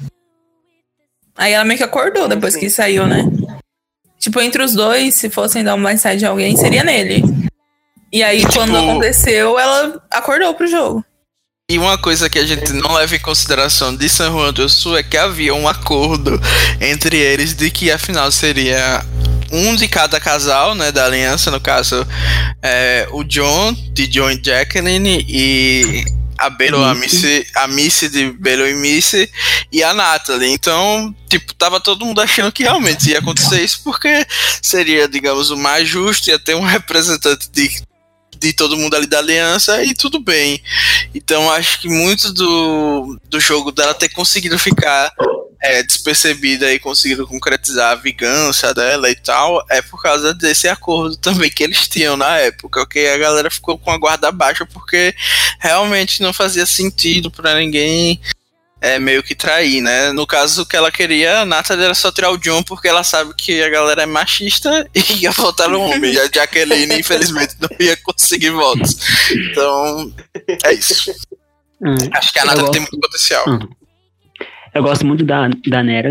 [1.37, 3.25] Aí ela meio que acordou depois que saiu, né?
[4.19, 7.23] Tipo, entre os dois, se fossem dar um blindside de alguém, seria nele.
[8.13, 11.05] E aí, quando aconteceu, ela acordou pro jogo.
[11.71, 14.99] E uma coisa que a gente não leva em consideração de San Juan do Sul
[14.99, 16.33] é que havia um acordo
[16.81, 19.07] entre eles de que a final seria
[19.53, 22.05] um de cada casal, né, da aliança, no caso,
[22.61, 26.05] é, o John, de John e Jacqueline, e
[26.37, 27.17] a Belo, a Missy.
[27.25, 29.31] Missy, a Missy de Belo e Missy
[29.71, 30.51] e a Natalie.
[30.53, 34.27] Então, tipo, tava todo mundo achando que realmente ia acontecer isso, porque
[34.61, 37.81] seria, digamos, o mais justo, ia ter um representante de,
[38.41, 40.63] de todo mundo ali da aliança e tudo bem.
[41.15, 45.13] Então, acho que muito do, do jogo dela ter conseguido ficar
[45.63, 51.17] é, despercebida e conseguido concretizar a vingança dela e tal, é por causa desse acordo
[51.19, 55.15] também que eles tinham na época, que a galera ficou com a guarda baixa porque
[55.59, 58.19] realmente não fazia sentido pra ninguém
[58.81, 60.13] é, meio que trair, né?
[60.13, 63.05] No caso, o que ela queria, a Natalie era só tirar o John porque ela
[63.05, 66.15] sabe que a galera é machista e ia votar no homem.
[66.15, 68.97] E a Jacqueline, infelizmente, não ia conseguir votos.
[69.31, 70.13] Então,
[70.65, 71.13] é isso.
[71.83, 71.95] Hum.
[72.13, 72.73] Acho que a Eu Natalie gosto.
[72.73, 73.45] tem muito potencial.
[73.49, 73.69] Hum.
[74.75, 76.11] Eu gosto muito da, da Nera.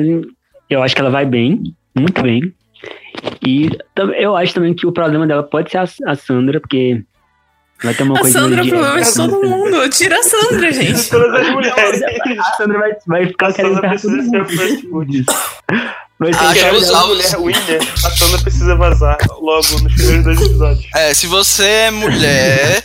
[0.70, 1.64] Eu acho que ela vai bem,
[1.96, 2.54] muito bem.
[3.46, 3.70] E
[4.18, 7.04] eu acho também que o problema dela pode ser a, a Sandra, porque
[7.84, 8.40] vai ter uma A coisa.
[8.40, 9.90] Sandra é de- problema de todo mundo.
[9.90, 11.10] Tira a Sandra, gente.
[11.10, 12.02] Todas as mulheres.
[12.40, 15.14] A Sandra vai, vai ficar A querendo Sandra ferrar todo precisa ser mundo.
[15.14, 15.26] ser
[16.38, 20.86] Ah, Quer usar a mulher winner, a Sandra precisa vazar logo nos primeiros dois episódios.
[20.94, 22.84] É, se você é mulher,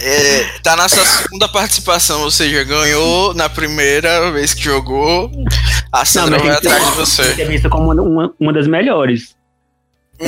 [0.00, 5.30] é, tá na sua segunda participação, ou seja, ganhou na primeira vez que jogou,
[5.92, 7.22] a Sandra mas vai tem atrás de Tem você.
[7.22, 9.36] que ser vista como uma, uma, uma das melhores.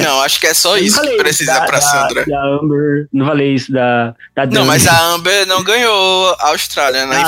[0.03, 2.25] Não, acho que é só Eu isso que precisa da- pra da- Sandra.
[2.27, 7.07] Da Amber, não falei isso da, da Não, mas a Amber não ganhou a Austrália,
[7.07, 7.23] né?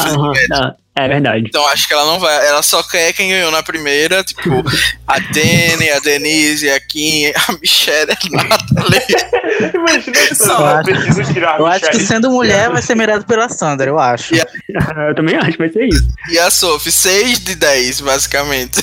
[0.53, 0.75] Ah,
[1.05, 1.45] é verdade.
[1.47, 2.47] Então acho que ela não vai.
[2.47, 4.51] Ela só quer quem ganhou na primeira, tipo,
[5.07, 9.07] a Dani, a Denise, a Kim, a Michelle, a Natalie.
[9.75, 10.83] Imagina Só.
[10.83, 14.35] preciso tirar Eu a acho que sendo mulher vai ser mirado pela Sandra, eu acho.
[14.35, 14.39] E
[15.09, 16.09] Eu também acho que vai ser isso.
[16.31, 18.81] E a Sophie, 6 de 10, basicamente.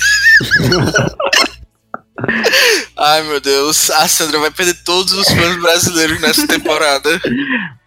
[2.98, 7.20] Ai meu Deus, a Sandra vai perder todos os fãs brasileiros nessa temporada.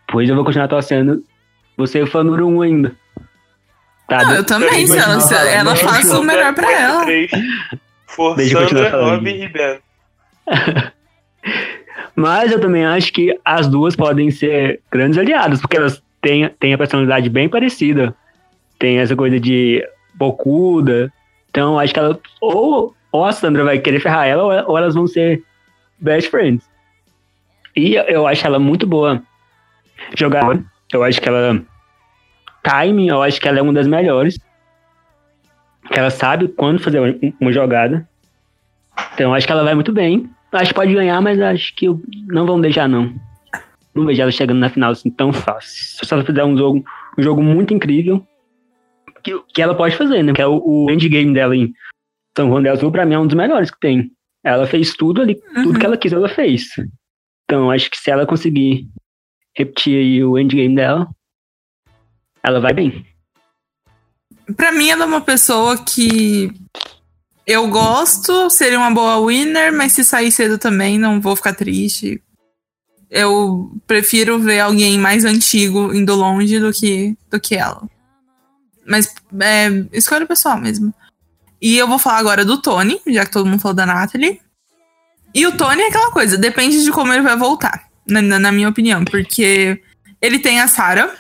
[0.09, 1.23] Pois eu vou continuar torcendo.
[1.77, 2.95] Você é o fã número um ainda.
[4.09, 4.87] Tá, Não, eu também.
[4.87, 7.05] Se ela, se ela faz o melhor pra ela.
[8.07, 9.11] For Deixa eu continuar Sandra.
[9.11, 9.79] Robin e Ben.
[12.15, 16.73] Mas eu também acho que as duas podem ser grandes aliadas, porque elas têm, têm
[16.73, 18.15] a personalidade bem parecida.
[18.79, 21.13] Tem essa coisa de bocuda.
[21.51, 22.19] Então acho que ela.
[22.41, 25.43] Ou, ou a Sandra vai querer ferrar ela, ou, elas vão ser
[25.99, 26.69] best friends.
[27.75, 29.23] E eu- eu acho ela muito boa
[30.17, 30.63] jogadora.
[30.93, 31.61] Eu acho que ela.
[32.63, 34.39] Timing, eu acho que ela é uma das melhores.
[35.91, 37.01] Ela sabe quando fazer
[37.41, 38.09] uma- jogada.
[39.15, 40.29] Então acho que ela vai muito bem.
[40.53, 43.13] Acho que pode ganhar, mas acho que eu- não vão deixar, não.
[43.95, 46.05] Não vejo ela chegando na final assim tão fácil.
[46.07, 46.85] Se ela fizer um jogo,
[47.19, 48.27] um jogo muito incrível,
[49.23, 50.33] que, que ela pode fazer, né?
[50.33, 51.73] Que é o, o endgame dela em
[52.45, 54.11] Juan del Sul, pra mim, é um dos melhores que tem.
[54.45, 55.79] Ela fez tudo ali, tudo Uhum.
[55.79, 56.69] que ela quis, ela fez.
[57.45, 58.87] Então, acho que se ela conseguir
[59.57, 61.09] repetir aí o endgame dela,
[62.43, 63.05] ela vai bem.
[64.57, 66.53] Pra mim, ela é uma pessoa que
[67.47, 72.23] eu gosto, seria uma boa winner, mas se sair cedo também, não vou ficar triste.
[73.11, 77.89] Eu prefiro ver alguém mais antigo indo longe do que, do que ela.
[78.85, 80.93] Mas é escolha pessoal mesmo.
[81.61, 84.41] E eu vou falar agora do Tony, já que todo mundo falou da Natalie.
[85.35, 88.69] E o Tony é aquela coisa, depende de como ele vai voltar, na, na- minha
[88.69, 89.05] opinião.
[89.05, 89.81] Porque
[90.21, 91.11] ele tem a Sarah,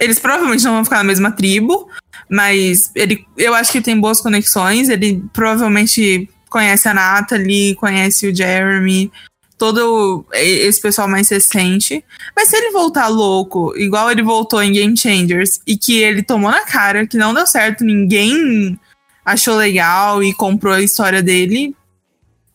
[0.00, 1.88] eles provavelmente não vão ficar na mesma tribo,
[2.28, 4.88] mas ele, eu acho que tem boas conexões.
[4.88, 9.10] Ele provavelmente conhece a Natalie, conhece o Jeremy,
[9.56, 12.04] todo esse pessoal mais recente.
[12.36, 16.50] Mas se ele voltar louco, igual ele voltou em Game Changers, e que ele tomou
[16.50, 18.78] na cara, que não deu certo, ninguém
[19.24, 21.74] achou legal e comprou a história dele,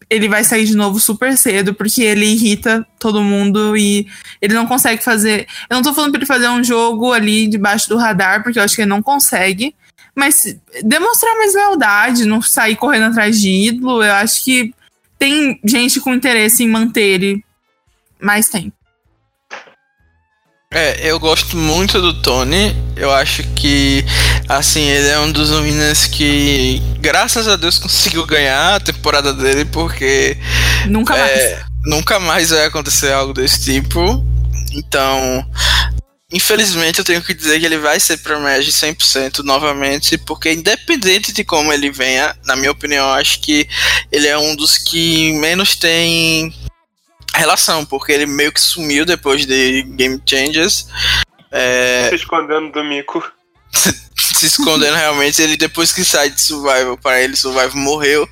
[0.10, 4.08] ele vai sair de novo super cedo, porque ele irrita todo mundo e
[4.42, 5.48] ele não consegue fazer.
[5.70, 8.64] Eu não tô falando pra ele fazer um jogo ali debaixo do radar, porque eu
[8.64, 9.76] acho que ele não consegue.
[10.16, 14.74] Mas demonstrar mais lealdade, não sair correndo atrás de ídolo, eu acho que
[15.20, 17.46] tem gente com interesse em manter ele
[18.20, 18.77] mais tempo.
[20.74, 22.76] É, eu gosto muito do Tony.
[22.96, 24.04] Eu acho que,
[24.50, 29.64] assim, ele é um dos meninos que, graças a Deus, conseguiu ganhar a temporada dele,
[29.66, 30.38] porque
[30.88, 31.32] Nunca mais.
[31.32, 34.24] é, nunca mais vai acontecer algo desse tipo.
[34.74, 35.46] Então,
[36.34, 41.32] infelizmente, eu tenho que dizer que ele vai ser pro Magic 100% novamente, porque independente
[41.32, 43.66] de como ele venha, na minha opinião, eu acho que
[44.12, 46.54] ele é um dos que menos tem
[47.38, 50.88] relação, porque ele meio que sumiu depois de Game Changers.
[51.52, 53.24] É, Se escondendo do mico.
[54.16, 58.28] se escondendo realmente, ele depois que sai de Survival, para ele Survival morreu.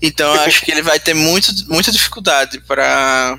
[0.00, 3.36] Então eu acho que ele vai ter muito, muita dificuldade para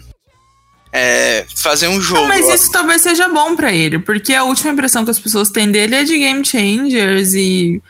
[0.92, 2.24] é, fazer um jogo.
[2.24, 5.50] Ah, mas isso talvez seja bom pra ele, porque a última impressão que as pessoas
[5.50, 7.82] têm dele é de game changers e.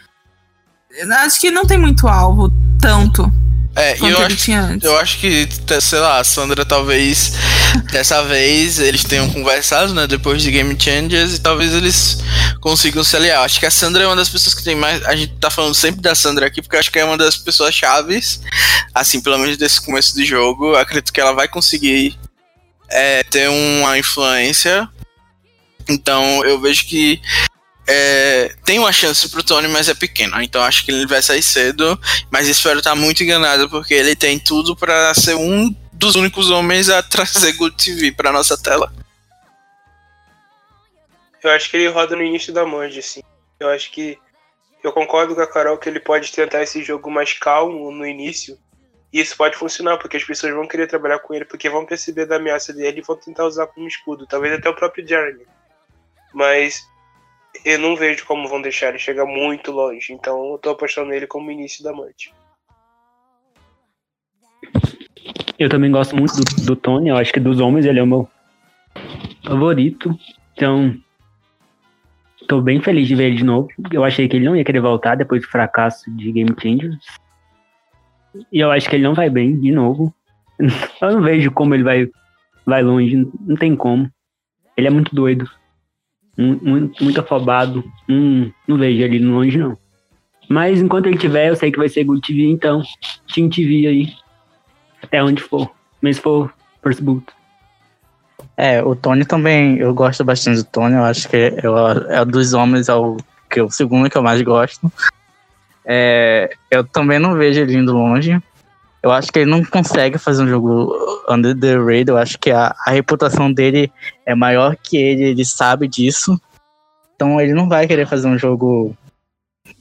[1.22, 2.52] Acho que não tem muito alvo,
[2.82, 3.32] tanto.
[3.80, 4.52] É, e eu acho,
[4.84, 5.48] eu acho que,
[5.80, 7.32] sei lá, a Sandra talvez
[7.92, 12.18] dessa vez eles tenham conversado, né, depois de Game Changers e talvez eles
[12.60, 13.44] consigam se aliar.
[13.44, 15.02] Acho que a Sandra é uma das pessoas que tem mais.
[15.06, 17.74] A gente tá falando sempre da Sandra aqui porque acho que é uma das pessoas
[17.74, 18.42] chaves,
[18.94, 20.76] assim, pelo menos desse começo do jogo.
[20.76, 22.20] Acredito que ela vai conseguir
[22.90, 24.90] é, ter uma influência.
[25.88, 27.22] Então eu vejo que
[27.92, 30.44] é, tem uma chance pro Tony, mas é pequena.
[30.44, 32.00] Então acho que ele vai sair cedo.
[32.30, 36.88] Mas espero estar muito enganado, porque ele tem tudo pra ser um dos únicos homens
[36.88, 38.94] a trazer Good TV pra nossa tela.
[41.44, 43.24] Eu acho que ele roda no início da Manji, assim.
[43.60, 44.20] Eu acho que.
[44.84, 48.58] Eu concordo com a Carol que ele pode tentar esse jogo mais calmo no início.
[49.12, 52.28] E isso pode funcionar, porque as pessoas vão querer trabalhar com ele, porque vão perceber
[52.28, 54.28] da ameaça dele e vão tentar usar como escudo.
[54.28, 55.46] Talvez até o próprio Jeremy.
[56.32, 56.88] Mas
[57.66, 60.14] eu não vejo como vão deixar ele chegar muito longe.
[60.14, 62.34] Então eu tô apostando nele como início da Manji.
[65.58, 68.08] Eu também gosto muito do, do Tony, eu acho que dos homens ele é o
[68.08, 68.30] meu
[69.46, 70.18] favorito.
[70.54, 70.96] Então,
[72.48, 73.68] tô bem feliz de ver ele de novo.
[73.92, 77.06] Eu achei que ele não ia querer voltar depois do fracasso de Game Changers.
[78.52, 80.14] E eu acho que ele não vai bem de novo.
[81.02, 82.10] Eu não vejo como ele vai,
[82.66, 84.12] vai longe, não tem como.
[84.76, 85.50] Ele é muito doido.
[86.40, 87.84] Mu- Muito, muito afobado.
[88.08, 89.78] Hum, não vejo ele longe, não.
[90.48, 92.82] Mas enquanto ele tiver, eu sei que vai ser Good TV, então.
[93.34, 94.14] Team TV aí.
[95.04, 95.70] Até onde for.
[96.02, 96.52] Mas se for
[96.82, 97.26] First Boot.
[98.58, 102.26] É, o Tony também, eu gosto bastante do Tony, eu acho que é, é, é
[102.26, 103.18] dos homens é o,
[103.50, 104.92] que, o segundo que eu mais gosto.
[105.86, 108.42] É, eu também não vejo ele indo longe.
[109.02, 110.94] Eu acho que ele não consegue fazer um jogo
[111.30, 112.10] under the radar.
[112.10, 113.92] Eu acho que a, a reputação dele
[114.26, 116.40] é maior que ele, ele sabe disso.
[117.16, 118.96] Então ele não vai querer fazer um jogo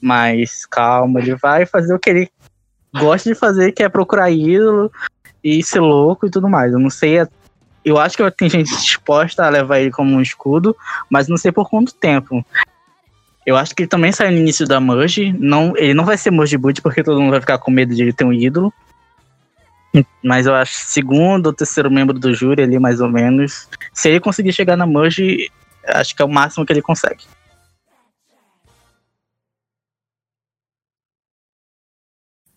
[0.01, 1.19] mais calmo.
[1.19, 2.31] Ele vai fazer o que ele
[2.97, 4.91] gosta de fazer, que é procurar ídolo
[5.43, 6.71] e ser louco e tudo mais.
[6.71, 7.19] Eu não sei
[7.83, 10.75] eu acho que tem gente disposta a levar ele como um escudo,
[11.09, 12.45] mas não sei por quanto tempo.
[13.45, 15.33] Eu acho que ele também sai no início da Merge.
[15.33, 18.01] Não, ele não vai ser Merge Boot porque todo mundo vai ficar com medo de
[18.03, 18.73] ele ter um ídolo.
[20.23, 23.67] Mas eu acho segundo ou terceiro membro do júri ali, mais ou menos.
[23.93, 25.49] Se ele conseguir chegar na Merge,
[25.87, 27.25] acho que é o máximo que ele consegue.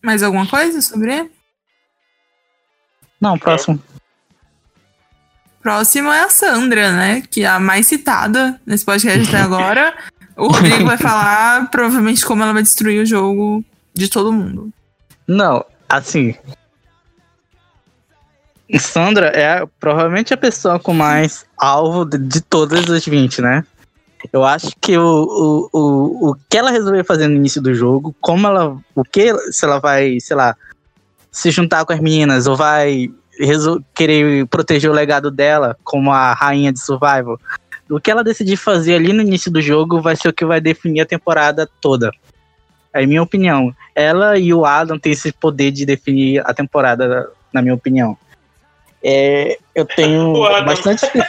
[0.02, 1.30] Mais alguma coisa sobre ele?
[3.20, 3.80] Não, próximo.
[5.62, 7.22] Próximo é a Sandra, né?
[7.30, 9.96] Que é a mais citada nesse podcast até agora.
[10.36, 13.64] O Rodrigo vai falar provavelmente como ela vai destruir o jogo
[13.94, 14.72] de todo mundo.
[15.28, 16.34] Não, assim.
[18.78, 23.65] Sandra é provavelmente a pessoa com mais alvo de, de todas as 20, né?
[24.32, 28.15] Eu acho que o, o, o, o que ela resolveu fazer no início do jogo,
[28.20, 28.77] como ela.
[28.94, 29.35] O que.
[29.51, 30.57] Se ela vai, sei lá,
[31.31, 33.11] se juntar com as meninas ou vai
[33.94, 37.40] querer proteger o legado dela como a rainha de survival.
[37.90, 40.61] O que ela decidir fazer ali no início do jogo vai ser o que vai
[40.61, 42.11] definir a temporada toda.
[42.93, 43.74] É minha opinião.
[43.94, 48.16] Ela e o Adam têm esse poder de definir a temporada, na minha opinião.
[49.02, 50.32] É, eu tenho
[50.64, 51.06] bastante.
[51.06, 51.22] É,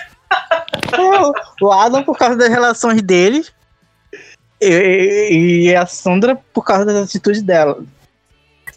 [1.61, 3.45] o Adam por causa das relações dele
[4.61, 7.83] e, e a Sandra por causa das atitudes dela.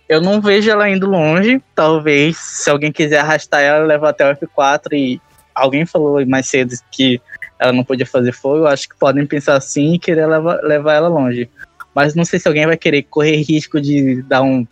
[0.09, 1.60] Eu não vejo ela indo longe.
[1.74, 5.20] Talvez, se alguém quiser arrastar ela, levar até o F4 e
[5.55, 7.20] alguém falou mais cedo que
[7.59, 8.59] ela não podia fazer fogo.
[8.59, 11.51] Eu acho que podem pensar assim e querer levar, levar ela longe.
[11.94, 14.66] Mas não sei se alguém vai querer correr risco de dar um,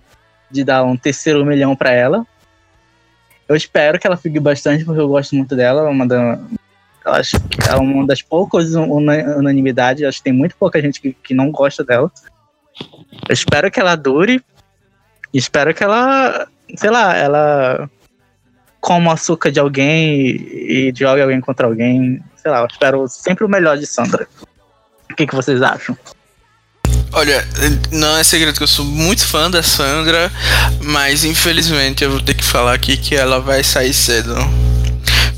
[0.51, 2.25] de dar um terceiro milhão pra ela.
[3.49, 5.81] Eu espero que ela fique bastante, porque eu gosto muito dela.
[5.81, 6.39] Ela é uma, da,
[7.05, 10.03] acho que é uma das poucas una- unanimidades.
[10.05, 12.11] Acho que tem muito pouca gente que, que não gosta dela.
[13.29, 14.43] Eu espero que ela dure.
[15.33, 17.91] Espero que ela, sei lá, ela
[18.81, 22.23] coma açúcar de alguém e, e jogue alguém contra alguém.
[22.37, 24.29] Sei lá, eu espero sempre o melhor de Sandra.
[25.11, 25.97] O que, que vocês acham?
[27.17, 27.47] Olha,
[27.93, 30.33] não é segredo que eu sou muito fã da Sandra,
[30.83, 34.35] mas infelizmente eu vou ter que falar aqui que ela vai sair cedo.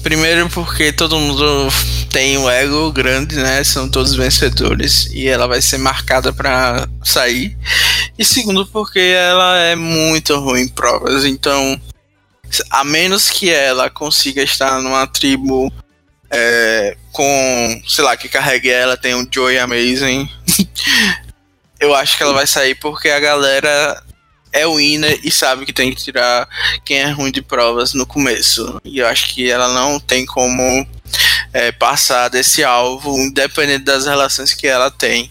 [0.03, 1.69] Primeiro porque todo mundo
[2.11, 3.63] tem um ego grande, né?
[3.63, 7.55] São todos vencedores e ela vai ser marcada pra sair.
[8.19, 11.79] E segundo porque ela é muito ruim em provas, então
[12.71, 15.71] a menos que ela consiga estar numa tribo
[16.31, 20.27] é, com, sei lá, que carregue ela, tem um Joy Amazing.
[21.81, 24.03] eu acho que ela vai sair porque a galera
[24.53, 26.49] é winner e sabe que tem que tirar
[26.85, 28.81] quem é ruim de provas no começo.
[28.85, 30.87] E eu acho que ela não tem como
[31.53, 35.31] é, passar desse alvo, independente das relações que ela tem.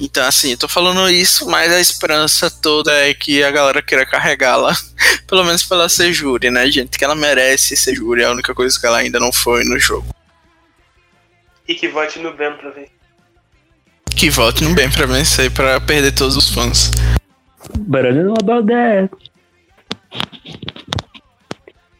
[0.00, 4.06] Então, assim, eu tô falando isso, mas a esperança toda é que a galera queira
[4.06, 4.76] carregá-la,
[5.26, 6.96] pelo menos pra ela ser júri, né, gente?
[6.96, 9.78] Que ela merece ser júri, é a única coisa que ela ainda não foi no
[9.78, 10.06] jogo.
[11.66, 12.97] E que vote no Ben pra ver.
[14.18, 16.90] Que volte no bem pra vencer, pra perder todos os fãs.
[17.78, 19.10] But I don't know about that.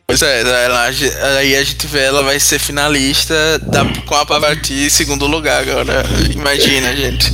[0.04, 0.86] Pois é, ela,
[1.38, 5.62] aí a gente vê ela vai ser finalista da, com a Pavati em segundo lugar
[5.62, 6.02] agora.
[6.34, 7.32] Imagina, gente.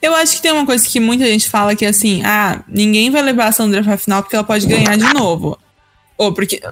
[0.00, 3.10] Eu acho que tem uma coisa que muita gente fala que é assim, ah, ninguém
[3.10, 5.58] vai levar a Sandra pra final porque ela pode ganhar de novo.
[6.16, 6.62] Ou porque.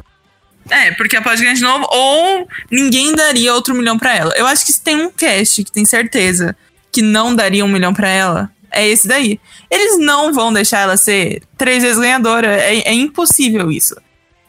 [0.70, 4.34] É, porque ela pode ganhar de novo, ou ninguém daria outro milhão pra ela.
[4.36, 6.56] Eu acho que se tem um cast que tem certeza
[6.90, 9.40] que não daria um milhão pra ela, é esse daí.
[9.70, 12.56] Eles não vão deixar ela ser três vezes ganhadora.
[12.56, 13.96] É, é impossível isso.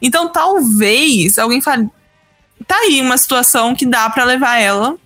[0.00, 1.88] Então talvez alguém fale.
[2.66, 4.96] Tá aí uma situação que dá pra levar ela.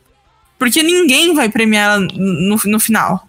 [0.58, 3.28] Porque ninguém vai premiar ela no, no final.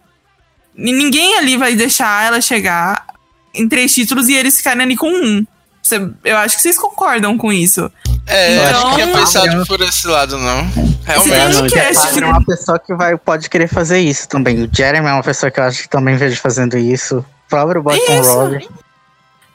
[0.75, 3.07] Ninguém ali vai deixar ela chegar
[3.53, 5.45] em três títulos e eles ficarem ali com um.
[5.83, 7.91] Cê- eu acho que vocês concordam com isso.
[8.25, 10.65] É, Então- acho que não tinha pensado por esse lado, não.
[11.05, 11.57] Realmente.
[11.57, 14.63] um não, cast Padre que é uma pessoa que vai, pode querer fazer isso também.
[14.63, 17.19] O Jeremy é uma pessoa que eu acho que também vejo fazendo isso.
[17.19, 18.21] O próprio Boston.
[18.21, 18.67] Rob.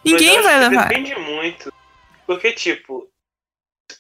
[0.05, 0.89] ninguém eu vai levar.
[0.89, 1.73] Depende muito.
[2.27, 3.09] Porque, tipo,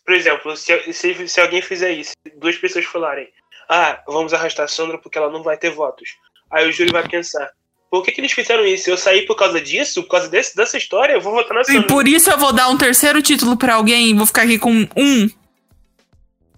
[0.05, 3.27] por exemplo, se, se, se alguém fizer isso, duas pessoas falarem,
[3.71, 6.11] ah, vamos arrastar a Sandra porque ela não vai ter votos.
[6.51, 7.51] Aí o júri vai pensar,
[7.90, 8.90] por que, que eles fizeram isso?
[8.90, 10.02] Eu saí por causa disso?
[10.02, 11.15] Por causa desse, dessa história?
[11.15, 11.82] Eu vou votar na E Sandra.
[11.85, 14.86] por isso eu vou dar um terceiro título pra alguém e vou ficar aqui com
[14.97, 15.31] um.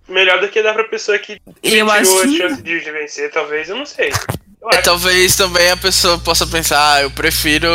[0.08, 3.68] Melhor do que dar pra pessoa que Eu tirou acho a chance de vencer, talvez,
[3.68, 4.10] eu não sei.
[4.74, 7.68] É, talvez também a pessoa possa pensar, ah, eu prefiro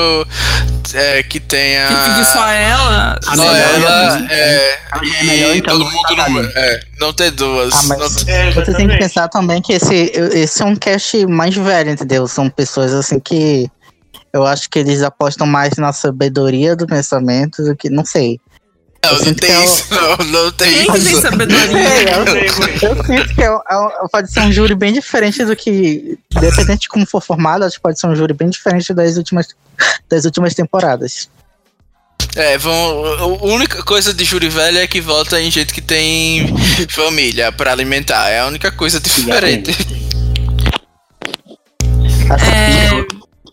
[0.94, 1.88] é, que tenha.
[1.88, 3.20] Que fique só ela.
[3.26, 6.80] A só melhor ela, é- é, é melhor, e então, todo não mundo não, é,
[6.99, 7.74] não ter duas.
[7.74, 10.76] Ah, mas- não ter- É, Você tem que pensar também que esse, esse é um
[10.76, 12.28] cast mais velho, entendeu?
[12.28, 13.68] São pessoas assim que
[14.32, 17.90] eu acho que eles apostam mais na sabedoria do pensamento do que.
[17.90, 18.40] Não sei.
[19.11, 21.22] Não, não tem que é o- isso, não, não tem Quem que tem isso.
[21.22, 21.90] sabedoria?
[21.90, 22.18] É,
[22.86, 26.18] eu, sinto que é, é- pode ser um júri bem diferente do que.
[26.40, 29.48] Dependente de como for formado, acho que pode ser um júri bem diferente das últimas,
[30.10, 31.30] das últimas temporadas.
[32.36, 32.73] É, vão,
[33.06, 36.53] a única coisa de júri velho é que vota em gente que tem
[36.90, 38.30] família pra alimentar.
[38.30, 39.72] É a única coisa diferente.
[42.30, 42.90] Assim, É,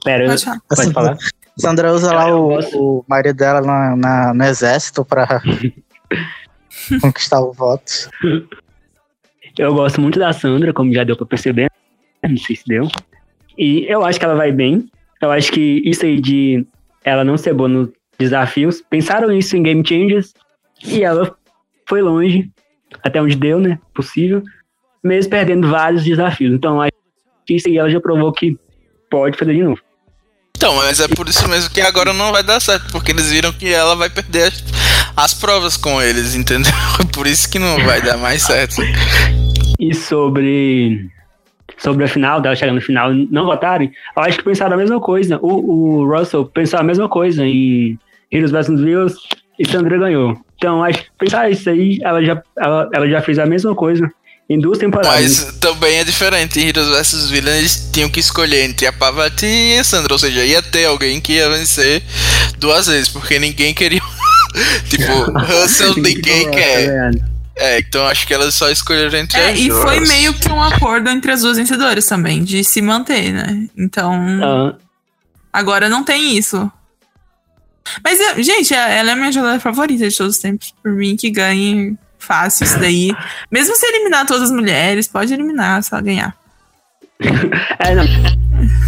[0.04, 0.58] Pera, eu- pode falar.
[0.68, 1.16] pode falar?
[1.58, 5.40] Sandra usa lá Eu o, o marido dela na, na- no exército pra
[7.00, 8.10] conquistar o voto.
[9.58, 11.70] Eu gosto muito da Sandra, como já deu pra perceber.
[12.22, 12.28] né?
[12.30, 12.88] Não sei se deu.
[13.58, 14.88] E eu acho que ela vai bem.
[15.20, 16.66] Eu acho que isso aí de
[17.04, 20.32] ela não ser boa nos desafios, pensaram isso em Game Changers
[20.84, 21.36] e ela
[21.88, 22.50] foi longe,
[23.02, 23.78] até onde deu, né?
[23.94, 24.42] Possível,
[25.02, 26.54] mesmo perdendo vários desafios.
[26.54, 26.92] Então, acho
[27.46, 28.56] que isso aí ela já provou que
[29.10, 29.80] pode fazer de novo.
[30.62, 33.52] Então, mas é por isso mesmo que agora não vai dar certo, porque eles viram
[33.52, 34.62] que ela vai perder as,
[35.16, 36.70] as provas com eles, entendeu?
[37.12, 38.80] Por isso que não vai dar mais certo.
[39.80, 41.10] E sobre
[41.78, 45.00] sobre a final, dela chegando no final não votarem, eu acho que pensaram a mesma
[45.00, 45.36] coisa.
[45.42, 47.98] O, o Russell pensou a mesma coisa em
[48.30, 49.14] Heroes vs Villains
[49.58, 50.40] e Sandra ganhou.
[50.54, 54.08] Então, acho que pensar isso aí, ela já, ela, ela já fez a mesma coisa
[54.48, 55.44] em duas temporadas.
[55.44, 56.60] Mas também é diferente.
[56.60, 60.12] Em Heroes vs Villains eles tinham que escolher entre a Pavati e a Sandra.
[60.12, 62.02] Ou seja, ia ter alguém que ia vencer
[62.58, 64.00] duas vezes, porque ninguém queria.
[64.90, 67.10] tipo, Russell ninguém quer.
[67.54, 69.82] É, então acho que elas só escolheram entre É, as e duas.
[69.82, 73.68] foi meio que um acordo entre as duas vencedoras também, de se manter, né?
[73.76, 74.74] Então, Ah,
[75.52, 76.70] agora não tem isso.
[78.02, 80.72] Mas, gente, é- ela é a minha jogadora favorita de todos os tempos.
[80.82, 83.10] Por mim, que ganhe fácil isso daí.
[83.50, 86.36] Mesmo se eliminar todas as mulheres, pode eliminar se ela ganhar.
[87.78, 88.04] É, não.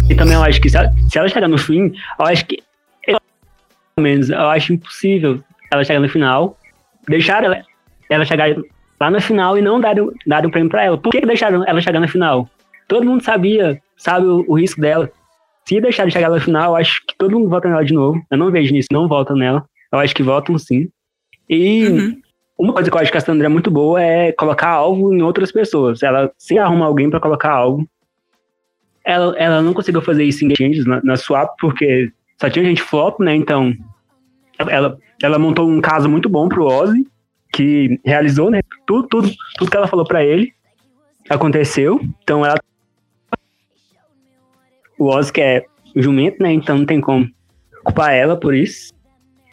[0.09, 2.61] E também eu acho que se ela, se ela chegar no fim, eu acho que.
[3.07, 3.19] eu,
[3.95, 5.41] Pelo menos, eu acho impossível
[5.71, 6.57] ela chegar no final,
[7.07, 7.61] deixar ela,
[8.09, 8.55] ela chegar
[8.99, 10.97] lá na final e não dar, um- dar um prêmio pra ela.
[10.97, 12.49] Por que, que deixaram ela chegar na final?
[12.87, 15.09] Todo mundo sabia, sabe o, o risco dela.
[15.67, 18.21] Se deixarem chegar na final, eu acho que todo mundo vota nela de novo.
[18.29, 19.65] Eu não vejo nisso, não votam nela.
[19.91, 20.87] Eu acho que votam sim.
[21.49, 22.21] E Uhum.
[22.57, 25.21] Uma coisa que eu acho que a Sandra é muito boa é colocar alvo em
[25.21, 26.01] outras pessoas.
[26.01, 27.87] Ela se arruma alguém pra colocar alvo.
[29.03, 32.65] Ela, ela não conseguiu fazer isso em Game Changers, na, na Swap, porque só tinha
[32.65, 33.35] gente flop, né?
[33.35, 33.73] Então,
[34.57, 37.05] ela, ela montou um caso muito bom pro Ozzy,
[37.53, 38.61] que realizou, né?
[38.87, 40.53] Tudo, tudo, tudo que ela falou pra ele
[41.29, 41.99] aconteceu.
[42.23, 42.57] Então, ela.
[44.97, 45.65] O Ozzy que é
[45.95, 46.53] jumento, né?
[46.53, 47.29] Então, não tem como
[47.83, 48.93] culpar ela por isso.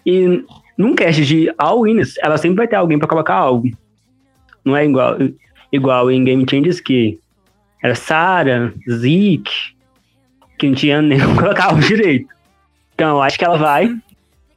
[0.07, 0.45] E
[0.83, 3.71] num cast de All Winners, ela sempre vai ter alguém pra colocar algo.
[4.65, 5.17] Não é igual,
[5.73, 7.19] igual em Game Changers que
[7.83, 9.77] era Sarah, Zeke,
[10.59, 12.29] que não tinha nem colocar alvo direito.
[12.95, 13.95] Então, eu acho que ela vai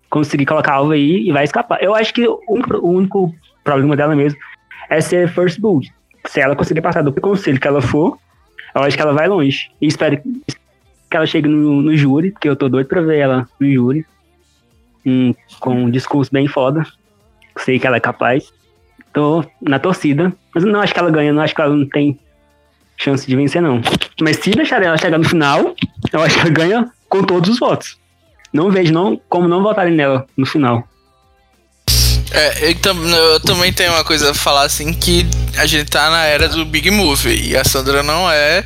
[0.10, 1.82] conseguir colocar alvo aí e vai escapar.
[1.82, 3.34] Eu acho que o, o único
[3.64, 4.40] problema dela mesmo
[4.90, 5.92] é ser first build.
[6.28, 8.18] Se ela conseguir passar do conselho que ela for,
[8.74, 9.72] eu acho que ela vai longe.
[9.82, 13.48] E espero que ela chegue no, no júri, porque eu tô doido pra ver ela
[13.60, 14.06] no júri.
[15.06, 16.84] Hum, com um discurso bem foda.
[17.60, 18.46] Sei que ela é capaz.
[19.14, 20.34] Tô na torcida.
[20.54, 22.20] Mas não acho que ela ganha, não acho que ela não tem
[22.98, 23.82] chance de vencer, não.
[24.22, 25.76] Mas se deixar ela chegar no final,
[26.12, 27.98] eu acho que ela ganha com todos os votos.
[28.54, 30.88] Não vejo não, como não votarem nela no final.
[32.32, 35.26] É, eu, tam- eu também tenho uma coisa a falar assim que
[35.58, 38.64] a gente tá na era do Big Move e a Sandra não é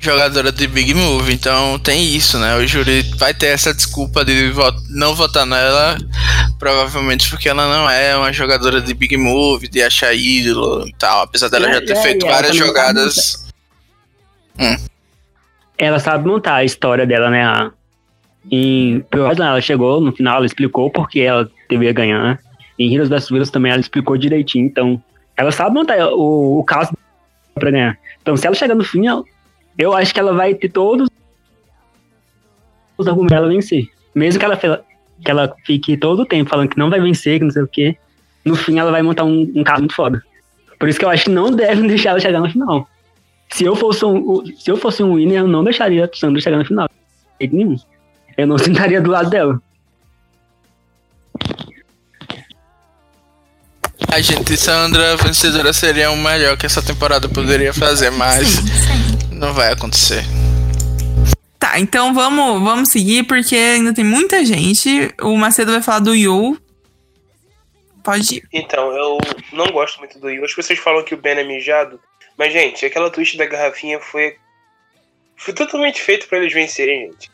[0.00, 2.56] jogadora de Big Move, então tem isso, né?
[2.56, 4.52] O júri vai ter essa desculpa de
[4.90, 5.98] não votar nela,
[6.58, 11.22] provavelmente porque ela não é uma jogadora de Big Move, de achar ídolo e tal,
[11.22, 13.46] apesar dela É, já ter é, feito ela várias jogadas.
[15.76, 17.44] Ela sabe montar a história dela, né?
[17.44, 17.70] A-
[18.50, 22.38] Em Horizon ela chegou no final, ela explicou por que ela devia ganhar.
[22.78, 25.02] Em Heroes vs Villains também ela explicou direitinho, então
[25.36, 26.92] ela sabe montar o, o caso
[27.54, 27.98] pra ganhar.
[28.22, 29.24] Então se ela chegar no fim, eu-
[29.78, 31.08] eu acho que ela vai ter todos
[32.98, 33.88] os argumentos pra ela vencer.
[34.12, 37.44] Mesmo que ela, que ela fique todo o tempo falando que não vai vencer, que
[37.44, 37.96] não sei o quê,
[38.44, 40.22] no fim ela vai montar um, um caso muito foda.
[40.78, 42.88] Por isso que eu acho que não devem deixar ela chegar no final.
[43.50, 46.58] Se eu fosse um, se eu fosse um winner, eu não deixaria a Sandra chegar
[46.58, 46.88] no final.
[46.88, 47.76] De jeito nenhum.
[48.36, 49.62] Eu não sentaria do lado dela.
[54.10, 59.07] A gente, Sandra, vencedora seria o melhor que essa temporada poderia fazer, mas Sim, sim.
[59.38, 60.22] Não vai acontecer.
[61.58, 65.12] Tá, então vamos, vamos seguir, porque ainda tem muita gente.
[65.20, 66.60] O Macedo vai falar do Yu.
[68.02, 68.42] Pode ir.
[68.52, 69.18] Então, eu
[69.52, 70.44] não gosto muito do Yu.
[70.44, 72.00] As pessoas falam que o Ben é mijado.
[72.36, 74.36] Mas, gente, aquela twist da garrafinha foi.
[75.36, 77.30] Foi totalmente feito pra eles vencerem, gente.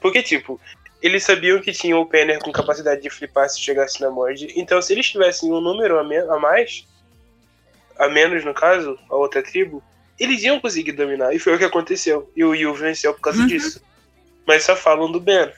[0.00, 0.60] Porque, tipo,
[1.00, 4.52] eles sabiam que tinha o Penner com capacidade de flipar se chegasse na Mord.
[4.56, 6.84] Então, se eles tivessem um número a, me- a mais,
[7.98, 9.82] a menos no caso, a outra tribo,
[10.18, 11.34] eles iam conseguir dominar.
[11.34, 12.30] E foi o que aconteceu.
[12.36, 13.46] E o Yu venceu por causa Uhum.
[13.46, 13.82] disso.
[14.46, 15.52] Mas só falam do Ben.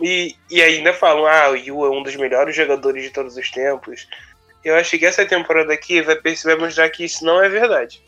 [0.00, 3.50] E, e ainda falam, ah, o Yu é um dos melhores jogadores de todos os
[3.50, 4.08] tempos.
[4.64, 8.02] Eu acho que essa temporada aqui vai, perce- vai mostrar que isso não é verdade.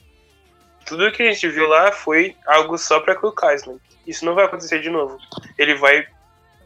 [0.87, 3.15] Tudo que a gente viu lá foi algo só pra
[3.55, 3.81] Island.
[4.07, 5.19] Isso não vai acontecer de novo.
[5.59, 6.07] Ele vai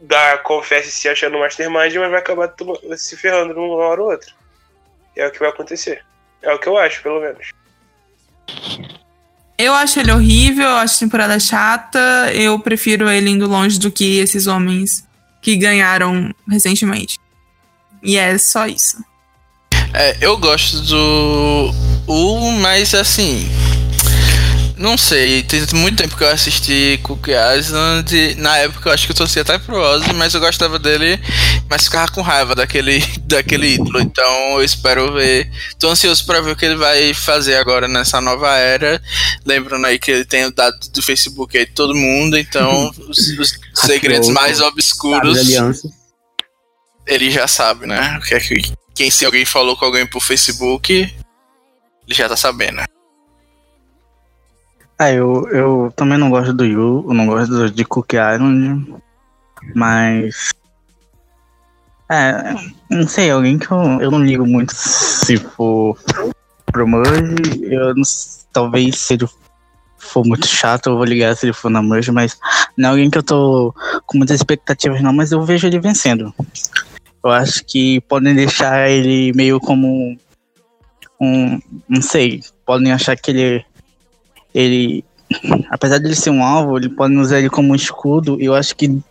[0.01, 2.55] dar confesse se achando mastermind, mas vai acabar
[2.97, 4.31] se ferrando numa hora ou outra.
[5.17, 6.05] É o que vai acontecer.
[6.43, 7.51] É o que eu acho, pelo menos.
[9.57, 12.33] Eu acho ele horrível, eu acho a temporada chata.
[12.33, 15.07] Eu prefiro ele indo longe do que esses homens
[15.41, 17.19] que ganharam recentemente.
[18.03, 18.97] E é só isso.
[19.93, 21.73] É, eu gosto do
[22.09, 23.49] U, mas assim.
[24.85, 28.35] Não sei, tem muito tempo que eu assisti Cookie Island.
[28.35, 31.19] Na época eu acho que eu torcia até pro Ozzy, mas eu gostava dele,
[31.71, 33.99] mas ficava com raiva daquele, daquele ídolo.
[33.99, 35.51] Então eu espero ver.
[35.79, 39.01] Tô ansioso pra ver o que ele vai fazer agora nessa nova era.
[39.47, 43.19] Lembrando aí que ele tem o dado do Facebook aí de todo mundo, então os,
[43.39, 45.49] os segredos mais obscuros
[47.07, 48.19] ele já sabe, né?
[48.19, 51.15] O que é que, quem se alguém falou com alguém por Facebook, ele
[52.11, 52.83] já tá sabendo.
[54.99, 58.95] Ah, eu, eu também não gosto do Yu, eu não gosto do- de Cook Island,
[59.75, 60.51] mas.
[62.11, 62.55] É,
[62.91, 65.99] não sei, alguém que eu, eu não ligo muito se for
[66.67, 68.03] pro Merge, eu não
[68.53, 69.27] talvez se ele
[69.97, 72.39] for muito chato, eu vou ligar se ele for na Merge, mas
[72.77, 73.75] não é alguém que eu tô
[74.07, 76.33] com muitas expectativas não, mas eu vejo ele vencendo.
[77.25, 80.17] Eu acho que podem deixar ele meio como
[81.21, 81.59] um,
[81.89, 83.65] não sei, podem achar que ele
[84.55, 85.05] ele,
[85.69, 88.41] apesar de ele ser um alvo, ele pode usar ele como um escudo.
[88.41, 89.03] E eu acho que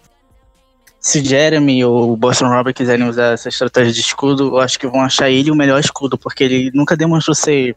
[1.03, 5.01] se Jeremy ou Boston Robert quiserem usar essa estratégia de escudo, eu acho que vão
[5.01, 7.75] achar ele o melhor escudo, porque ele nunca demonstrou ser,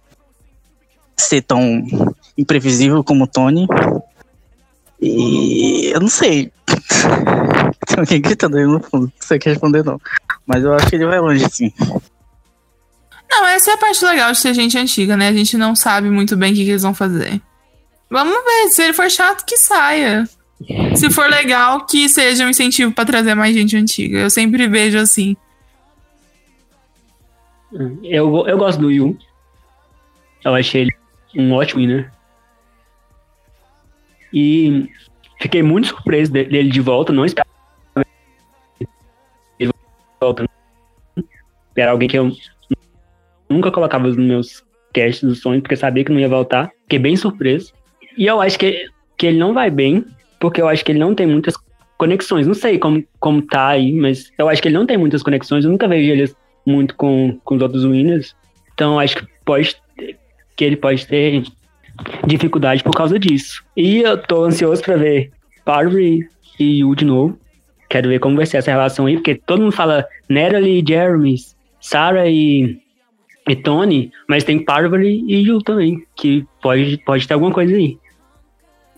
[1.16, 1.84] ser tão
[2.38, 3.66] imprevisível como o Tony.
[5.00, 6.52] E eu não sei.
[7.86, 10.00] Tem alguém gritando aí no fundo, não sei o que responder não.
[10.46, 11.72] Mas eu acho que ele vai longe sim.
[13.28, 15.28] Não, essa é a parte legal de ser gente antiga, né?
[15.28, 17.42] A gente não sabe muito bem o que, que eles vão fazer.
[18.08, 20.28] Vamos ver, se ele for chato, que saia.
[20.96, 24.18] Se for legal, que seja um incentivo para trazer mais gente antiga.
[24.18, 25.36] Eu sempre vejo assim.
[28.04, 29.18] É, eu, eu gosto do Yu.
[30.44, 30.96] Eu achei ele
[31.36, 32.10] um ótimo winner.
[34.32, 34.88] E
[35.40, 37.12] fiquei muito surpreso dele de volta.
[37.12, 37.50] Não esperava
[39.58, 39.70] ele
[40.20, 40.48] volta.
[41.76, 42.32] Era alguém que eu
[43.48, 44.64] nunca colocava nos meus
[44.94, 46.70] casts do sonho, porque sabia que não ia voltar.
[46.82, 47.72] Fiquei bem surpreso.
[48.16, 48.86] E eu acho que,
[49.16, 50.04] que ele não vai bem,
[50.40, 51.54] porque eu acho que ele não tem muitas
[51.98, 52.46] conexões.
[52.46, 55.64] Não sei como, como tá aí, mas eu acho que ele não tem muitas conexões.
[55.64, 56.32] Eu nunca vejo ele
[56.64, 58.34] muito com, com os outros winners.
[58.74, 59.76] Então acho que pode
[60.56, 61.42] que ele pode ter
[62.26, 63.62] dificuldade por causa disso.
[63.76, 65.30] E eu tô ansioso pra ver
[65.64, 66.26] Parvati
[66.58, 67.38] e Yu de novo.
[67.88, 71.36] Quero ver como vai ser essa relação aí, porque todo mundo fala Natalie, Jeremy,
[71.80, 72.78] Sarah e,
[73.48, 77.98] e Tony, mas tem Parvati e Yu também, que pode, pode ter alguma coisa aí.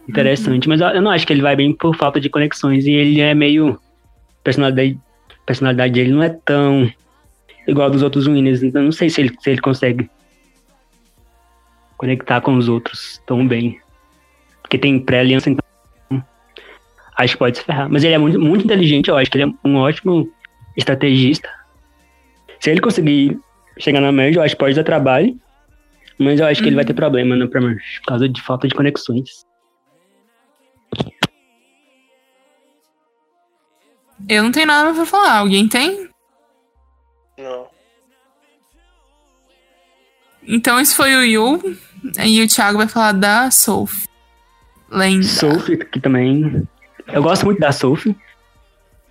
[0.08, 2.86] Interessante, mas eu não acho que ele vai bem por falta de conexões.
[2.86, 3.78] E ele é meio.
[4.42, 4.98] Personalidade,
[5.44, 6.90] personalidade dele não é tão
[7.66, 8.62] igual a dos outros winners.
[8.62, 10.08] Então não sei se ele, se ele consegue
[11.98, 13.78] conectar com os outros tão bem.
[14.62, 15.64] Porque tem pré-aliança, então.
[17.18, 17.90] Acho que pode se ferrar.
[17.90, 20.32] Mas ele é muito, muito inteligente, eu acho que ele é um ótimo
[20.76, 21.50] estrategista.
[22.60, 23.38] Se ele conseguir
[23.78, 25.38] chegar na média, eu acho que pode dar trabalho.
[26.18, 28.74] Mas eu acho que ele vai ter problema no Premier por causa de falta de
[28.74, 29.47] conexões.
[34.26, 35.38] Eu não tenho nada pra falar.
[35.38, 36.08] Alguém tem?
[37.38, 37.66] Não.
[40.46, 41.76] Então esse foi o Yu.
[42.24, 44.08] E o Thiago vai falar da Sophie.
[44.90, 45.24] Lenda.
[45.24, 46.66] Sophie, que também.
[47.06, 48.16] Eu gosto muito da Sophie.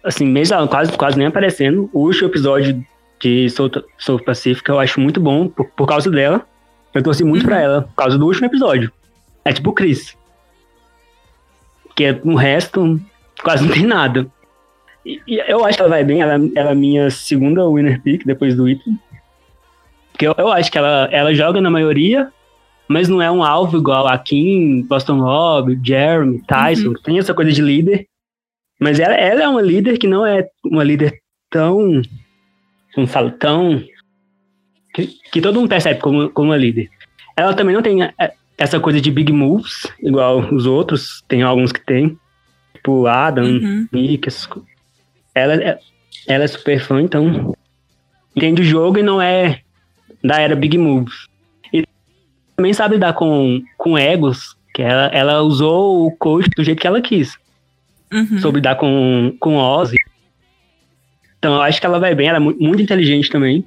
[0.04, 1.90] Assim, mesmo ela quase, quase nem aparecendo.
[1.94, 2.84] O último episódio
[3.20, 6.48] de Soul, Soul Pacific eu acho muito bom por, por causa dela.
[6.94, 8.92] Eu torci muito pra ela, por causa do último episódio.
[9.44, 10.18] É tipo o Chris.
[11.96, 13.00] Que é, o resto
[13.44, 14.32] quase não tem nada.
[15.08, 18.02] E, e eu acho que ela vai bem, ela, ela é a minha segunda winner
[18.02, 18.98] pick depois do Ethan.
[20.12, 22.30] Porque eu, eu acho que ela, ela joga na maioria,
[22.90, 27.34] mas não é um alvo igual a Kim, Boston Rob, Jeremy, Tyson, que tem essa
[27.34, 28.06] coisa de líder.
[28.80, 31.20] Mas ela, ela é uma líder que não é uma líder
[31.50, 32.02] tão.
[32.94, 33.82] Como falo, tão.
[34.94, 36.90] Que, que todo mundo percebe como, como uma líder.
[37.36, 38.12] Ela também não tem é,
[38.58, 42.18] essa coisa de big moves, igual os outros, tem alguns que tem.
[42.74, 43.88] Tipo Adam, Uhum.
[43.92, 44.64] Nick, essas co-
[45.38, 45.80] ela, é-
[46.28, 47.54] ela é super fã, então.
[48.36, 49.62] Entende o jogo e não é
[50.24, 51.28] da era Big Moves.
[51.74, 51.84] E
[52.56, 56.88] também sabe lidar com, com egos, que ela, ela usou o coach do jeito que
[56.88, 57.38] ela quis.
[58.14, 58.40] Uhum.
[58.40, 59.96] Soube lidar com, com Ozzy.
[61.40, 63.64] Então eu acho que ela vai bem, ela é mu- muito inteligente também.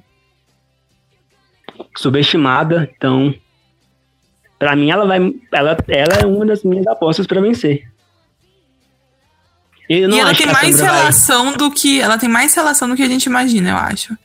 [1.97, 3.33] Subestimada, então.
[4.57, 5.19] Pra mim, ela vai.
[5.51, 7.90] Ela, ela é uma das minhas apostas pra vencer.
[10.07, 11.99] Não E ela tem que mais Sandra vai- relação do que.
[12.01, 14.17] Ela tem mais relação do que a gente imagina, eu acho.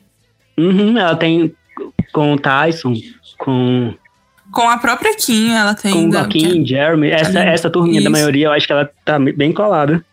[0.58, 1.54] Uhum, ela tem
[2.12, 2.94] com o Tyson,
[3.38, 3.94] com,
[4.52, 5.92] Com a própria Kim, ela tem.
[5.92, 7.10] com o da- Joaquim, Jeremy.
[7.10, 8.10] Essa, Uhum, essa turminha da isso.
[8.10, 10.04] maioria, eu acho que ela tá bem colada.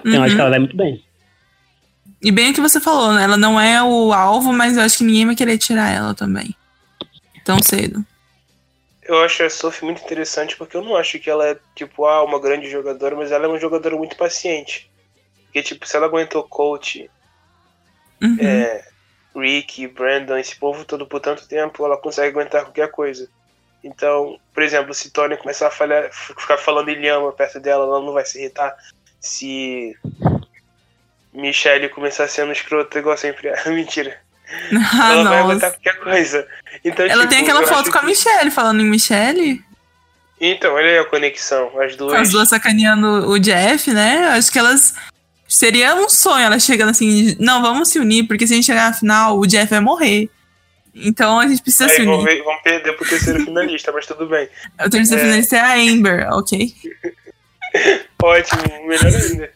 [0.00, 0.34] Então, eu acho Uhum.
[0.36, 1.02] que ela vai muito bem.
[2.22, 3.22] E bem o que você falou, né?
[3.22, 6.54] Ela não é o alvo, mas eu acho que ninguém vai querer tirar ela também.
[7.44, 8.04] Tão cedo.
[9.08, 12.22] Eu acho a Sophie muito interessante porque eu não acho que ela é, tipo, ah,
[12.22, 14.90] uma grande jogadora, mas ela é uma jogadora muito paciente.
[15.44, 17.10] Porque, tipo, se ela aguentou coach,
[18.20, 18.36] Uhum.
[18.40, 18.84] é,
[19.34, 23.30] Rick, Brandon, esse povo todo por tanto tempo, ela consegue aguentar qualquer coisa.
[23.82, 28.12] Então, por exemplo, se Tony começar a falhar, ficar falando Ilhama perto dela, ela não
[28.12, 28.76] vai se irritar.
[29.20, 29.96] Se
[31.32, 33.64] Michelle começar sendo escrota igual sempre é.
[33.70, 34.20] Mentira.
[34.72, 35.38] Ah, ela vai nossa.
[35.40, 36.46] aguentar qualquer coisa.
[36.84, 39.62] Então, Ela tipo, tem aquela foto com a que- Michelle, falando em Michelle.
[40.40, 41.78] Então, olha aí a conexão.
[41.80, 42.14] As duas.
[42.14, 44.28] as duas sacaneando o Jeff, né?
[44.28, 44.94] Acho que elas.
[45.48, 47.36] Seria um sonho elas chegando assim.
[47.40, 50.30] Não, vamos se unir, porque se a gente chegar na final, o Jeff vai morrer.
[50.94, 52.24] Então a gente precisa se Aí unir.
[52.24, 54.48] ver- vão perder pro terceiro finalista, mas tudo bem.
[54.84, 55.24] O terceiro É.
[55.24, 56.72] finalista é a Amber, ok?
[58.22, 59.50] Ótimo, melhor ainda.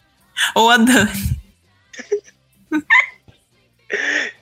[0.55, 1.11] Ou a Dani.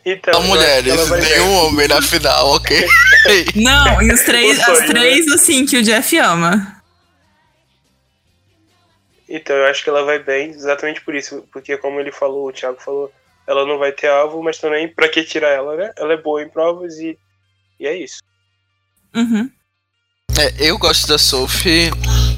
[0.05, 2.85] Então, eu mulheres, nenhum homem na final, ok?
[3.55, 6.81] Não, e os três, sonho, as três, assim, que o Jeff ama.
[9.29, 11.47] Então, eu acho que ela vai bem, exatamente por isso.
[11.53, 13.11] Porque, como ele falou, o Thiago falou,
[13.47, 15.91] ela não vai ter alvo, mas também, pra que tirar ela, né?
[15.97, 17.17] Ela é boa em provas e,
[17.79, 18.19] e é isso.
[19.15, 19.49] Uhum.
[20.37, 21.91] É, eu gosto da Sophie.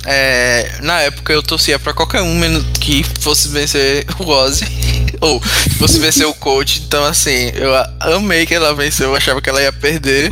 [0.05, 4.65] É, na época eu torcia pra qualquer um menos que fosse vencer o Ozzy.
[5.21, 5.39] Ou
[5.79, 6.81] fosse vencer o coach.
[6.85, 7.73] Então, assim, eu
[8.15, 9.09] amei que ela venceu.
[9.09, 10.29] Eu achava que ela ia perder.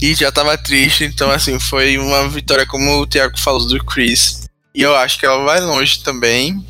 [0.00, 1.04] E já tava triste.
[1.04, 4.46] Então, assim, foi uma vitória, como o Thiago falou, do Chris.
[4.74, 6.62] E eu acho que ela vai longe também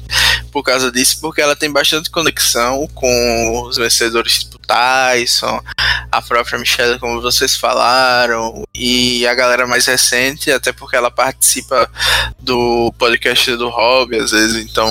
[0.53, 5.61] por causa disso, porque ela tem bastante conexão com os vencedores tipo Tyson,
[6.11, 11.91] a própria Michelle, como vocês falaram, e a galera mais recente, até porque ela participa
[12.39, 14.89] do podcast do Hobby, às vezes, então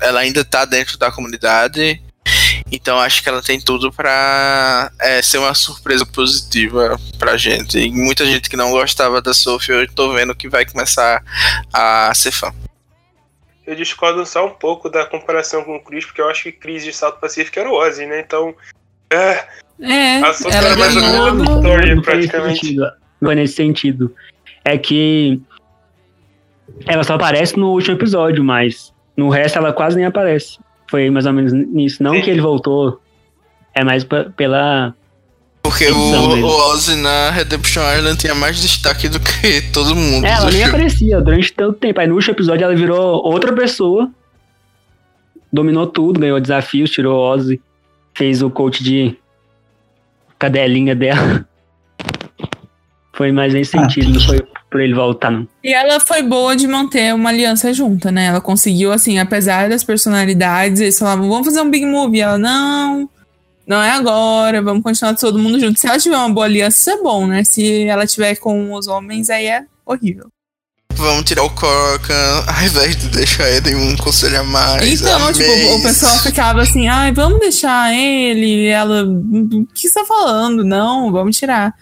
[0.00, 2.02] ela ainda tá dentro da comunidade.
[2.70, 7.78] Então acho que ela tem tudo pra é, ser uma surpresa positiva pra gente.
[7.78, 11.22] E muita gente que não gostava da Sophie, eu tô vendo que vai começar
[11.72, 12.52] a ser fã.
[13.66, 16.82] Eu discordo só um pouco da comparação com o Chris, porque eu acho que Chris
[16.82, 18.20] de Salto Pacífico era o Ozzy, né?
[18.20, 18.54] Então.
[19.12, 19.44] É,
[19.80, 22.60] É, ela era mais ou menos a Victoria, praticamente.
[22.60, 22.90] sentido.
[23.20, 24.14] Não é nesse sentido.
[24.64, 25.40] É que
[26.86, 30.58] ela só aparece no último episódio, mas no resto ela quase nem aparece.
[30.88, 32.02] Foi mais ou menos nisso.
[32.02, 32.22] Não Sim.
[32.22, 33.00] que ele voltou,
[33.74, 34.04] é mais
[34.36, 34.94] pela.
[35.62, 40.26] Porque o, o Ozzy na Redemption Island tinha mais destaque do que todo mundo.
[40.26, 42.00] É, ela nem aparecia durante tanto tempo.
[42.00, 44.10] Aí no último episódio ela virou outra pessoa.
[45.52, 47.60] Dominou tudo, ganhou desafios, tirou o Ozzy.
[48.14, 49.16] Fez o coach de
[50.38, 51.46] cadelinha dela.
[53.14, 54.40] Foi mais nesse sentido, não foi
[54.70, 55.46] pra ele voltar, não.
[55.62, 58.26] E ela foi boa de manter uma aliança junta, né?
[58.26, 62.16] Ela conseguiu, assim, apesar das personalidades, eles falavam, vamos fazer um big move.
[62.16, 63.08] E ela, não,
[63.66, 65.78] não é agora, vamos continuar todo mundo junto.
[65.78, 67.44] Se ela tiver uma boa aliança, isso é bom, né?
[67.44, 70.28] Se ela tiver com os homens, aí é horrível.
[71.02, 75.00] Vamos tirar o Corcan ao invés de deixar ele em um conselho a mais.
[75.00, 78.66] Então, tipo, o pessoal ficava assim, ai, vamos deixar ele.
[78.66, 80.64] Ela, o que você tá falando?
[80.64, 81.74] Não, vamos tirar.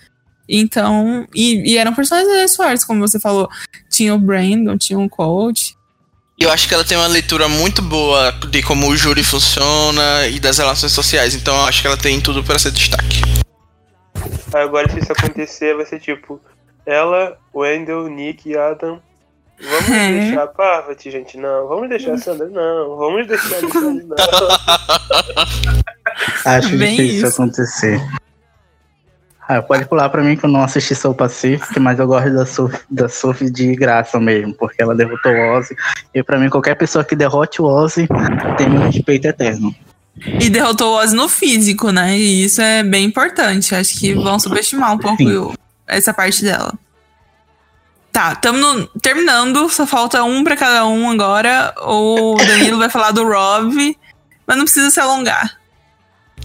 [0.49, 3.47] Então, e, e eram personagens fortes, como você falou.
[3.91, 5.77] Tinha o Brandon, tinha o coach.
[6.39, 10.27] E Eu acho que ela tem uma leitura muito boa de como o júri funciona
[10.29, 11.35] e das relações sociais.
[11.35, 13.21] Então eu acho que ela tem tudo para ser destaque.
[14.53, 16.41] Agora, se isso acontecer, vai ser tipo:
[16.87, 19.01] ela, Wendell, Nick e Adam.
[19.63, 20.13] Vamos É.
[20.21, 21.37] deixar a Parvati, gente?
[21.37, 21.69] Não.
[21.69, 22.49] Vamos deixar a Sandra?
[22.49, 22.97] Não.
[22.97, 24.05] Vamos deixar a Alexandre?
[24.05, 24.17] Não.
[26.45, 27.27] Acho Bem difícil isso.
[27.43, 28.01] acontecer.
[29.49, 32.47] Ah, pode pular pra mim que eu não assisti Soul Pacific, mas eu gosto da
[32.47, 35.75] Sophie, da Sophie de graça mesmo, porque ela derrotou o Ozzy.
[36.15, 38.07] E pra mim, qualquer pessoa que derrote o Ozzy
[38.57, 39.75] tem meu respeito eterno.
[40.41, 42.17] E derrotou o Ozzy no físico, né?
[42.17, 43.75] E isso é bem importante.
[43.75, 45.53] Acho que vão subestimar um pouco Sim.
[45.87, 46.73] essa parte dela.
[48.13, 49.69] Tá, estamos terminando.
[49.69, 51.75] Só falta um pra cada um agora.
[51.83, 53.97] O Danilo vai falar do Rob,
[54.47, 55.59] mas não precisa se alongar.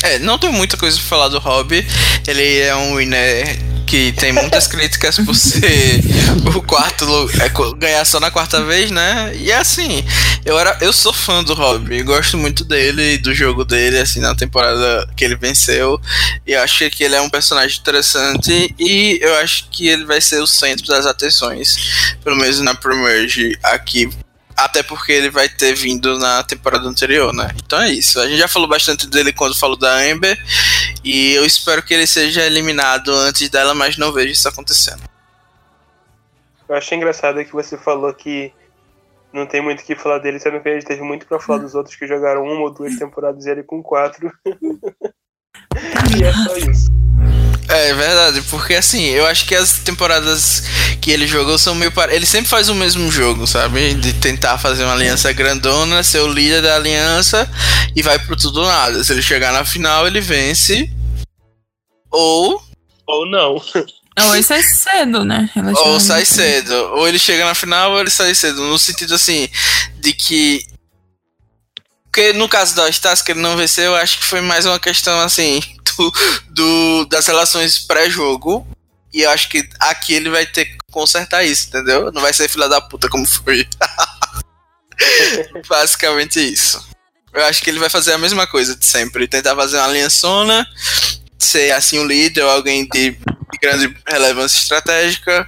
[0.03, 1.85] É, não tem muita coisa pra falar do Hobby.
[2.27, 6.01] Ele é um winner que tem muitas críticas por ser
[6.55, 9.35] o quarto lu- é, ganhar só na quarta vez, né?
[9.35, 10.03] E assim,
[10.43, 14.19] eu era eu sou fã do Hobby, gosto muito dele e do jogo dele assim
[14.19, 15.99] na temporada que ele venceu.
[16.45, 20.19] E eu acho que ele é um personagem interessante e eu acho que ele vai
[20.21, 21.75] ser o centro das atenções,
[22.23, 24.09] pelo menos na Premerge aqui
[24.55, 27.49] até porque ele vai ter vindo na temporada anterior, né?
[27.63, 28.19] Então é isso.
[28.19, 30.37] A gente já falou bastante dele quando falou da Amber.
[31.03, 35.01] E eu espero que ele seja eliminado antes dela, mas não vejo isso acontecendo.
[36.67, 38.51] Eu achei engraçado que você falou que
[39.31, 41.59] não tem muito o que falar dele, sendo que a gente teve muito pra falar
[41.59, 44.31] dos outros que jogaram uma ou duas temporadas e ele com quatro.
[46.17, 47.04] e é só isso.
[47.67, 50.63] É verdade, porque assim, eu acho que as temporadas
[51.01, 51.91] que ele jogou são meio.
[51.91, 53.95] par- Ele sempre faz o mesmo jogo, sabe?
[53.95, 57.49] De tentar fazer uma aliança grandona, ser o líder da aliança
[57.95, 59.03] e vai pro tudo ou nada.
[59.03, 60.91] Se ele chegar na final, ele vence.
[62.11, 62.61] Ou
[63.07, 63.55] Ou não.
[64.17, 65.49] Ou ele sai cedo, né?
[65.87, 66.73] Ou sai cedo.
[66.93, 68.61] Ou ele chega na final ou ele sai cedo.
[68.63, 69.49] No sentido assim,
[69.99, 70.61] de que.
[72.15, 74.79] Porque no caso da Stars, que ele não venceu, eu acho que foi mais uma
[74.79, 75.61] questão assim
[75.97, 76.13] do,
[76.51, 78.65] do- das relações pré-jogo.
[79.13, 82.13] E eu acho que aqui ele vai ter que consertar isso, entendeu?
[82.13, 83.67] Não vai ser filha da puta como foi.
[85.67, 86.87] Basicamente isso.
[87.33, 89.27] Eu acho que ele vai fazer a mesma coisa de sempre.
[89.27, 90.65] Tentar fazer uma aliançona,
[91.37, 93.17] ser assim um líder ou alguém de
[93.61, 95.45] grande relevância estratégica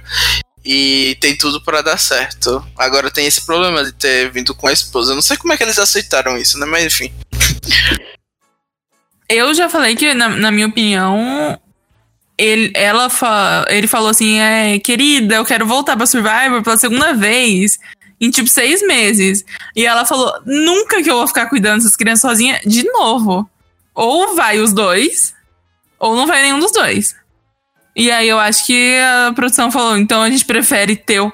[0.70, 2.62] e tem tudo pra dar certo.
[2.76, 5.12] Agora tem esse problema de ter vindo com a esposa.
[5.12, 6.66] Eu não sei como é que eles aceitaram isso, né?
[6.66, 7.10] Mas enfim.
[9.30, 11.58] Eu já falei que, na, na minha opinião,
[12.36, 17.14] ele, ela fa- ele falou assim: é, querida, eu quero voltar pra Survivor pela segunda
[17.14, 17.78] vez.
[18.20, 19.44] Em tipo seis meses.
[19.74, 23.48] E ela falou: nunca que eu vou ficar cuidando dessas crianças sozinha de novo.
[23.94, 25.34] Ou vai os dois,
[25.98, 27.16] ou não vai nenhum dos dois.
[27.98, 31.32] E aí eu acho que a produção falou: então a gente prefere ter o,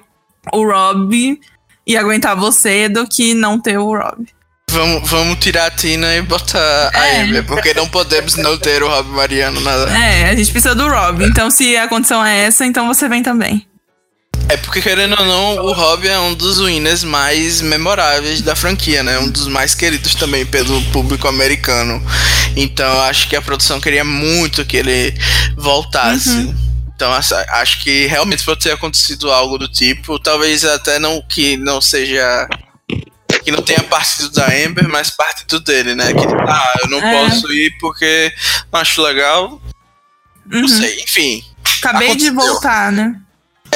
[0.51, 1.39] Rob
[1.87, 4.27] e aguentar você do que não ter o Rob.
[4.71, 7.23] Vamos, vamos tirar a Tina e botar a É.
[7.23, 9.91] Amber, porque não podemos não ter o Rob Mariano nada.
[9.97, 11.23] É, a gente precisa do Rob.
[11.23, 13.69] Então, se a condição é essa, então você vem também.
[14.49, 19.03] É porque, querendo ou não, o Rob é um dos winners mais memoráveis da franquia,
[19.03, 19.19] né?
[19.19, 22.05] Um dos mais queridos também pelo público americano.
[22.55, 25.15] Então, acho que a produção queria muito que ele
[25.57, 26.55] voltasse.
[26.95, 30.19] Então, essa- acho que realmente pode ter acontecido algo do tipo.
[30.21, 32.47] Talvez até não que não seja
[33.45, 36.15] que não tenha partido da Amber, mas partido dele, né?
[36.15, 37.13] Que, ah, eu não É.
[37.29, 38.33] posso ir porque
[38.73, 39.61] não acho legal.
[40.47, 40.69] Não Uhum.
[40.69, 41.43] sei, enfim.
[41.83, 42.53] Acabei de Aconteceu.
[42.53, 43.17] voltar, né?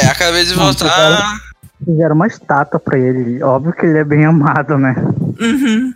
[0.03, 1.41] É, acabei de voltar.
[1.85, 3.43] Fizeram uma estátua pra ele.
[3.43, 4.95] Óbvio que ele é bem amado, né?
[5.41, 5.95] Uhum.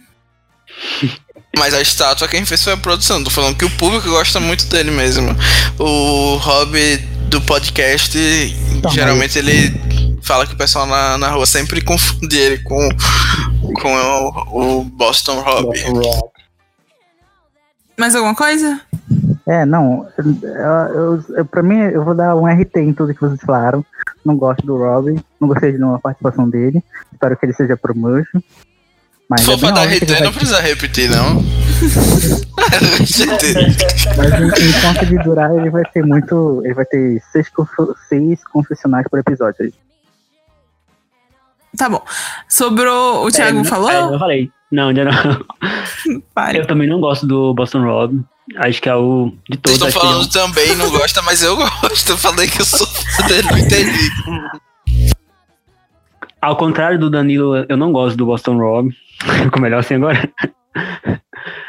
[1.58, 3.22] Mas a estátua quem fez foi a produção.
[3.22, 5.36] Tô falando que o público gosta muito dele mesmo.
[5.78, 6.98] O Rob
[7.28, 8.18] do podcast,
[8.90, 9.72] geralmente ele
[10.22, 12.88] fala que o pessoal na, na rua sempre confunde ele com,
[13.80, 15.68] com o, o Boston Rob.
[17.98, 18.80] Mais alguma coisa?
[19.46, 20.06] É, não.
[20.44, 23.84] Eu, eu, pra mim, eu vou dar um RT em tudo que vocês falaram.
[24.24, 25.16] Não gosto do Robin.
[25.40, 26.82] Não gostei de nenhuma participação dele.
[27.12, 28.40] Espero que ele seja promotion.
[29.28, 31.42] Mas Se for é pra dar RT, vai- não precisa repetir, não.
[34.16, 36.60] Mas em- enquanto ele durar, ele vai ter muito.
[36.64, 37.50] Ele vai ter seis,
[38.08, 39.56] seis confessionais por episódio.
[39.64, 39.72] aí.
[41.76, 42.02] Tá bom.
[42.48, 43.24] Sobrou.
[43.26, 43.90] O Thiago É, falou?
[43.90, 44.50] É, eu falei.
[44.70, 45.12] Não, ainda não.
[46.34, 46.58] Pare.
[46.58, 48.22] Eu também não gosto do Boston Rob.
[48.56, 49.88] Acho que é o de Vocês todos.
[49.88, 52.10] estão que ele é falando também, não gosta, mas eu gosto.
[52.10, 54.10] Eu falei que eu sou fã dele, não entendi.
[56.40, 58.90] Ao contrário do Danilo, eu não gosto do Boston Rob.
[59.44, 60.28] Ficou melhor assim agora.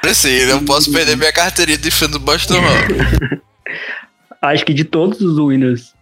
[0.03, 3.41] Assim, não posso perder minha carteirinha de fã do Boston Rob.
[4.41, 5.93] Acho que de todos os winners,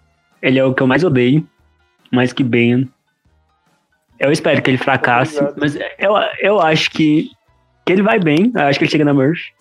[0.42, 1.48] ele é o que eu mais odeio.
[2.12, 2.90] Mais que Ben.
[4.20, 5.60] Eu espero que ele fracasse, Obrigado.
[5.60, 7.30] mas eu, eu acho que,
[7.86, 8.52] que ele vai bem.
[8.54, 9.52] Eu acho que ele chega na Merch.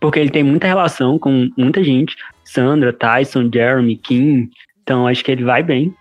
[0.00, 2.16] Porque ele tem muita relação com muita gente.
[2.42, 4.50] Sandra, Tyson, Jeremy, Kim.
[4.82, 5.94] Então acho que ele vai bem.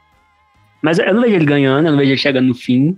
[0.81, 2.97] Mas eu não vejo ele ganhando, eu não vejo ele chegando no fim.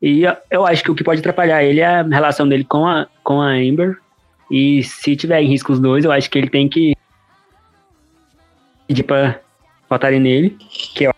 [0.00, 3.06] E eu- acho que o que pode atrapalhar ele é a relação dele com a,
[3.24, 3.98] com a Amber.
[4.50, 6.94] E se tiver em risco os dois, eu acho que ele tem que
[8.86, 9.40] pedir pra
[9.88, 10.50] votarem nele,
[10.94, 11.12] que eu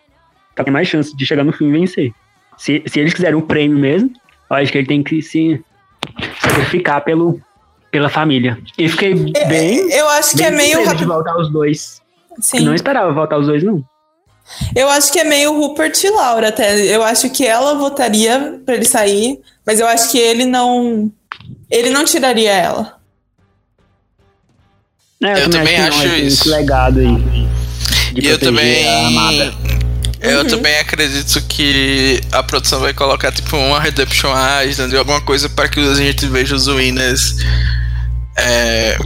[0.62, 2.12] tem mais chance de chegar no fim e vencer.
[2.56, 4.12] Se, se eles quiserem um prêmio mesmo,
[4.48, 5.60] eu acho que ele tem que se
[6.38, 7.40] sacrificar pelo,
[7.94, 8.58] pela família.
[8.76, 9.14] E fiquei
[9.46, 9.88] bem.
[9.92, 10.72] Eu acho que é meio.
[10.78, 12.00] surpreso de rap- voltar os dois.
[12.40, 12.60] Sim.
[12.60, 13.84] Não esperava voltar os dois, não.
[14.74, 16.76] Eu acho que é meio Rupert e Laura até.
[16.92, 21.08] Eu acho que ela votaria pra ele sair, mas eu acho que ele não.
[21.70, 22.98] Ele não tiraria ela.
[25.22, 26.50] É, Eu também que não, acho tem isso.
[26.50, 27.16] Legado aí.
[28.12, 28.84] De E eu também.
[30.24, 30.46] Eu Uhum.
[30.48, 34.30] também acredito que a produção vai colocar tipo uma Redemption
[34.66, 37.36] Island, alguma coisa para que a gente veja os winners.
[38.36, 38.96] É,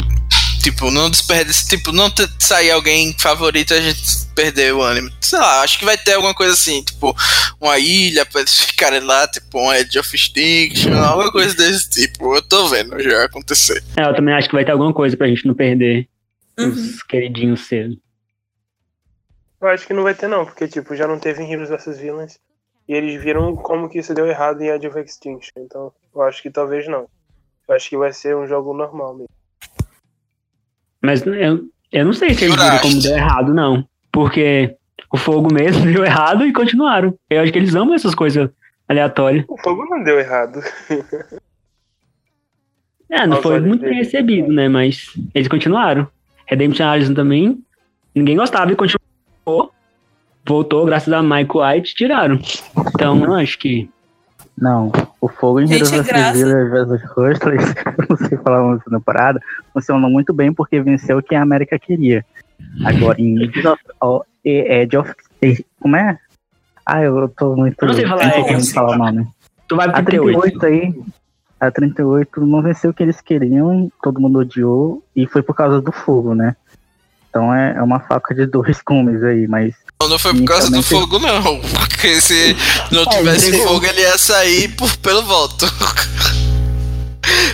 [0.62, 4.01] tipo, não desperdice, tipo, não sair alguém favorito e a gente
[4.35, 5.11] perder o ânimo.
[5.20, 7.15] Sei lá, acho que vai ter alguma coisa assim, tipo,
[7.61, 12.35] uma ilha pra eles ficarem lá, tipo, um Edge of Extinction, alguma coisa desse tipo.
[12.35, 13.82] Eu tô vendo já acontecer.
[13.97, 16.09] É, eu também acho que vai ter alguma coisa pra gente não perder
[16.59, 16.69] Uhum.
[16.70, 17.97] os queridinhos cedo.
[19.60, 21.98] Eu acho que não vai ter não, porque tipo, já não teve em Heroes vs
[21.98, 22.39] Villains.
[22.89, 25.52] E eles viram como que isso deu errado em Edge of Extinction.
[25.59, 27.06] Então, eu acho que talvez não.
[27.68, 29.28] Eu acho que vai ser um jogo normal mesmo.
[31.02, 33.86] Mas eu, eu não sei se eles viram como deu errado, não.
[34.10, 34.74] Porque
[35.12, 37.14] o fogo mesmo deu errado e continuaram.
[37.28, 38.48] Eu acho que eles amam essas coisas
[38.89, 39.44] aleatórias.
[39.48, 40.60] O fogo não deu errado.
[43.10, 44.68] É, não Aos foi muito bem recebido, né?
[44.68, 46.06] Mas eles continuaram.
[46.44, 47.64] Redemption Island também,
[48.14, 48.97] ninguém gostava e continuou.
[50.46, 52.40] Voltou, graças a Michael White, tiraram.
[52.94, 53.90] Então, eu acho que.
[54.56, 56.32] Não, o fogo em Gente, é.
[56.32, 57.74] Village vs Hustlers,
[58.08, 59.40] não sei falar uma temporada,
[59.72, 62.24] funcionou muito bem porque venceu quem a América queria.
[62.84, 65.14] Agora em Edge of, o- Edge of
[65.80, 66.18] como é?
[66.84, 67.84] Ah, eu tô muito.
[67.86, 69.28] Não sei falar, eu é, não sei falar o nome.
[69.68, 70.40] Tu vai A pro 38.
[70.58, 71.02] 38 aí,
[71.60, 75.80] a 38 não venceu o que eles queriam, todo mundo odiou, e foi por causa
[75.80, 76.56] do fogo, né?
[77.28, 80.70] Então é, é uma faca de dois gumes aí, mas Não, não foi por causa
[80.70, 81.60] do fogo, não.
[81.88, 82.56] Porque se
[82.90, 83.68] não tivesse entregou.
[83.74, 85.66] fogo, ele ia sair por, pelo voto.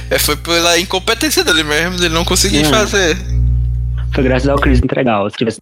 [0.09, 3.17] É, foi pela incompetência dele mesmo, dele não conseguir fazer.
[4.15, 5.29] Foi graças ao Chris entregar.
[5.31, 5.59] Se tivesse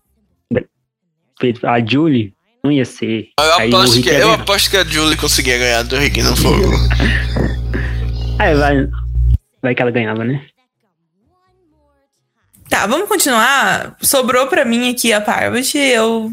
[1.40, 3.28] feito a Julie, não ia ser.
[3.40, 6.72] Eu Aí aposto, que, eu aposto que a Julie conseguia ganhar do Rick no fogo.
[8.38, 8.88] É, vai.
[9.62, 10.44] Vai que ela ganhava, né?
[12.82, 13.96] Tá, vamos continuar.
[14.02, 15.78] Sobrou pra mim aqui a Parvati.
[15.78, 16.32] Eu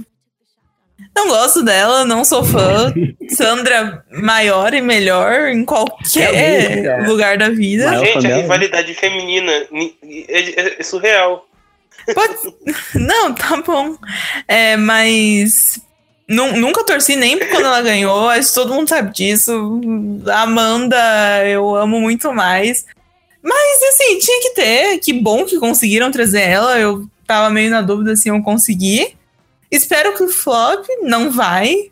[1.15, 2.91] não gosto dela, não sou fã.
[3.29, 7.07] Sandra maior e melhor em É qualquer mesmo, cara.
[7.07, 7.85] lugar da vida.
[7.85, 9.95] Maior Gente, a rivalidade feminina ni-
[10.27, 11.45] é, é- é surreal.
[12.15, 12.55] Pode-
[12.95, 13.95] Não, tá bom.
[14.47, 15.79] É, mas
[16.27, 18.27] nu- nunca torci nem quando ela ganhou.
[18.27, 19.79] Acho que todo mundo sabe disso.
[20.27, 20.97] A Amanda,
[21.47, 22.85] eu amo muito mais.
[23.41, 24.99] Mas assim, tinha que ter.
[24.99, 26.79] Que bom que conseguiram trazer ela.
[26.79, 29.17] Eu tava meio na dúvida se iam conseguir.
[29.71, 31.91] Espero que o flop não vai.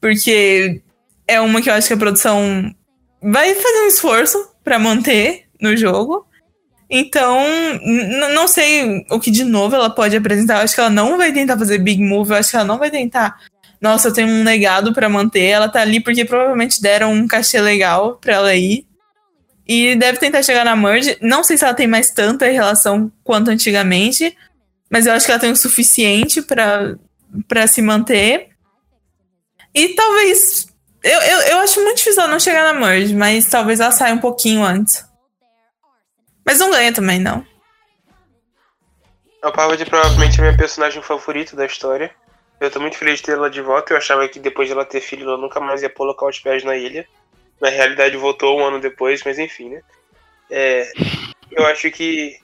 [0.00, 0.80] Porque
[1.26, 2.74] é uma que eu acho que a produção
[3.22, 6.26] vai fazer um esforço pra manter no jogo.
[6.88, 7.38] Então,
[8.34, 10.56] não sei o que de novo ela pode apresentar.
[10.56, 12.30] Eu acho que ela não vai tentar fazer big move.
[12.30, 13.38] Eu acho que ela não vai tentar.
[13.80, 15.44] Nossa, eu tenho um legado pra manter.
[15.44, 18.86] Ela tá ali porque provavelmente deram um cachê legal pra ela ir.
[19.72, 21.16] E deve tentar chegar na merge.
[21.20, 24.36] Não sei se ela tem mais tanta relação quanto antigamente.
[24.90, 28.48] Mas eu acho que ela tem o suficiente pra se manter.
[29.72, 30.66] E talvez.
[31.04, 34.12] Eu, eu, eu acho muito difícil ela não chegar na merge, mas talvez ela saia
[34.12, 35.04] um pouquinho antes.
[36.44, 37.46] Mas não ganha também, não.
[39.40, 42.10] A Parvati provavelmente é minha personagem favorita da história.
[42.60, 43.92] Eu tô muito feliz de ter ela de volta.
[43.92, 46.64] Eu achava que depois de ela ter filho, ela nunca mais ia colocar os pés
[46.64, 47.06] na ilha.
[47.60, 49.82] Na realidade, voltou um ano depois, mas enfim, né?
[50.50, 50.90] É,
[51.50, 52.38] eu acho que.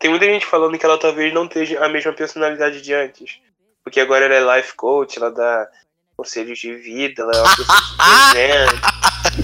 [0.00, 3.40] Tem muita gente falando que ela talvez não tenha a mesma personalidade de antes.
[3.82, 5.68] Porque agora ela é life coach, ela dá
[6.16, 7.78] conselhos de vida, ela é uma pessoa
[8.32, 8.80] presente,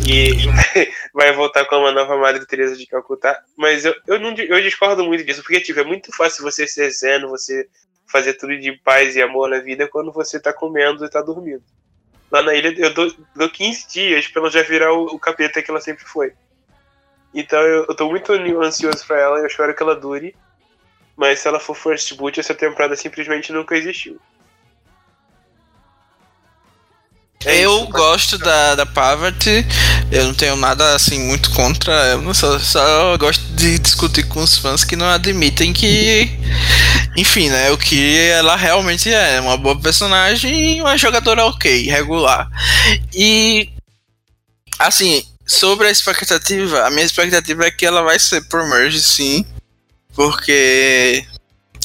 [0.08, 3.42] e vai voltar com uma nova Madre Teresa de Calcutá.
[3.56, 6.90] Mas eu, eu, não, eu discordo muito disso, porque tipo, é muito fácil você ser
[6.90, 7.68] zen, você
[8.06, 11.62] fazer tudo de paz e amor na vida quando você tá comendo e tá dormindo.
[12.30, 15.62] Lá na ilha eu dou, dou 15 dias pra ela já virar o, o capeta
[15.62, 16.32] que ela sempre foi.
[17.34, 20.34] Então eu, eu tô muito ansioso pra ela, eu espero que ela dure.
[21.16, 24.18] Mas se ela for first boot, essa temporada simplesmente nunca existiu.
[27.44, 29.64] É eu isso, gosto da, da Parvati,
[30.12, 34.56] eu não tenho nada assim muito contra ela, só, só gosto de discutir com os
[34.56, 36.30] fãs que não admitem que,
[37.14, 42.48] enfim, né, o que ela realmente é, uma boa personagem e uma jogadora ok, regular.
[43.12, 43.68] E,
[44.78, 49.44] assim, sobre a expectativa, a minha expectativa é que ela vai ser pro Merge sim,
[50.14, 51.22] porque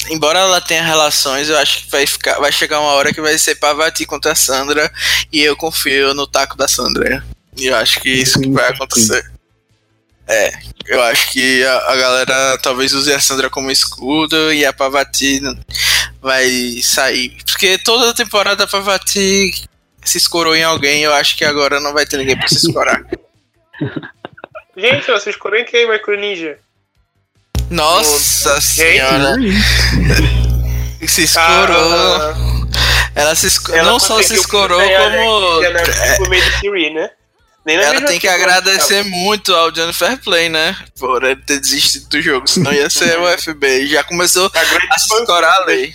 [0.08, 3.36] embora ela tenha relações, eu acho que vai, ficar, vai chegar uma hora que vai
[3.36, 4.90] ser Pavati contra a Sandra
[5.30, 7.22] e eu confio no taco da Sandra.
[7.54, 9.35] E eu acho que isso que vai acontecer.
[10.28, 10.52] É,
[10.86, 15.40] eu acho que a, a galera talvez use a Sandra como escudo e a Pavati
[16.20, 17.36] vai sair.
[17.46, 19.68] Porque toda temporada a Pavati
[20.04, 23.04] se escorou em alguém, eu acho que agora não vai ter ninguém pra se escorar.
[24.76, 26.58] Gente, vocês escolhem quem, Micro Ninja?
[27.70, 28.64] Nossa Gente.
[28.64, 29.34] senhora!
[31.06, 31.92] Se escorou.
[31.92, 32.34] Ah,
[33.14, 35.60] Ela se ela não só se escorou, né, como.
[35.60, 37.10] que é é, Por meio de Siri, né?
[37.66, 40.76] Ela tem que agradecer muito ao Johnny Fairplay, né?
[40.98, 43.86] Por ele ter desistido do jogo, senão ia ser o FBI.
[43.88, 44.60] Já começou A
[44.94, 45.94] a se escorar ali.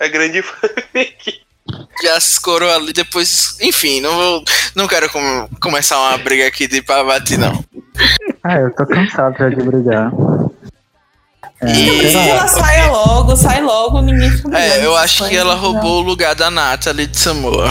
[0.00, 1.40] A grande fanfic.
[2.02, 3.56] Já se escorou ali, depois.
[3.60, 4.44] Enfim, não vou.
[4.74, 7.64] Não quero com- começar uma briga aqui de Pavati, não.
[8.44, 10.10] Ah, eu tô cansado já de brigar.
[11.66, 12.48] É, E- sei Ela lá.
[12.48, 15.60] saia logo, sai logo, ninguém fica É, eu acho que ela não.
[15.62, 17.70] roubou o lugar da Natalie de Samoa.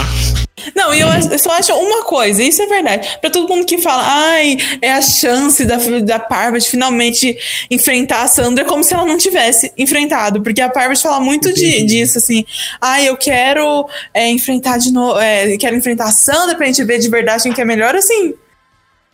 [0.74, 3.06] Não, e eu, eu só acho uma coisa, isso é verdade.
[3.20, 7.36] Pra todo mundo que fala, ai, é a chance da, da Parvati finalmente
[7.70, 10.40] enfrentar a Sandra, como se ela não tivesse enfrentado.
[10.40, 12.46] Porque a Parvati fala muito de, disso, assim,
[12.80, 16.98] ai, eu quero é, enfrentar de novo, é, quero enfrentar a Sandra pra gente ver
[16.98, 18.32] de verdade quem que é melhor, assim.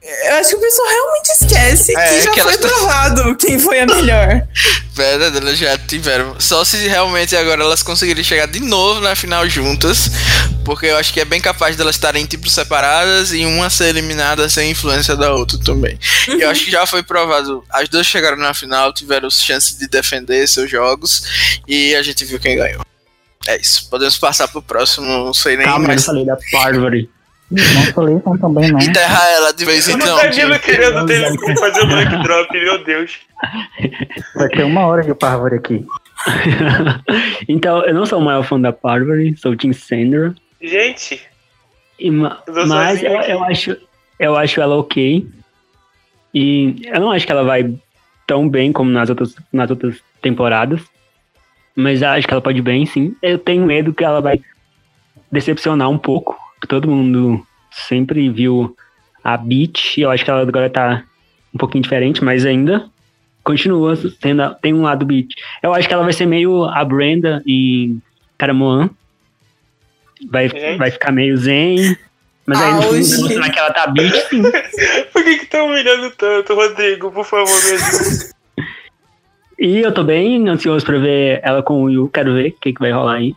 [0.03, 3.59] Eu acho que o pessoal realmente esquece É, que já que foi elas provado quem
[3.59, 4.49] foi a melhor.
[4.95, 6.41] Verdade, elas já tiveram.
[6.41, 10.11] Só se realmente agora elas conseguirem chegar de novo na final juntas.
[10.65, 14.49] Porque eu acho que é bem capaz delas estarem tipo separadas e uma ser eliminada
[14.49, 15.99] sem influência da outra também.
[16.29, 17.63] E eu acho que já foi provado.
[17.71, 21.61] As duas chegaram na final, tiveram chance de defender seus jogos.
[21.69, 22.83] E a gente viu quem ganhou.
[23.47, 23.89] É isso.
[23.91, 26.01] Podemos passar pro próximo, não sei nem Calma, eu mais.
[26.01, 27.11] não falei da Parvati.
[27.51, 28.79] Não falei então também, não.
[28.79, 30.21] Enterrar ela de vez em Eu não quando.
[30.21, 33.19] tá vindo querendo ter, fazer o mic drop, meu Deus.
[34.37, 35.87] Vai ter uma hora de Parvati aqui.
[37.49, 40.35] então, eu não sou o maior fã da Parvati, sou Team Sandra.
[40.63, 41.21] Gente,
[41.99, 43.77] E mas sozinho eu, eu acho,
[44.19, 45.27] eu acho ela ok.
[46.33, 47.75] E eu não acho que ela vai
[48.27, 50.83] tão bem como nas outras, nas outras temporadas.
[51.75, 53.17] Mas acho que ela pode ir bem, sim.
[53.21, 54.41] Eu tenho medo que ela vai
[55.33, 56.39] decepcionar um pouco.
[56.69, 58.77] Todo mundo sempre viu
[59.25, 59.99] a Beat.
[59.99, 61.05] Eu acho que ela agora tá
[61.55, 62.87] um pouquinho diferente, mas ainda
[63.43, 64.43] continua sendo.
[64.43, 65.29] a- Tem um lado Beat.
[65.63, 67.97] Eu acho que ela vai ser meio a Brenda e
[68.39, 68.91] Caramoan.
[70.31, 70.77] Vai, Gente.
[70.79, 71.97] vai ficar meio zen.
[72.47, 74.43] Mas aí no fim, mostrar que ela tá Beat, sim.
[75.13, 77.11] por que que tá humilhando tanto, Rodrigo?
[77.11, 78.31] Por favor, me.
[79.59, 82.09] E eu tô bem ansioso pra ver ela com o Yu.
[82.09, 83.35] Quero ver o que, que vai rolar aí.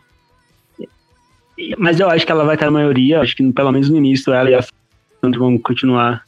[1.78, 3.20] Mas eu acho que ela vai estar na maioria.
[3.20, 4.64] Acho que pelo menos no início ela e a
[5.20, 6.22] Sandra vão continuar.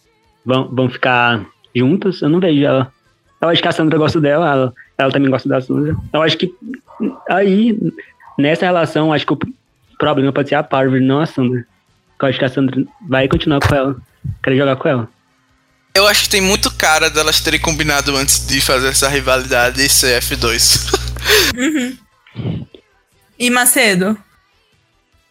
[0.45, 1.45] Vão, vão ficar
[1.75, 2.23] juntas.
[2.23, 2.93] Eu não vejo ela.
[3.41, 4.51] Eu acho que a Sandra gosta dela.
[4.51, 5.97] Ela, ela também gosta da Sandra.
[6.13, 6.55] Eu acho que
[7.29, 7.77] aí,
[8.39, 9.39] nessa relação, acho que o
[9.99, 11.67] problema pode ser a Parvati, não a Sandra.
[12.21, 13.97] Eu acho que a Sandra vai continuar com ela.
[14.43, 15.09] Querer jogar com ela.
[15.95, 19.89] Eu acho que tem muito cara delas terem combinado antes de fazer essa rivalidade e
[19.89, 21.97] ser F2.
[23.39, 24.17] E Macedo,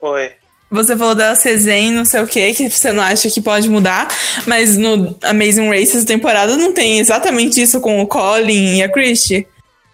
[0.02, 0.32] Oi.
[0.70, 4.08] você falou da Cezen, não sei o que, que você não acha que pode mudar,
[4.46, 8.90] mas no Amazing Race essa temporada não tem exatamente isso com o Colin e a
[8.92, 9.48] Christie.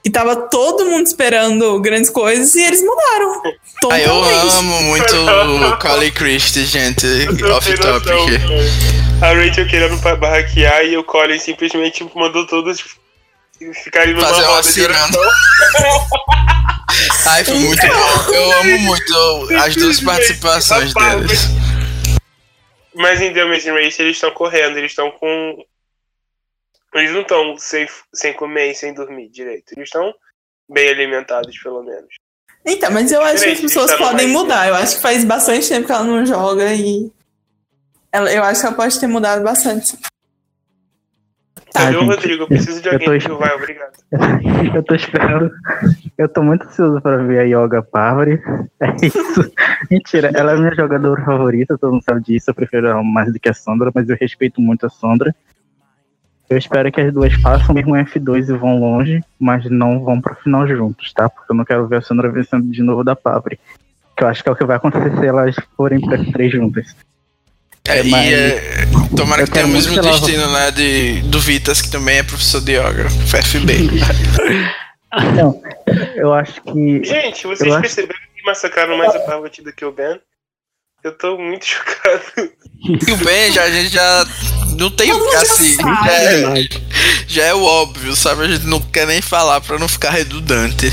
[0.04, 3.42] E tava todo mundo esperando grandes coisas e eles mudaram.
[3.92, 7.04] Ah, eu amo muito o Colin Christie, gente.
[7.52, 8.40] Off noção, topic.
[8.40, 9.28] cara.
[9.28, 12.84] A Rachel querendo barraquear e o Colin simplesmente mandou todos
[13.84, 15.22] ficarem numa Fazer uma roda oração.
[17.28, 18.34] Ai, foi muito bom.
[18.34, 21.40] Eu amo muito as duas participações deles.
[22.94, 25.64] Mas em The Amazing Race eles estão correndo, eles estão com.
[26.94, 29.72] Eles não estão sem, sem comer e sem dormir direito.
[29.74, 30.14] Eles estão
[30.70, 32.14] bem alimentados, pelo menos.
[32.66, 34.68] Então, mas eu acho que as pessoas podem mudar.
[34.68, 37.12] Eu acho que faz bastante tempo que ela não joga e.
[38.12, 39.98] Ela, eu acho que ela pode ter mudado bastante.
[41.74, 42.44] Tá, Cadê o gente, Rodrigo?
[42.44, 43.92] Eu preciso de alguém tô- que vai, obrigado.
[44.76, 45.52] Eu tô esperando.
[46.18, 48.42] Eu tô muito ansioso pra ver a Yoga Parvati.
[48.80, 49.52] É isso.
[49.90, 52.50] Mentira, ela é minha jogadora favorita, todo mundo sabe disso.
[52.50, 55.34] Eu prefiro ela mais do que a Sandra, mas eu respeito muito a Sandra.
[56.50, 60.36] Eu espero que as duas façam mesmo F2 e vão longe, mas não vão pro
[60.36, 61.30] final juntos, tá?
[61.30, 63.58] Porque eu não quero ver a Sandra vencendo de novo da Pavri.
[64.18, 66.94] Que eu acho que é o que vai acontecer se elas forem pra F3 juntas.
[67.88, 68.86] É, mas- e é,
[69.16, 70.72] tomara eu que tenha o mesmo destino, né?
[70.72, 73.90] De, do Vitas, que também é professor de yoga, FFB.
[75.34, 75.62] Então,
[76.16, 77.04] eu acho que.
[77.04, 80.20] Gente, vocês Eu acho- perceberam que massacraram mais a Parvati do que o Ben?
[81.04, 82.52] Eu tô muito chocado.
[83.08, 84.26] E o Ben, já, a gente já
[84.78, 85.76] não tem assim.
[85.76, 86.06] sabe.
[86.06, 86.54] Já é,
[87.28, 88.44] já é o óbvio, sabe?
[88.44, 90.86] A gente não quer nem falar pra não ficar redundante.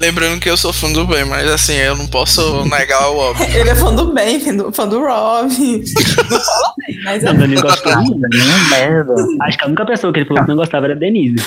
[0.00, 3.44] Lembrando que eu sou fã do Ben, mas assim, eu não posso negar o óbvio.
[3.54, 5.50] Ele é fã do Ben, fã do, fã do Rob.
[6.30, 8.28] Não fala bem, mas é A Dani gosta muito.
[8.30, 9.14] Nenhum merda.
[9.42, 11.44] Acho que a única pessoa que ele falou que não gostava era a Denise.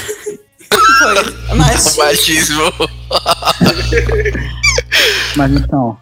[0.70, 1.56] foi.
[1.58, 2.72] Mas, O machismo.
[5.36, 5.98] Mas então,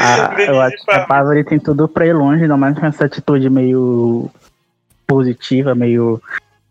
[0.00, 3.04] a, eu acho que a Pavari tem tudo pra ir longe, ainda mais com essa
[3.04, 4.28] atitude meio
[5.06, 6.20] positiva, meio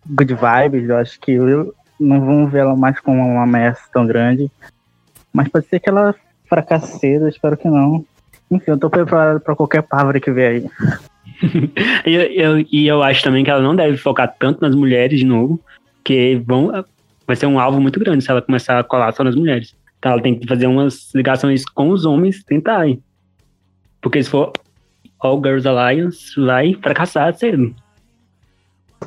[0.05, 0.89] good vibes.
[0.89, 4.51] Eu acho que eu não vamos ver ela mais como uma ameaça tão grande.
[5.35, 6.15] Mas pode ser que ela
[6.47, 8.05] fracasse cedo, espero que não.
[8.49, 10.69] Enfim, eu tô preparado pra qualquer Pavari que vier aí.
[12.05, 15.25] E eu, e eu acho também que ela não deve focar tanto nas mulheres de
[15.25, 15.59] novo,
[16.01, 16.71] que vão,
[17.27, 19.75] vai ser um alvo muito grande se ela começar a colar só nas mulheres.
[19.99, 22.87] Então ela tem que fazer umas ligações com os homens, tentar.
[22.87, 23.03] hein?
[24.01, 24.53] Porque se for
[25.19, 27.75] All Girls Alliance, vai fracassar cedo.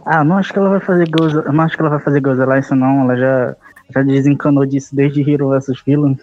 [0.05, 2.43] Ah, não acho que ela vai fazer Girls, não acho que ela vai fazer Girls
[2.43, 3.57] Alliance não, ela já,
[3.91, 6.19] já desencanou disso desde Hero vs Villains.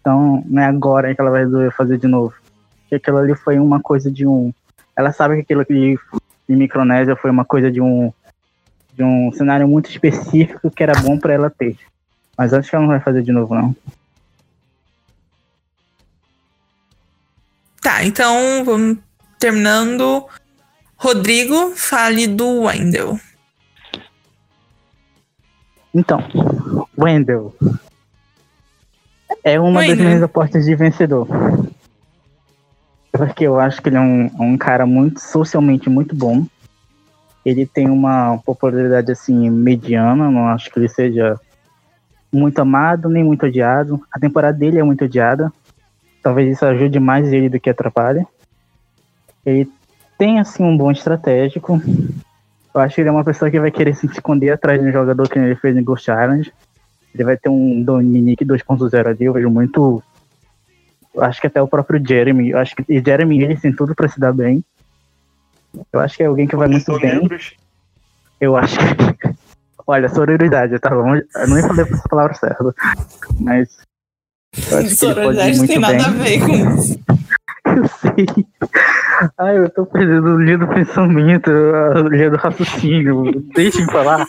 [0.00, 2.34] Então, não é agora que ela vai resolver fazer de novo.
[2.82, 4.52] Porque aquilo ali foi uma coisa de um.
[4.94, 5.98] Ela sabe que aquilo ali
[6.48, 8.12] de Micronésia foi uma coisa de um
[8.96, 11.76] de um cenário muito específico que era bom pra ela ter.
[12.36, 13.76] Mas acho que ela não vai fazer de novo, não.
[17.82, 18.98] Tá, então vamos
[19.38, 20.26] terminando.
[20.96, 23.20] Rodrigo, fale do Wendell.
[25.96, 26.22] Então,
[26.98, 27.54] Wendell.
[29.42, 31.26] É uma das minhas apostas de vencedor.
[33.10, 36.44] Porque eu acho que ele é um, um cara muito socialmente muito bom.
[37.42, 41.40] Ele tem uma popularidade assim mediana, não acho que ele seja
[42.30, 43.98] muito amado nem muito odiado.
[44.12, 45.50] A temporada dele é muito odiada.
[46.22, 48.26] Talvez isso ajude mais ele do que atrapalhe.
[49.46, 49.66] Ele
[50.18, 51.80] tem assim um bom estratégico.
[52.76, 54.92] Eu acho que ele é uma pessoa que vai querer se esconder atrás de um
[54.92, 56.52] jogador que ele fez em Ghost Island.
[57.14, 60.02] Ele vai ter um Dominique 2.0 ali, eu vejo muito.
[61.14, 62.50] Eu acho que até o próprio Jeremy.
[62.50, 64.62] Eu acho que e Jeremy ele tem tudo pra se dar bem.
[65.90, 67.26] Eu acho que é alguém que vai muito bem.
[68.38, 69.36] Eu acho que.
[69.88, 71.14] Olha, sororidade, tá bom?
[71.14, 72.74] Eu nem falei essa palavra certa.
[73.40, 73.78] Mas.
[74.94, 76.04] Sororidade tem nada bem.
[76.04, 77.00] a ver com isso.
[77.64, 78.26] Eu sei.
[79.38, 83.40] Ai, eu tô perdendo o linha do pensamento, a linha do raciocínio.
[83.54, 84.26] Deixa eu falar.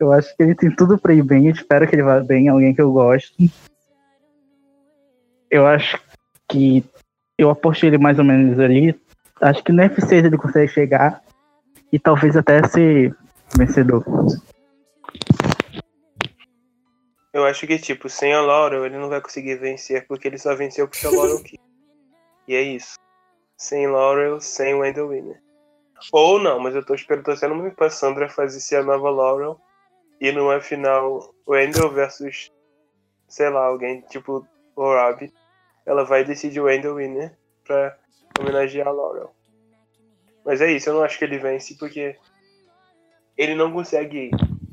[0.00, 1.46] Eu acho que ele tem tudo pra ir bem.
[1.46, 2.48] Eu espero que ele vá bem.
[2.48, 3.34] Alguém que eu gosto.
[5.50, 6.00] Eu acho
[6.48, 6.84] que
[7.36, 8.98] eu aposto ele mais ou menos ali.
[9.40, 11.22] Acho que no F6 ele consegue chegar.
[11.92, 13.16] E talvez até ser
[13.56, 14.04] vencedor.
[17.32, 20.54] Eu acho que, tipo, sem a Laurel ele não vai conseguir vencer, porque ele só
[20.54, 21.67] venceu porque a Laurel quis.
[22.48, 22.96] E é isso.
[23.58, 25.40] Sem Laurel, sem Wendell Winner.
[26.12, 29.60] Ou não, mas eu tô esperando, torcendo muito pra Sandra fazer ser a nova Laurel.
[30.18, 32.50] E numa final, Wendell versus,
[33.28, 35.30] sei lá, alguém tipo o Rob.
[35.84, 37.36] Ela vai decidir o Wendell Winner.
[37.64, 37.96] pra
[38.40, 39.34] homenagear a Laurel.
[40.44, 42.16] Mas é isso, eu não acho que ele vence porque
[43.36, 44.30] ele não consegue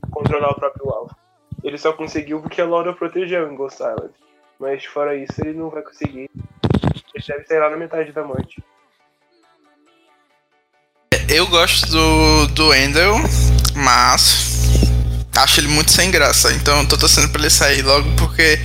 [0.10, 1.16] controlar o próprio alvo.
[1.62, 4.14] Ele só conseguiu porque a Laurel protegeu em Ghost Island.
[4.58, 6.30] Mas fora isso, ele não vai conseguir.
[7.16, 8.62] Ele deve sair lá na metade da morte.
[11.30, 13.16] Eu gosto do, do Endel,
[13.74, 14.70] mas
[15.36, 16.52] acho ele muito sem graça.
[16.54, 18.60] Então eu tô torcendo pra ele sair logo porque.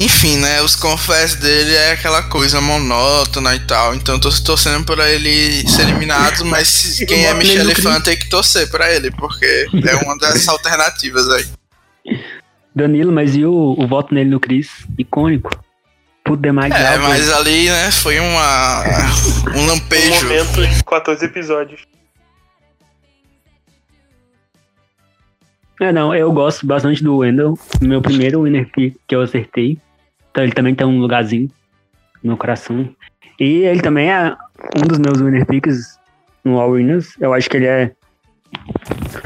[0.00, 0.62] Enfim, né?
[0.62, 3.94] Os confessos dele é aquela coisa monótona e tal.
[3.96, 8.16] Então eu tô torcendo pra ele ser eliminado, mas se- quem é Michele Fan tem
[8.16, 11.46] que torcer pra ele, porque é uma das alternativas aí.
[12.72, 14.68] Danilo, mas e o, o voto nele no Chris?
[14.96, 15.50] Icônico.
[16.28, 16.72] Puto demais.
[16.72, 17.08] É, algo.
[17.08, 18.82] mas ali, né, foi uma.
[19.54, 20.26] um Um lampejo.
[20.26, 21.86] momento em 14 episódios.
[25.80, 27.58] É, não, eu gosto bastante do Wendell.
[27.80, 29.78] Meu primeiro winner que, que eu acertei.
[30.30, 31.48] Então ele também tem um lugarzinho
[32.22, 32.88] no meu coração.
[33.38, 34.36] E ele também é
[34.76, 35.98] um dos meus winner picks
[36.44, 37.14] no All Winners.
[37.20, 37.92] Eu acho que ele é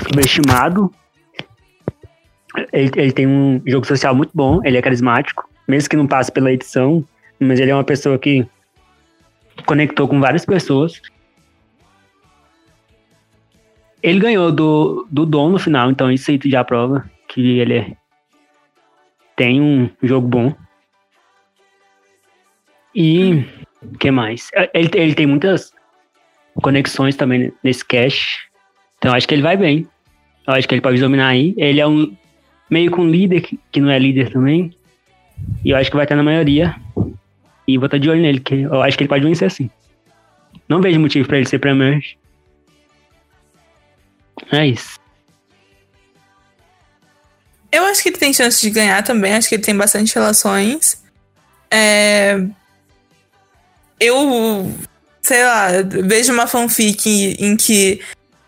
[0.07, 0.93] subestimado.
[2.73, 6.31] Ele, ele tem um jogo social muito bom, ele é carismático, mesmo que não passe
[6.31, 7.05] pela edição,
[7.39, 8.47] mas ele é uma pessoa que
[9.67, 11.01] conectou com várias pessoas.
[14.03, 17.97] Ele ganhou do, do Dom no final, então isso aí já prova que ele é-
[19.37, 20.55] tem um jogo bom.
[22.95, 23.45] E
[23.81, 24.51] o que mais?
[24.75, 25.73] Ele, ele tem muitas
[26.55, 28.39] conexões também nesse cache.
[28.99, 29.87] Então acho que ele vai bem.
[30.47, 31.55] Eu acho que ele pode dominar aí.
[31.57, 32.15] Ele é um
[32.69, 34.75] meio com líder, que, que não é líder também.
[35.65, 36.75] E eu acho que vai estar na maioria.
[37.67, 39.71] E vou estar de olho nele, que eu acho que ele pode vencer sim.
[40.69, 42.19] Não vejo motivo pra ele ser pre-merge.
[44.51, 44.99] É isso.
[47.71, 51.03] Eu acho que ele tem chance de ganhar também, acho que ele tem bastante relações.
[51.71, 52.45] É,
[53.99, 54.71] Eu,
[55.23, 55.69] sei lá,
[56.05, 58.01] vejo uma fanfic em que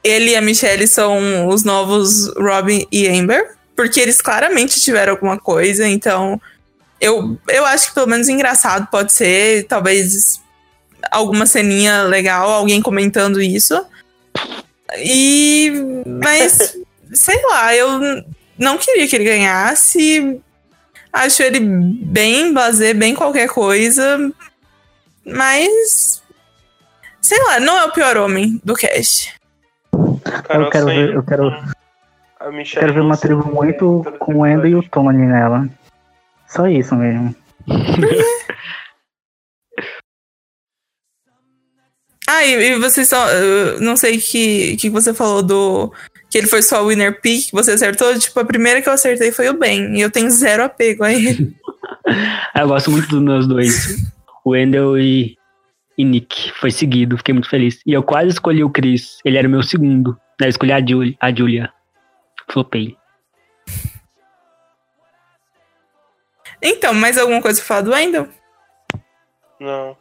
[0.02, 5.38] ele e a Michelle são os novos Robin e Amber, porque eles claramente tiveram alguma
[5.38, 6.40] coisa, então
[7.04, 10.40] eu, eu acho que pelo menos engraçado pode ser, talvez
[11.10, 13.84] alguma ceninha legal, alguém comentando isso.
[14.98, 15.72] E.
[16.22, 16.76] Mas,
[17.12, 18.24] sei lá, eu
[18.58, 20.40] não queria que ele ganhasse.
[21.12, 24.32] Acho ele bem blazer, bem qualquer coisa.
[25.24, 26.22] Mas.
[27.20, 29.34] Sei lá, não é o pior homem do cast.
[30.44, 31.50] Carol eu quero ver, eu quero,
[32.52, 34.82] Michelle quero ver uma tribo muito com o Endo e o.
[34.82, 35.68] Tony nela.
[36.54, 37.34] Só isso mesmo.
[42.26, 43.26] Ah, e, e vocês só.
[43.80, 45.92] não sei que que você falou do.
[46.30, 48.18] Que ele foi só o winner pick, você acertou?
[48.18, 49.94] Tipo, a primeira que eu acertei foi o Ben.
[49.94, 51.54] E eu tenho zero apego a ele.
[52.54, 54.10] Ah, Eu gosto muito dos meus dois.
[54.44, 55.36] O Wendell e,
[55.98, 56.50] e Nick.
[56.52, 57.80] Foi seguido, fiquei muito feliz.
[57.86, 59.18] E eu quase escolhi o Chris.
[59.24, 60.18] Ele era o meu segundo.
[60.38, 61.14] Daí eu escolhi a Julia.
[61.20, 61.70] A Julia.
[62.50, 62.96] Flopei.
[66.64, 68.28] Então, mais alguma coisa pra falar do Wendell?
[69.60, 69.96] Não.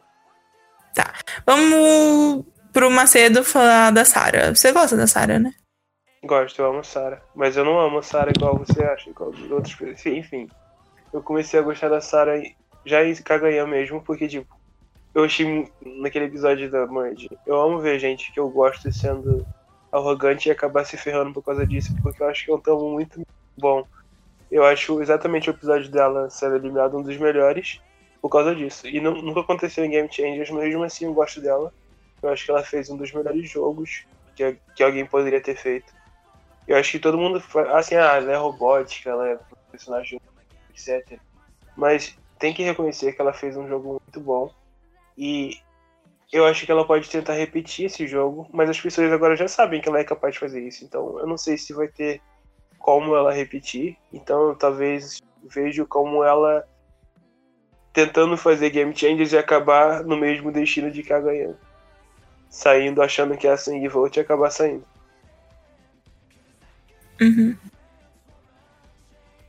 [1.46, 4.54] Vamos pro Macedo falar da Sarah.
[4.54, 5.52] Você gosta da Sarah, né?
[6.24, 7.20] Gosto, eu amo a Sarah.
[7.34, 9.76] Mas eu não amo a Sarah igual você acha, igual os outros.
[10.06, 10.48] Enfim.
[11.12, 12.42] Eu comecei a gostar da Sarah
[12.86, 14.58] já em Kaganha mesmo, porque, tipo,
[15.14, 15.70] eu achei
[16.00, 17.28] naquele episódio da Merge.
[17.46, 19.46] Eu amo ver gente que eu gosto sendo
[19.92, 23.22] arrogante e acabar se ferrando por causa disso, porque eu acho que é um muito
[23.56, 23.86] bom.
[24.54, 27.80] Eu acho exatamente o episódio dela sendo eliminado um dos melhores
[28.22, 28.86] por causa disso.
[28.86, 31.72] E nu- nunca aconteceu em Game Changers, mas mesmo assim eu gosto dela.
[32.22, 34.06] Eu acho que ela fez um dos melhores jogos
[34.36, 35.92] que, que alguém poderia ter feito.
[36.68, 37.42] Eu acho que todo mundo.
[37.72, 39.40] Assim, ah, ela é robótica, ela é
[39.72, 40.20] personagem,
[40.70, 41.20] etc.
[41.76, 44.54] Mas tem que reconhecer que ela fez um jogo muito bom.
[45.18, 45.50] E
[46.32, 49.80] eu acho que ela pode tentar repetir esse jogo, mas as pessoas agora já sabem
[49.80, 50.84] que ela é capaz de fazer isso.
[50.84, 52.22] Então eu não sei se vai ter
[52.84, 53.96] como ela repetir.
[54.12, 56.68] Então eu talvez vejo como ela
[57.94, 61.54] tentando fazer game changes e acabar no mesmo destino de Kagayan.
[62.50, 64.84] Saindo achando que é a Sangue Volt e acabar saindo.
[67.18, 67.56] Uhum.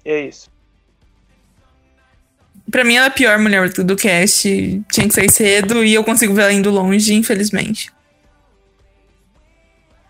[0.05, 0.49] E é isso.
[2.71, 4.47] Pra mim, ela é a pior mulher do do cast.
[4.89, 7.91] Tinha que sair cedo e eu consigo ver ela indo longe, infelizmente.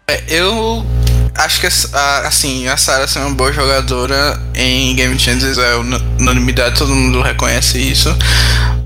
[0.07, 0.85] É, Eu
[1.35, 6.77] acho que assim, a Sarah ser uma boa jogadora em Game Changers é una- unanimidade,
[6.77, 8.09] todo mundo reconhece isso.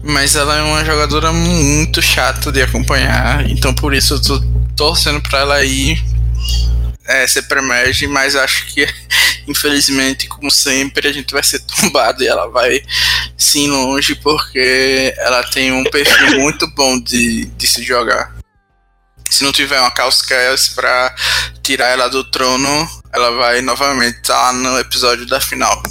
[0.03, 4.43] Mas ela é uma jogadora muito chata de acompanhar, então por isso eu tô
[4.75, 6.01] torcendo pra ela ir
[7.05, 8.87] é, ser pré-merge, mas acho que,
[9.47, 12.81] infelizmente, como sempre, a gente vai ser tombado e ela vai
[13.37, 18.38] sim longe, porque ela tem um perfil muito bom de, de se jogar.
[19.29, 21.15] Se não tiver uma Chaos Chaos pra
[21.61, 25.81] tirar ela do trono, ela vai novamente estar no episódio da final.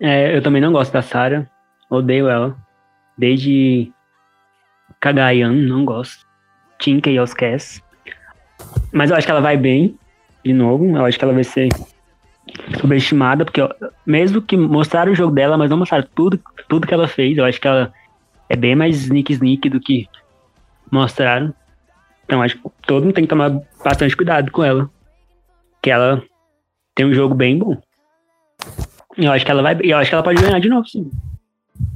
[0.00, 1.46] É, eu também não gosto da Sarah.
[1.88, 2.56] Odeio ela.
[3.16, 3.90] Desde
[5.00, 6.26] Kagayan, não gosto.
[6.78, 7.80] Tinka e Oscas.
[8.92, 9.98] Mas eu acho que ela vai bem.
[10.44, 10.96] De novo.
[10.96, 11.68] Eu acho que ela vai ser
[12.80, 13.44] subestimada.
[13.44, 13.70] Porque ó,
[14.04, 16.38] mesmo que mostraram o jogo dela, mas não mostraram tudo,
[16.68, 17.38] tudo que ela fez.
[17.38, 17.92] Eu acho que ela
[18.48, 20.08] é bem mais sneak sneak do que
[20.90, 21.54] mostraram.
[22.24, 24.90] Então acho que todo mundo tem que tomar bastante cuidado com ela.
[25.82, 26.22] Que ela
[26.94, 27.80] tem um jogo bem bom.
[29.16, 29.78] Eu acho que ela vai.
[29.82, 31.10] Eu acho que ela pode ganhar de novo, sim.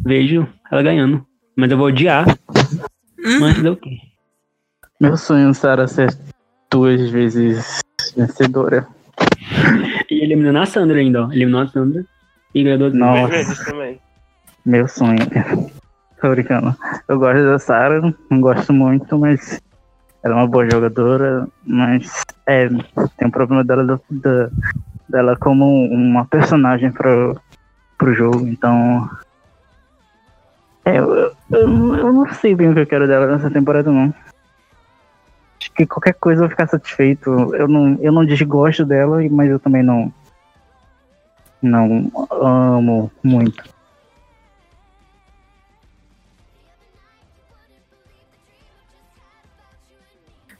[0.04, 1.26] Vejo ela ganhando.
[1.56, 2.26] Mas eu vou odiar.
[3.40, 3.98] Mas fazer o quê?
[5.00, 6.16] Meu sonho, Sarah, ser
[6.70, 7.80] duas vezes
[8.16, 8.86] vencedora.
[10.10, 11.32] E eliminando a Sandra ainda, ó.
[11.32, 12.04] Eliminou a Sandra
[12.54, 12.90] e ganhou.
[12.90, 14.00] Duas vezes também.
[14.64, 15.18] Meu sonho.
[16.20, 16.74] Tô brincando.
[17.08, 18.00] Eu gosto da Sarah,
[18.30, 19.60] não gosto muito, mas
[20.22, 24.50] ela é uma boa jogadora, mas é, tem um problema dela, do- da-
[25.08, 27.40] dela como uma personagem pro,
[27.96, 29.08] pro jogo, então.
[30.84, 31.14] É, eu,
[31.50, 34.12] eu, eu não sei bem o que eu quero dela nessa temporada não.
[35.60, 37.30] Acho que qualquer coisa eu vou ficar satisfeito.
[37.54, 40.12] Eu não, eu não desgosto dela, mas eu também não.
[41.60, 43.77] Não amo muito.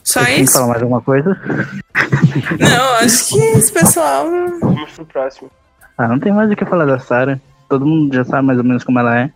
[0.08, 0.52] Só Vocês isso?
[0.54, 1.38] falar mais alguma coisa?
[2.58, 4.26] Não, acho que esse pessoal.
[4.58, 5.50] Vamos pro próximo.
[5.98, 7.38] Ah, não tem mais o que falar da Sarah.
[7.68, 9.30] Todo mundo já sabe mais ou menos como ela é.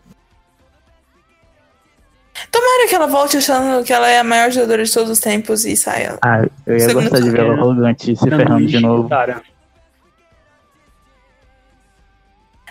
[2.51, 5.67] Tomara que ela volte achando que ela é a maior jogadora de todos os tempos
[5.67, 6.19] e saia.
[6.23, 9.09] Ah, eu ia Segundo gostar de ver ela arrogante e se ferrando de novo.
[9.11, 9.43] Sarah.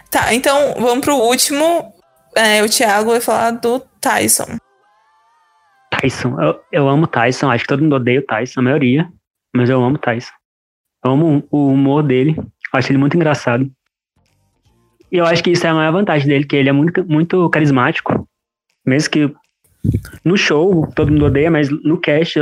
[0.10, 1.94] Tá, então vamos pro último.
[2.36, 4.58] É, o Thiago vai falar do Tyson.
[6.02, 6.42] Tyson.
[6.42, 7.50] Eu, eu amo Tyson.
[7.50, 9.10] Acho que todo mundo odeia o Tyson, a maioria.
[9.56, 10.34] Mas eu amo Tyson.
[11.06, 12.36] Eu amo o humor dele.
[12.74, 13.70] Acho ele muito engraçado.
[15.12, 17.50] E eu acho que isso é a maior vantagem dele, que ele é muito, muito
[17.50, 18.28] carismático.
[18.86, 19.34] Mesmo que
[20.24, 22.40] no show todo mundo odeia, mas no cast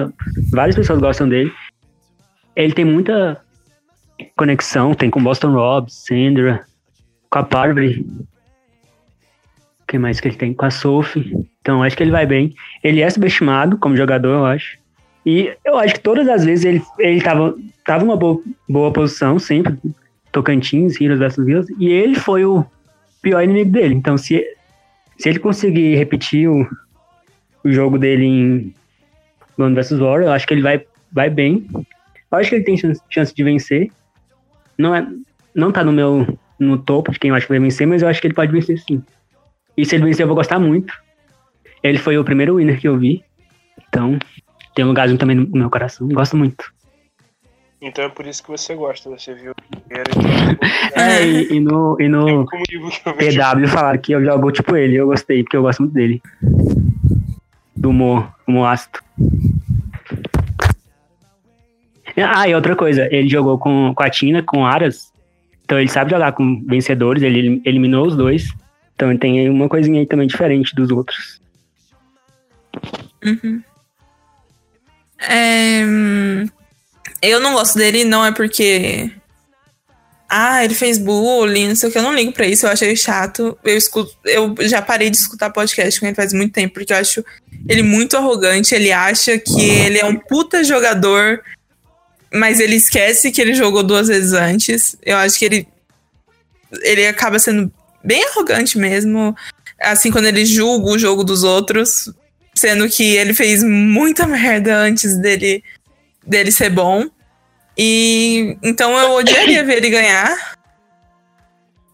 [0.51, 1.51] várias pessoas gostam dele.
[2.55, 3.41] Ele tem muita
[4.35, 6.63] conexão, tem com Boston Rob, Sandra,
[7.29, 8.05] com a Parvati.
[9.89, 10.53] Que mais que ele tem?
[10.53, 11.33] Com a Sophie.
[11.61, 12.53] Então acho que ele vai bem.
[12.83, 14.77] Ele é subestimado como jogador, eu acho.
[15.25, 18.39] E eu acho que todas as vezes ele, ele tava, tava numa boa,
[18.69, 19.75] boa posição, sempre.
[20.31, 21.67] Tocantins, Heroes vs Heroes.
[21.79, 22.63] E ele foi o
[23.19, 23.95] pior inimigo dele.
[23.95, 24.45] Então, se,
[25.17, 26.67] se ele conseguir repetir o,
[27.63, 28.73] o jogo dele em
[29.57, 31.65] Lone vs War, eu acho que ele vai, vai bem.
[31.73, 33.89] Eu acho que ele tem chance, chance de vencer.
[34.77, 35.07] Não, é,
[35.55, 36.27] não tá no meu
[36.59, 38.51] no topo de quem eu acho que vai vencer, mas eu acho que ele pode
[38.51, 39.01] vencer sim.
[39.79, 40.93] E se ele vencer, eu vou gostar muito.
[41.81, 43.23] Ele foi o primeiro winner que eu vi.
[43.87, 44.19] Então,
[44.75, 46.07] tem um lugarzinho também no meu coração.
[46.09, 46.71] Gosto muito.
[47.81, 49.53] Então é por isso que você gosta, você viu.
[50.93, 52.45] É, e, e no, e no.
[52.45, 54.95] PW falaram que eu jogo tipo ele.
[54.95, 56.21] Eu gostei, porque eu gosto muito dele.
[57.75, 58.99] Do humor, humor ácido.
[62.17, 65.13] Ah, e outra coisa, ele jogou com, com a Tina, com Aras.
[65.63, 68.51] Então ele sabe jogar com vencedores, ele elim- eliminou os dois.
[68.99, 71.39] Então tem aí uma coisinha aí também diferente dos outros.
[73.23, 73.63] Uhum.
[75.21, 75.83] É,
[77.21, 79.09] eu não gosto dele, não é porque.
[80.27, 82.93] Ah, ele fez bullying, não sei o que, eu não ligo pra isso, eu achei
[82.93, 83.57] chato.
[83.63, 86.97] Eu, escuto, eu já parei de escutar podcast com ele faz muito tempo, porque eu
[86.97, 87.23] acho
[87.69, 88.75] ele muito arrogante.
[88.75, 91.41] Ele acha que ele é um puta jogador,
[92.33, 94.97] mas ele esquece que ele jogou duas vezes antes.
[95.05, 95.67] Eu acho que ele.
[96.83, 97.71] Ele acaba sendo
[98.03, 99.35] bem arrogante mesmo.
[99.79, 102.11] Assim, quando ele julga o jogo dos outros.
[102.55, 105.63] Sendo que ele fez muita merda antes dele,
[106.25, 107.05] dele ser bom.
[107.77, 110.57] E então eu odiaria ver ele ganhar.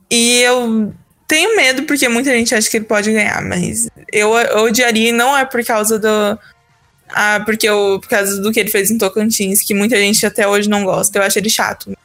[0.10, 0.94] E eu
[1.27, 5.11] tenho medo porque muita gente acha que ele pode ganhar, mas eu, eu odiaria e
[5.11, 6.40] não é por causa do.
[7.10, 10.48] Ah, porque eu, por causa do que ele fez em Tocantins, que muita gente até
[10.48, 11.19] hoje não gosta.
[11.19, 11.95] Eu acho ele chato.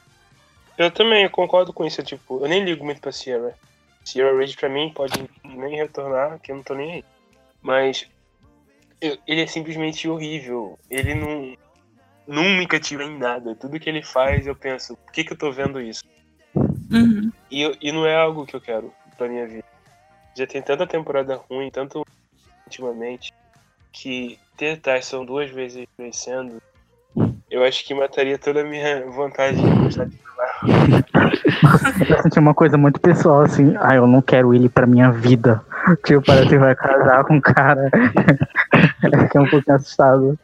[0.77, 3.55] Eu também concordo com isso, tipo, eu nem ligo muito pra Sierra.
[4.11, 5.12] Sierra Reid pra mim pode
[5.45, 7.05] nem retornar, que eu não tô nem aí.
[7.62, 8.09] Mas
[9.01, 10.77] eu- ele é simplesmente horrível.
[10.91, 11.55] Ele não,
[12.59, 13.55] me cativa em nada.
[13.55, 16.03] Tudo que ele faz, eu penso, por que, que eu tô vendo isso?
[16.55, 17.31] Uhum.
[17.51, 19.65] E, e não é algo que eu quero pra minha vida.
[20.37, 22.03] Já tem tanta temporada ruim, tanto
[22.66, 23.32] ultimamente.
[23.93, 26.62] que ter Tyson duas vezes vencendo,
[27.51, 30.18] eu acho que mataria toda a minha vontade de gostar de
[32.22, 33.74] senti uma coisa muito pessoal, assim.
[33.78, 35.62] Ah, eu não quero ele pra minha vida.
[36.05, 37.90] Tipo, parece que vai casar com um cara.
[39.22, 40.39] Fiquei um pouquinho assustado.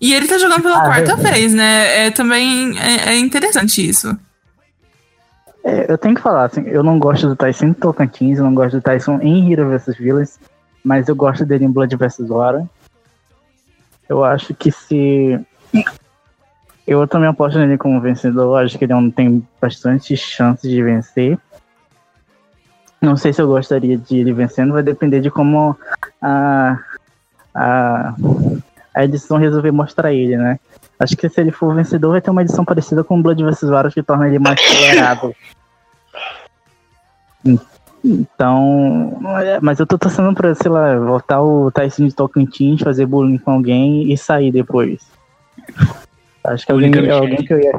[0.00, 1.16] E ele tá jogando pela Ah, quarta é.
[1.16, 2.06] vez, né?
[2.06, 4.16] É também é, é interessante isso.
[5.64, 8.54] É, eu tenho que falar, assim, eu não gosto do Tyson em Tocantins, eu não
[8.54, 10.38] gosto do Tyson em Hero vs Villains,
[10.84, 12.66] mas eu gosto dele em Blood vs War.
[14.08, 15.40] Eu acho que se.
[16.86, 21.38] Eu também aposto nele como vencedor, acho que ele é tem bastante chances de vencer.
[23.00, 25.76] Não sei se eu gostaria de ele vencendo, vai depender de como
[26.20, 26.78] a,
[27.54, 28.14] a,
[28.94, 30.58] a edição resolver mostrar ele, né?
[30.98, 33.92] Acho que se ele for vencedor, vai ter uma edição parecida com Blood vs War,
[33.92, 35.34] que torna ele mais tolerável.
[38.04, 43.06] Então, é, mas eu tô torcendo pra, sei lá, voltar o Tyson de Tocantins, fazer
[43.06, 45.10] bullying com alguém e sair depois.
[46.44, 47.72] Acho que alguém, alguém que eu ia.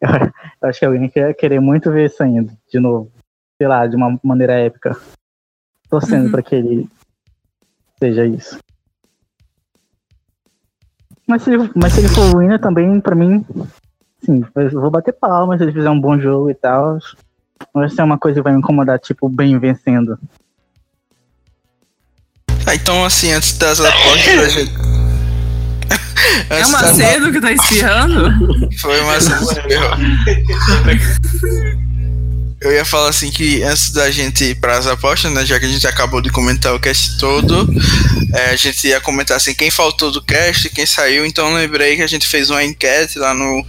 [0.62, 3.12] Acho que alguém que ia querer muito ver saindo de novo.
[3.58, 4.96] Sei lá, de uma maneira épica.
[5.90, 6.30] Torcendo Uhum.
[6.30, 6.88] pra que ele
[7.98, 8.58] seja isso.
[11.28, 13.44] Mas se ele, mas se ele for winner também, pra mim,
[14.24, 16.98] sim, eu vou bater palma se ele fizer um bom jogo e tal.
[17.74, 20.18] Não vai ser uma coisa que vai me incomodar, tipo, bem vencendo.
[22.66, 24.72] Ah, então, assim, antes das apostas, a gente.
[26.48, 28.30] É das- Macedo que tá espirrando?
[28.80, 29.90] Foi o Macedo que errou.
[32.60, 35.66] Eu ia falar assim que antes da gente ir para as apostas, né, já que
[35.66, 37.68] a gente acabou de comentar o cast todo,
[38.32, 41.26] é, a gente ia comentar assim quem faltou do cast, quem saiu.
[41.26, 43.66] Então lembrei que a gente fez uma enquete lá no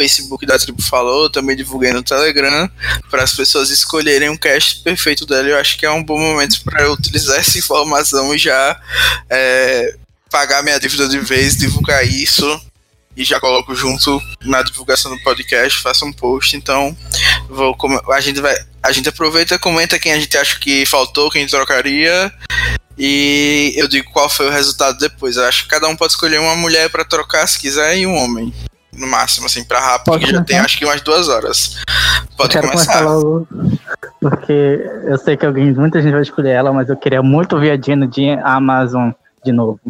[0.00, 2.70] Facebook da Tribo Falou, também divulguei no Telegram
[3.10, 5.46] para as pessoas escolherem um cast perfeito dela.
[5.46, 8.80] Eu acho que é um bom momento para eu utilizar essa informação e já
[9.28, 9.94] é,
[10.30, 12.60] pagar minha dívida de vez, divulgar isso
[13.14, 16.96] e já coloco junto na divulgação do podcast, faço um post, então
[17.50, 17.76] vou
[18.10, 22.32] a gente vai a gente aproveita, comenta quem a gente acha que faltou, quem trocaria
[22.96, 25.36] e eu digo qual foi o resultado depois.
[25.36, 28.14] Eu acho que cada um pode escolher uma mulher pra trocar se quiser e um
[28.14, 28.54] homem.
[28.92, 31.76] No máximo, assim, pra rápido, Pode porque já tem acho que umas duas horas.
[32.36, 33.04] Pode eu quero começar.
[33.04, 33.48] começar logo,
[34.20, 37.70] porque eu sei que alguém, muita gente vai escolher ela, mas eu queria muito ver
[37.72, 39.10] a Dina de Amazon
[39.44, 39.80] de novo.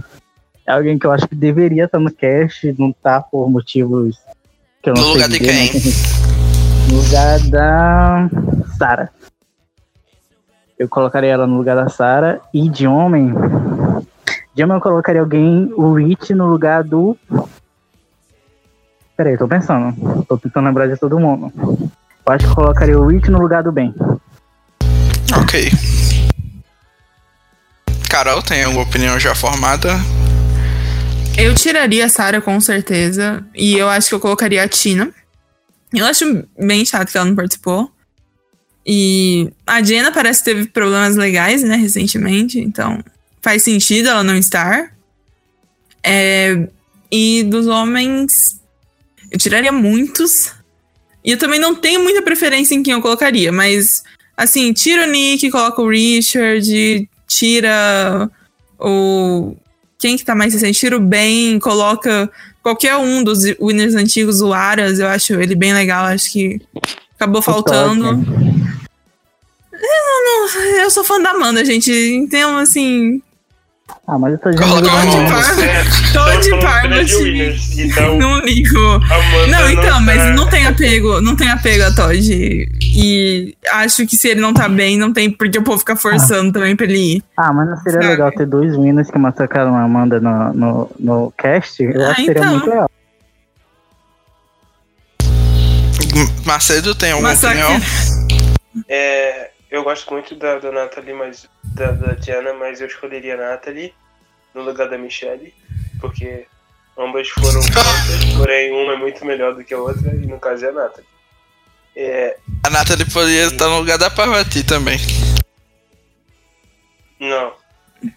[0.67, 4.17] É alguém que eu acho que deveria estar no cast, não tá por motivos
[4.83, 5.81] que eu não No sei lugar de dizer, quem?
[5.91, 5.97] né?
[6.91, 8.29] No lugar da
[8.77, 9.11] Sarah.
[10.79, 13.33] Eu colocaria ela no lugar da Sarah e de homem.
[14.55, 17.17] De homem eu colocaria alguém, o Rich, no lugar do.
[19.21, 20.25] Peraí, tô pensando.
[20.27, 21.53] Tô tentando lembrar de todo mundo.
[22.27, 23.95] Eu acho que colocaria o Rich no lugar do Ben.
[25.39, 25.71] Ok.
[28.09, 29.91] Carol, tem alguma opinião já formada?
[31.37, 33.45] Eu tiraria a Sarah com certeza.
[33.55, 35.13] E eu acho que eu colocaria a Tina.
[35.93, 37.93] Eu acho bem chato que ela não participou.
[38.87, 42.59] E a Jenna parece que teve problemas legais, né, recentemente.
[42.59, 43.05] Então
[43.43, 44.95] faz sentido ela não estar.
[46.03, 46.67] É,
[47.13, 48.59] e dos homens,
[49.31, 50.53] eu tiraria muitos.
[51.25, 53.53] E eu também não tenho muita preferência em quem eu colocaria.
[53.53, 54.03] Mas,
[54.37, 58.31] assim, tira o Nick, coloca o Richard, tira
[58.79, 59.55] o
[60.01, 60.81] quem que tá mais recente?
[60.81, 62.31] Tira o Ben, coloca
[62.63, 66.61] qualquer um dos winners antigos, o Aras, eu acho ele bem legal, acho que
[67.15, 68.07] acabou faltando.
[69.73, 73.23] Eu, não, eu sou fã da Amanda, gente, então assim,
[74.07, 74.81] Ah, mas eu tô dizendo.
[74.81, 75.29] não, não.
[75.29, 75.63] Parma,
[76.13, 77.31] tô de Parma, apenas de time.
[77.31, 78.79] winners, então não ligo.
[78.79, 82.69] Amanda Não, então, mas tá- não tem apego, não tem apego a Todd.
[82.83, 86.53] E acho que se ele não tá bem, não tem porque o povo fica forçando
[86.53, 87.25] também pra ele ir.
[87.37, 88.07] Ah, mas não seria Sabe?
[88.09, 91.81] legal ter dois winners que massacraram a Amanda no, no, no cast?
[91.83, 92.51] Eu Ah, acho que seria então.
[92.53, 92.91] muito legal.
[96.45, 97.63] Macedo, tem alguma Massacre.
[97.63, 97.81] opinião?
[98.89, 103.51] É, eu gosto muito da, da Natalie, mas da, da Diana, mas eu escolheria a
[103.51, 103.95] Natalie
[104.55, 105.55] no lugar da Michelle,
[106.01, 106.47] porque
[106.99, 110.65] ambas foram fortes, porém uma é muito melhor do que a outra, e no caso
[110.67, 111.09] é a Natalie.
[111.97, 114.99] É, A Nathalie poderia estar no lugar da Parvati também.
[117.19, 117.53] não.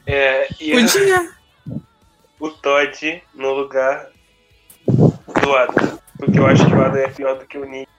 [0.08, 1.30] É, e a-
[2.40, 4.10] o Todd no lugar
[4.88, 6.00] do Adam.
[6.18, 7.90] Porque eu acho que o Adam é pior do que o Nick.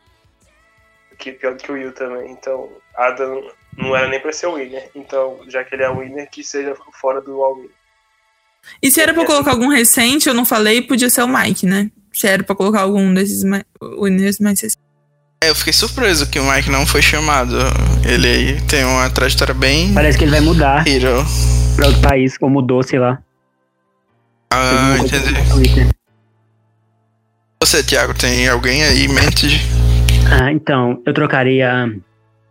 [1.19, 2.31] Que é pior do que o Will também.
[2.31, 4.91] Então, Adam não era nem pra ser o winner.
[4.95, 7.71] Então, já que ele é o winner, que seja fora do All Winner.
[8.83, 11.91] E se era pra colocar algum recente, eu não falei, podia ser o Mike, né?
[12.13, 13.43] Se era pra colocar algum desses
[14.01, 14.83] winners mais recentes.
[15.43, 17.55] É, eu fiquei surpreso que o Mike não foi chamado.
[18.09, 20.87] Ele aí tem uma trajetória bem Parece que ele vai mudar.
[20.89, 21.23] hero.
[21.77, 23.19] pra outro país, ou mudou, sei lá.
[24.51, 25.91] Ah, entendi.
[27.61, 29.47] Você, Thiago, tem alguém aí em mente?
[30.31, 31.91] Ah, então, eu trocaria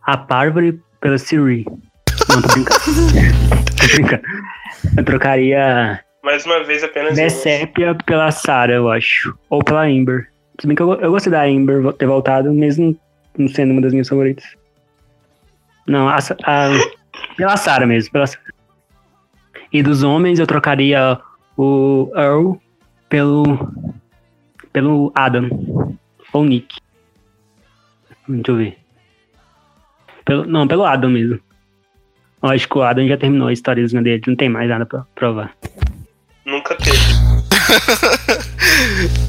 [0.04, 1.66] a Parvati pela Siri.
[2.30, 2.80] Não, tô brincando.
[3.78, 4.24] tô brincando.
[4.98, 7.16] Eu trocaria Mais uma vez, apenas.
[7.16, 9.38] Decépia pela Sarah, eu acho.
[9.50, 10.30] Ou pela Amber.
[10.60, 12.98] Se bem que eu, eu gostei da Amber ter voltado, mesmo
[13.38, 14.46] não sendo uma das minhas favoritas.
[15.86, 16.70] Não, a, a-
[17.36, 18.12] pela Sarah mesmo.
[18.14, 18.44] Pela Sarah.
[19.74, 21.20] E dos homens, eu trocaria
[21.58, 22.54] o Earl
[23.10, 23.44] pelo.
[24.72, 25.50] pelo Adam.
[26.32, 26.78] Ou Nick.
[28.28, 28.78] Deixa eu ver.
[30.26, 31.40] Pelo, não, pelo Adam mesmo.
[32.42, 35.06] Eu acho que o Adam já terminou a historiazinha dele, não tem mais nada pra
[35.16, 35.52] provar.
[36.46, 36.98] Nunca teve.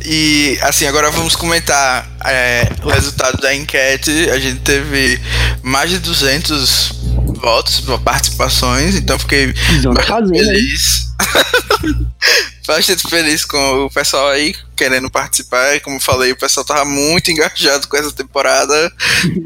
[0.07, 4.11] E assim, agora vamos comentar é, o resultado da enquete.
[4.31, 5.19] A gente teve
[5.63, 6.93] mais de 200
[7.41, 11.15] votos, participações, então fiquei feliz.
[12.67, 15.77] bastante feliz com o pessoal aí querendo participar.
[15.77, 18.93] E Como eu falei, o pessoal tava muito engajado com essa temporada.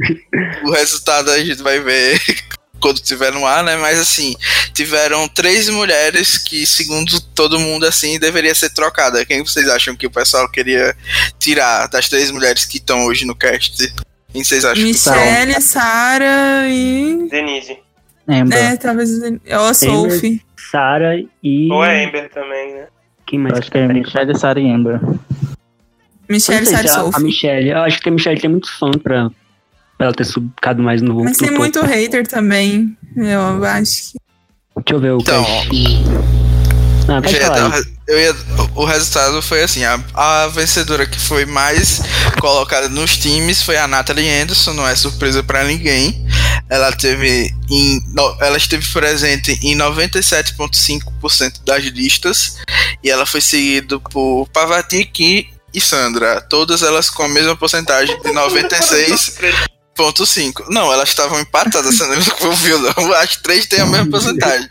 [0.64, 2.20] o resultado a gente vai ver
[2.80, 3.76] quando tiver no ar, né?
[3.76, 4.34] Mas assim,
[4.72, 9.24] tiveram três mulheres que, segundo todo mundo, assim, deveria ser trocada.
[9.24, 10.96] Quem vocês acham que o pessoal queria
[11.38, 13.92] tirar das três mulheres que estão hoje no cast?
[14.32, 14.84] Quem vocês acham?
[14.84, 17.28] que Michelle, Sarah e.
[17.28, 17.78] Denise.
[18.28, 18.58] Amber.
[18.58, 19.10] É, talvez.
[19.10, 20.42] Ou a Sophie.
[20.70, 21.72] Sarah e.
[21.72, 22.86] Ou a Amber também, né?
[23.28, 23.52] Quem mais?
[23.52, 25.00] Eu acho que é Michelle, Sarah e Amber.
[26.28, 27.20] Michelle, Não sei Sarah e se a, a.
[27.20, 27.68] Michelle.
[27.70, 29.30] Eu acho que a Michelle tem muito fã pra,
[29.96, 31.22] pra ela ter ficado mais no.
[31.24, 31.60] Mas no tem topo.
[31.60, 32.96] muito hater também.
[33.16, 34.18] Eu acho que.
[34.76, 36.37] Deixa eu ver o Então, cast.
[37.22, 37.70] Pode Eu ia falar.
[37.70, 37.80] o aí.
[37.80, 38.36] re- eu ia-
[38.74, 42.00] o resultado foi assim: a, a vencedora que foi mais
[42.40, 46.26] colocada nos times foi a Natalie Anderson, não é surpresa pra ninguém.
[46.70, 52.56] Ela teve em, no- ela esteve presente em 97,5% das listas
[53.02, 58.20] e ela foi seguida por Pavati, Ki e Sandra, todas elas com a mesma porcentagem
[58.22, 60.64] de 96,5.
[60.68, 62.16] Não, elas estavam empatadas, você não
[62.50, 63.12] ouviu, não.
[63.14, 64.68] As três têm a mesma porcentagem.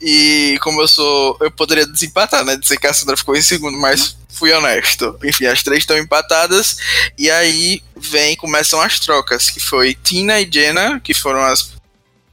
[0.00, 1.36] E como eu sou.
[1.40, 2.56] Eu poderia desempatar, né?
[2.56, 5.18] Dizer que a Sandra ficou em segundo, mas fui honesto.
[5.24, 6.76] Enfim, as três estão empatadas.
[7.18, 11.72] E aí vem, começam as trocas, que foi Tina e Jenna, que foram as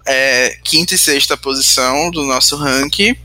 [0.05, 3.15] é, quinta e sexta posição do nosso ranking.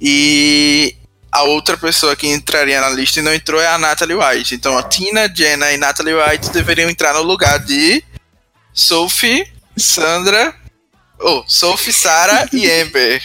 [0.00, 0.96] E
[1.30, 4.54] a outra pessoa que entraria na lista e não entrou é a Natalie White.
[4.54, 8.02] Então a Tina, Jenna e Natalie White deveriam entrar no lugar de
[8.72, 10.54] Sophie, Sandra.
[11.20, 13.22] Oh, Sophie, Sarah e Amber.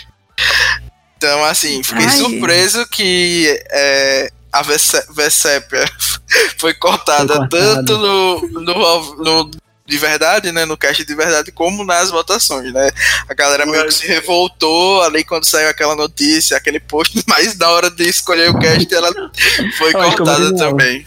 [1.22, 2.17] Então, assim, fiquei Ai.
[2.17, 5.85] surpreso que é, a Vesépia
[6.58, 9.51] foi cortada tanto no, no, no-
[9.85, 10.66] de verdade, né?
[10.66, 12.90] No cast de verdade, como nas votações, né?
[13.30, 17.69] A galera meio que se revoltou ali quando saiu aquela notícia, aquele post, mas na
[17.69, 19.14] hora de escolher o cast, ela
[19.77, 21.06] foi cortada também.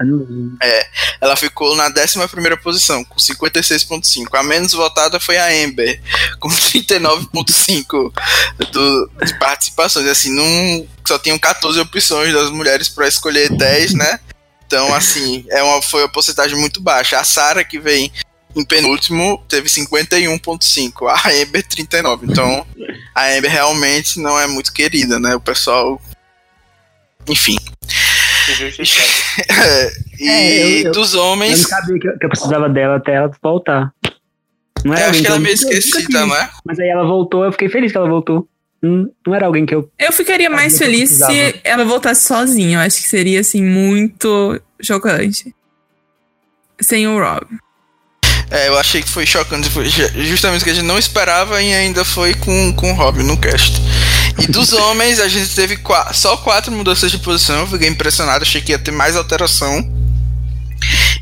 [0.00, 0.56] Não-
[1.20, 4.36] Ela ficou na 11 posição, com 56,5.
[4.36, 6.00] A menos votada foi a Amber,
[6.40, 8.12] com 39,5
[8.72, 10.06] do- de participações.
[10.08, 14.18] Assim, não, só tinham 14 opções das mulheres para escolher 10, né?
[14.66, 17.18] Então, assim, é uma, foi uma porcentagem muito baixa.
[17.18, 18.12] A Sarah, que vem
[18.56, 21.06] em penúltimo, teve 51,5.
[21.08, 22.26] A Amber, 39.
[22.26, 22.66] Então,
[23.14, 25.34] a Amber realmente não é muito querida, né?
[25.34, 26.00] O pessoal.
[27.28, 27.56] Enfim.
[28.48, 31.62] E É, eu- eu- dos Eu homens.
[31.62, 33.92] não sabia que eu, que eu precisava dela até ela voltar.
[34.84, 36.50] Não Eu era acho alguém que ela é eu meio esquecida, né?
[36.64, 38.46] Mas aí ela voltou, eu fiquei feliz que ela voltou.
[38.82, 39.90] Não, não era alguém que eu.
[39.98, 42.76] Eu ficaria mais eu feliz se ela voltasse sozinha.
[42.76, 45.54] Eu acho que seria, assim, muito chocante.
[46.80, 47.46] Sem o Rob.
[48.50, 49.70] É, eu achei que foi chocante.
[49.70, 52.94] Foi ju- justamente o que a gente não esperava e ainda foi com, com o
[52.94, 53.80] Robin no cast.
[54.38, 57.60] E dos homens, a gente teve qua- só quatro mudanças de posição.
[57.60, 59.92] Eu fiquei impressionado, achei que ia ter mais alteração.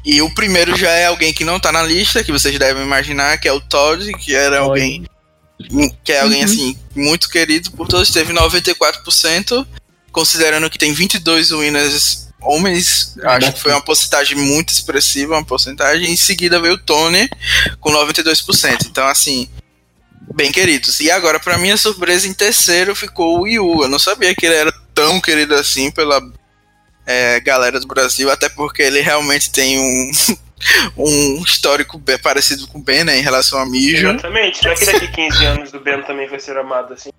[0.05, 3.39] E o primeiro já é alguém que não tá na lista, que vocês devem imaginar,
[3.39, 4.69] que é o Todd, que era Todd.
[4.71, 5.07] alguém.
[6.03, 9.65] Que é alguém assim, muito querido por todos, teve 94%,
[10.11, 16.11] considerando que tem 22 winners homens, acho que foi uma porcentagem muito expressiva, uma porcentagem.
[16.11, 17.29] Em seguida veio o Tony
[17.79, 18.87] com 92%.
[18.87, 19.49] Então, assim,
[20.33, 21.01] bem queridos.
[21.01, 23.83] E agora, pra minha surpresa, em terceiro ficou o Yu.
[23.83, 26.21] Eu não sabia que ele era tão querido assim pela
[27.07, 30.11] é, galera do Brasil, até porque ele realmente tem um,
[30.97, 34.09] um histórico bem parecido com o Ben, né, em relação a mijo.
[34.09, 34.59] Exatamente.
[34.59, 37.11] Será que daqui 15 anos o Ben também vai ser amado assim?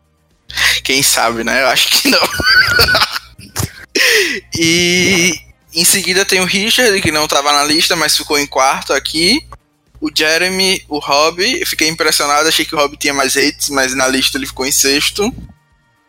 [0.84, 1.64] Quem sabe, né?
[1.64, 2.20] Eu acho que não.
[4.58, 5.34] e
[5.74, 9.46] em seguida tem o Richard, que não estava na lista, mas ficou em quarto aqui.
[10.04, 11.40] O Jeremy, o Rob.
[11.42, 14.66] Eu fiquei impressionado, achei que o Rob tinha mais hates, mas na lista ele ficou
[14.66, 15.34] em sexto.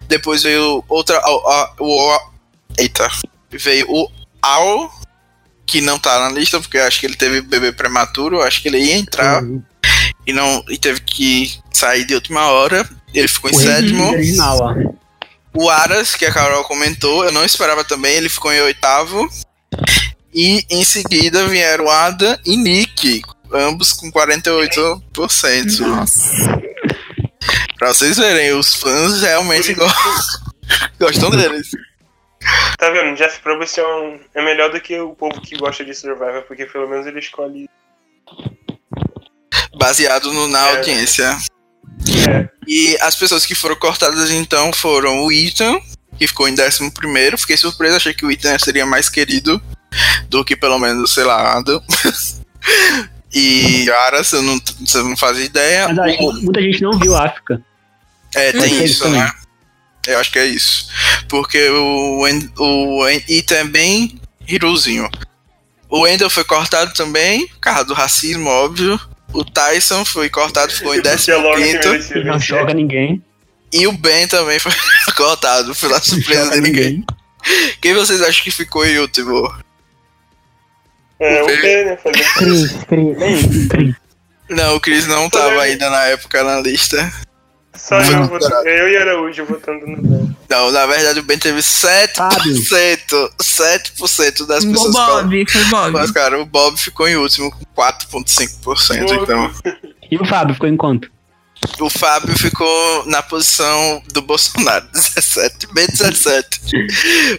[0.08, 1.22] Depois veio outra.
[1.78, 2.18] O,
[2.76, 3.08] eita.
[3.52, 4.10] Veio o
[4.42, 4.92] Al,
[5.64, 8.42] que não tá na lista, porque eu acho que ele teve bebê prematuro.
[8.42, 9.40] Acho que ele ia entrar
[10.26, 12.88] e não e teve que sair de última hora.
[13.14, 14.10] Ele ficou em O sétimo.
[14.10, 14.94] original, ó.
[15.56, 19.28] O Aras, que a Carol comentou, eu não esperava também, ele ficou em oitavo.
[20.34, 25.80] E em seguida vieram Ada e Nick, ambos com 48%.
[25.80, 26.20] Nossa.
[27.78, 29.84] Pra vocês verem, os fãs realmente go-
[30.98, 31.68] gostam deles.
[32.78, 33.16] Tá vendo?
[33.16, 36.66] Jeff Probst é, um- é melhor do que o povo que gosta de Survivor, porque
[36.66, 37.68] pelo menos ele escolhe.
[39.76, 40.76] Baseado no- na É.
[40.76, 41.36] audiência.
[42.28, 45.78] É, E as pessoas que foram cortadas então foram o Ethan,
[46.18, 47.36] que ficou em 11 primeiro.
[47.36, 49.60] Fiquei surpreso, achei que o Ethan seria mais querido
[50.28, 51.82] do que pelo menos, sei lá, Adam.
[53.34, 55.88] e Aras, eu não, você não faz ideia.
[55.88, 57.60] Mas que muita gente não viu África.
[58.34, 59.20] É, tem Tem isso, também.
[59.20, 59.32] né?
[60.06, 60.88] Eu acho que é isso.
[61.28, 62.20] Porque o,
[62.58, 62.98] o
[63.54, 65.08] é bem herozinho.
[65.88, 69.00] O Wendell foi cortado também, por causa do racismo, óbvio.
[69.32, 72.48] O Tyson foi cortado, ficou em porque é logo que 15 merecia Ele não vencer.
[72.48, 73.22] joga ninguém.
[73.72, 74.72] E o Ben também foi
[75.16, 77.04] cortado, pela surpresa joga de ninguém.
[77.80, 79.52] Quem vocês acham que ficou em último?
[81.20, 81.96] É, o O B, né?
[81.96, 83.94] Fazer Cris, Cris, Cris.
[84.50, 87.12] Não, o Chris não tava ainda na época na lista.
[87.76, 90.36] Só Foi eu, votando, eu e Araújo votando no Ben.
[90.48, 92.14] Não, na verdade o Ben teve 7%.
[93.42, 95.92] 7% das O pessoas Bob, foi Bob.
[95.92, 99.22] Mas, cara, o Bob ficou em último com 4,5%.
[99.22, 99.50] Então,
[100.10, 101.10] E o Fábio ficou em quanto?
[101.80, 106.60] O Fábio ficou na posição do Bolsonaro, 17, bem 17.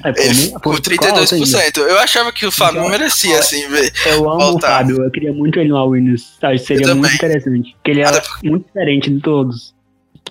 [0.03, 0.77] É, pô, Ele
[1.09, 1.45] alto ainda.
[1.47, 1.77] 32%.
[1.77, 3.91] Eu achava que o Fábio Então, merecia, assim, ver.
[4.05, 4.67] Eu amo voltar.
[4.67, 6.37] o Fábio, eu queria muito ele no All Winners.
[6.39, 7.73] Que seria muito interessante.
[7.73, 9.73] Porque ele é Até muito diferente de todos.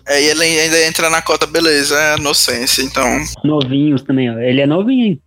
[0.06, 2.82] É, e ele ainda entra na cota beleza, é inocência.
[2.82, 3.06] Então,
[3.42, 4.38] Novinhos também, ó.
[4.38, 5.20] Ele é novinho, hein?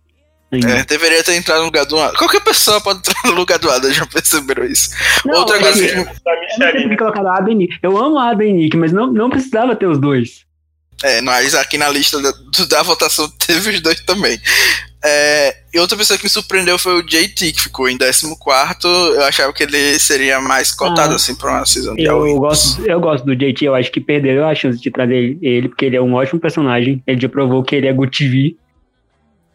[0.50, 2.16] É, deveria ter entrado no lugar do Adam.
[2.16, 4.90] Qualquer pessoa pode entrar no lugar do Adam, já perceberam isso.
[5.24, 7.58] Não, Outra é coisa que- Eu que colocaram Adam.
[7.82, 10.46] Eu amo Adam e Nick, mas não, não precisava ter os dois.
[11.04, 12.32] É, nós aqui na lista da,
[12.68, 14.40] da votação teve os dois também.
[15.04, 18.26] É, e outra pessoa que me surpreendeu foi o JT, que ficou em 14.
[19.14, 21.16] Eu achava que ele seria mais cotado Ah.
[21.16, 24.48] assim pra uma season de Eu gosto, eu gosto do JT, eu acho que perderam
[24.48, 27.00] a chance de trazer ele- porque ele é um ótimo personagem.
[27.06, 28.56] Ele já provou que ele é good TV.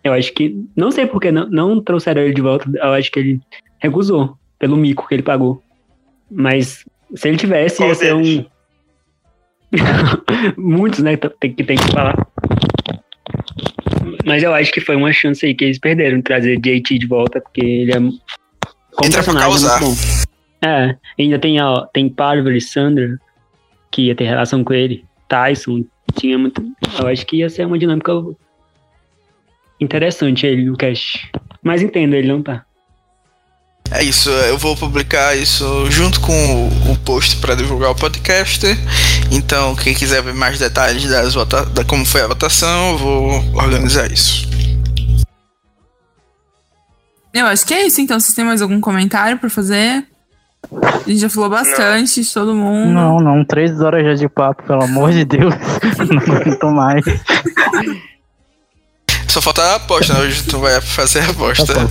[0.03, 0.55] Eu acho que.
[0.75, 2.69] Não sei por que não, não trouxeram ele de volta.
[2.75, 3.41] Eu acho que ele
[3.79, 5.63] recusou pelo mico que ele pagou.
[6.29, 8.45] Mas se ele tivesse, Qual ia ser um.
[10.57, 11.17] Muitos, né?
[11.17, 12.27] Tem, que tem que falar.
[14.25, 17.07] Mas eu acho que foi uma chance aí que eles perderam de trazer JT de
[17.07, 17.99] volta, porque ele é.
[17.99, 19.81] Como Entra personagem é causar.
[19.81, 20.67] muito bom.
[20.67, 23.19] É, ainda tem, ó, tem Parvati Sandra,
[23.91, 25.03] que ia ter relação com ele.
[25.27, 25.83] Tyson,
[26.15, 26.61] tinha muito.
[26.99, 28.13] Eu acho que ia ser uma dinâmica
[29.83, 31.29] interessante ele no cast.
[31.61, 32.65] Mas entendo, ele não tá.
[33.91, 38.65] É isso, eu vou publicar isso junto com o, post para divulgar o podcast.
[39.31, 43.55] Então, quem quiser ver mais detalhes das vota da como foi a votação, eu vou
[43.55, 44.47] organizar isso.
[47.33, 48.19] Eu acho que é isso, então.
[48.19, 50.05] Vocês têm mais algum comentário pra fazer?
[50.71, 52.91] A gente já falou bastante de todo mundo.
[52.91, 55.53] Não, não, três horas já de papo, pelo amor de Deus.
[56.09, 57.03] Não aguento mais.
[59.33, 60.19] Só falta a aposta, né?
[60.19, 61.73] Hoje tu vai fazer a aposta.
[61.73, 61.87] Tá.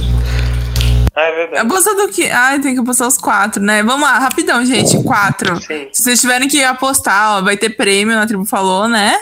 [1.16, 1.66] Ah, é verdade.
[1.66, 2.30] Apostar do que?
[2.30, 3.82] Ai, tem que apostar os quatro, né?
[3.82, 5.02] Vamos lá, rapidão, gente.
[5.02, 5.60] Quatro.
[5.60, 5.88] Sim.
[5.92, 9.18] Se vocês tiverem que apostar, ó, vai ter prêmio, a tribo falou, né?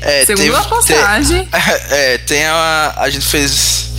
[0.00, 1.48] É, Segundo teve- a postagem.
[1.90, 2.94] É, tem a.
[2.96, 3.90] A gente fez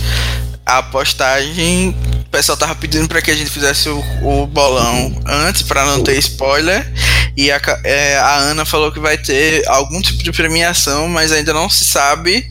[0.66, 1.96] a postagem.
[2.26, 6.02] O pessoal tava pedindo pra que a gente fizesse o, o bolão antes, pra não
[6.02, 6.86] ter spoiler.
[7.34, 11.54] E a, é, a Ana falou que vai ter algum tipo de premiação, mas ainda
[11.54, 12.44] não se sabe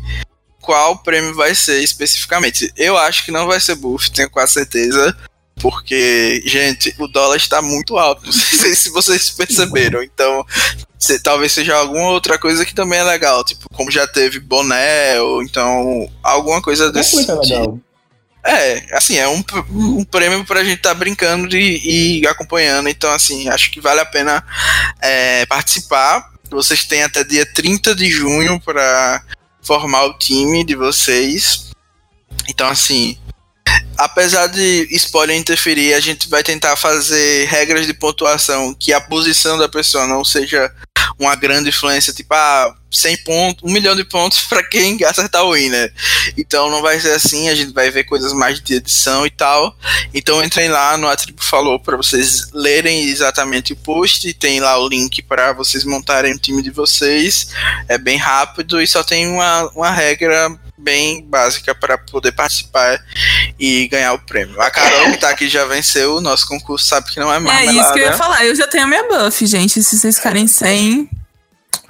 [0.70, 2.72] qual prêmio vai ser especificamente.
[2.78, 5.18] Eu acho que não vai ser buff, tenho quase certeza.
[5.60, 8.22] Porque, gente, o dólar está muito alto.
[8.24, 10.02] Não sei se vocês perceberam.
[10.04, 10.46] Então,
[10.98, 13.44] se- talvez seja alguma outra coisa que também é legal.
[13.44, 17.18] Tipo, como já teve boné, ou então alguma coisa desse.
[17.42, 17.82] tipo.
[18.46, 22.88] É, assim, é um, um prêmio pra gente estar brincando e, e acompanhando.
[22.88, 24.42] Então, assim, acho que vale a pena
[25.02, 26.30] é, participar.
[26.50, 29.22] Vocês têm até dia 30 de junho pra
[29.70, 31.70] formar o time de vocês.
[32.48, 33.16] Então, assim,
[33.96, 39.60] apesar de spoiler interferir, a gente vai tentar fazer regras de pontuação que a posição
[39.60, 40.74] da pessoa não seja
[41.20, 45.54] uma grande influência, tipo, ah, 100 pontos, 1 milhão de pontos pra quem acertar o
[45.54, 45.94] winner.
[46.38, 49.76] Então não vai ser assim, a gente vai ver coisas mais de edição e tal.
[50.14, 54.78] Então entrem lá no A Tribo Falou pra vocês lerem exatamente o post, tem lá
[54.78, 57.50] o link para vocês montarem o time de vocês.
[57.88, 63.04] É bem rápido e só tem uma, uma regra bem básica para poder participar
[63.60, 64.60] e ganhar o prêmio.
[64.62, 67.40] A Carol, que tá aqui, já venceu o nosso concurso, sabe que não é É
[67.40, 67.82] marmelada.
[67.82, 68.46] isso que eu ia falar.
[68.46, 69.84] Eu já tenho a minha buff, gente.
[69.84, 71.10] Se vocês ficarem sem.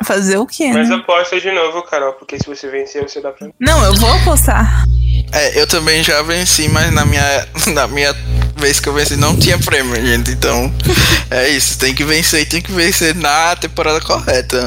[0.05, 0.95] Fazer o quê, Mas né?
[0.95, 3.53] aposta de novo, Carol, porque se você vencer, você dá pra mim.
[3.59, 4.85] Não, eu vou apostar.
[5.33, 8.13] É, eu também já venci, mas na minha, na minha
[8.55, 10.31] vez que eu venci não tinha prêmio, gente.
[10.31, 10.73] Então,
[11.29, 11.77] é isso.
[11.77, 14.65] Tem que vencer e tem que vencer na temporada correta.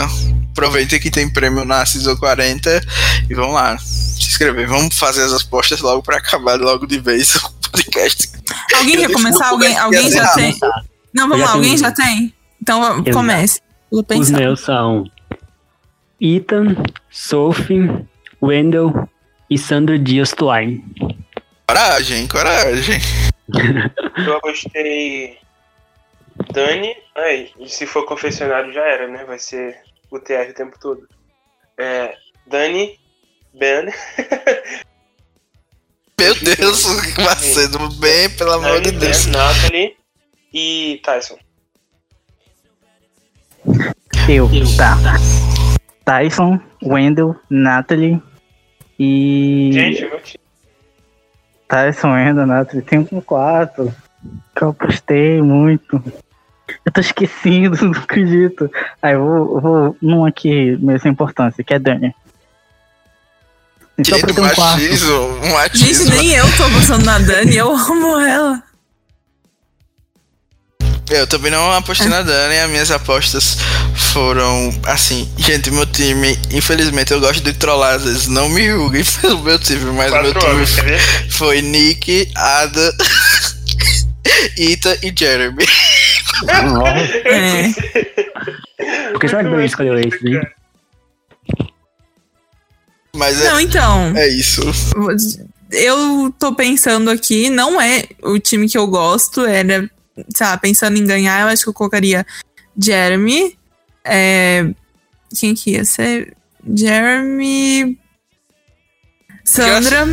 [0.51, 2.83] Aproveitem que tem prêmio na Season 40
[3.31, 3.79] e vamos lá.
[3.79, 4.69] Se inscrever.
[4.69, 8.31] Vamos fazer as apostas logo pra acabar logo de vez o podcast.
[8.75, 9.49] Alguém Eu quer começar?
[9.49, 10.59] Alguém, alguém já tem?
[11.15, 11.53] Não, vamos lá.
[11.53, 12.35] Alguém já tem?
[12.61, 13.61] Então comece.
[13.93, 15.05] Vou Os meus são
[16.19, 16.77] Ethan,
[17.11, 18.07] Sophie,
[18.41, 19.07] Wendell
[19.51, 20.83] e Sandra Dias Twine.
[21.67, 22.99] Coragem, coragem.
[24.27, 25.37] Eu apostei
[26.55, 26.97] Dani.
[27.15, 29.27] Aí, e se for confessionário já era, né?
[29.27, 29.79] Vai ser
[30.11, 31.07] o TR o tempo todo.
[31.77, 32.99] É, Dani,
[33.53, 33.93] Ben,
[36.19, 36.87] Meu Deus,
[37.23, 39.27] Macedo, bem, pelo amor de Dani, Deus.
[39.27, 39.97] Ben, Natalie
[40.55, 41.39] e Tyson.
[44.29, 44.97] Eu, tá.
[46.05, 48.21] Tyson, Wendell, Natalie
[48.99, 49.71] e.
[49.73, 50.41] Gente, meu time.
[51.69, 52.83] Tyson, Wendell, Natalie.
[52.83, 53.95] Tem um quarto
[54.55, 56.03] que eu postei muito.
[56.85, 58.71] Eu tô esquecendo, não acredito.
[59.01, 62.15] Aí eu vou, eu vou num aqui meio sem importância, que é Dani.
[64.05, 66.17] Só pra Que um machismo, um Gente, machismo.
[66.17, 67.57] nem eu tô gostando da Dani.
[67.57, 68.63] Eu amo ela.
[71.13, 73.59] Eu também não apostei na Dani, as minhas apostas
[74.13, 79.05] foram assim, gente, meu time, infelizmente eu gosto de trollar, às vezes não me julguem
[79.21, 81.01] pelo meu time, mas o meu Quatro time anos, ver?
[81.31, 82.97] foi Nick, Ada,
[84.57, 85.67] Ita e Jeremy.
[87.25, 87.69] É.
[89.13, 90.41] Por que será que eu escolheu esse, hein?
[93.15, 94.17] Mas é, Não, então.
[94.17, 94.63] é isso.
[95.71, 99.89] Eu tô pensando aqui, não é o time que eu gosto, era,
[100.35, 102.27] sei lá, pensando em ganhar, eu acho que eu colocaria
[102.81, 103.57] Jeremy.
[104.05, 104.67] É,
[105.39, 106.37] quem que ia ser?
[106.75, 107.99] Jeremy.
[109.45, 110.07] Sandra.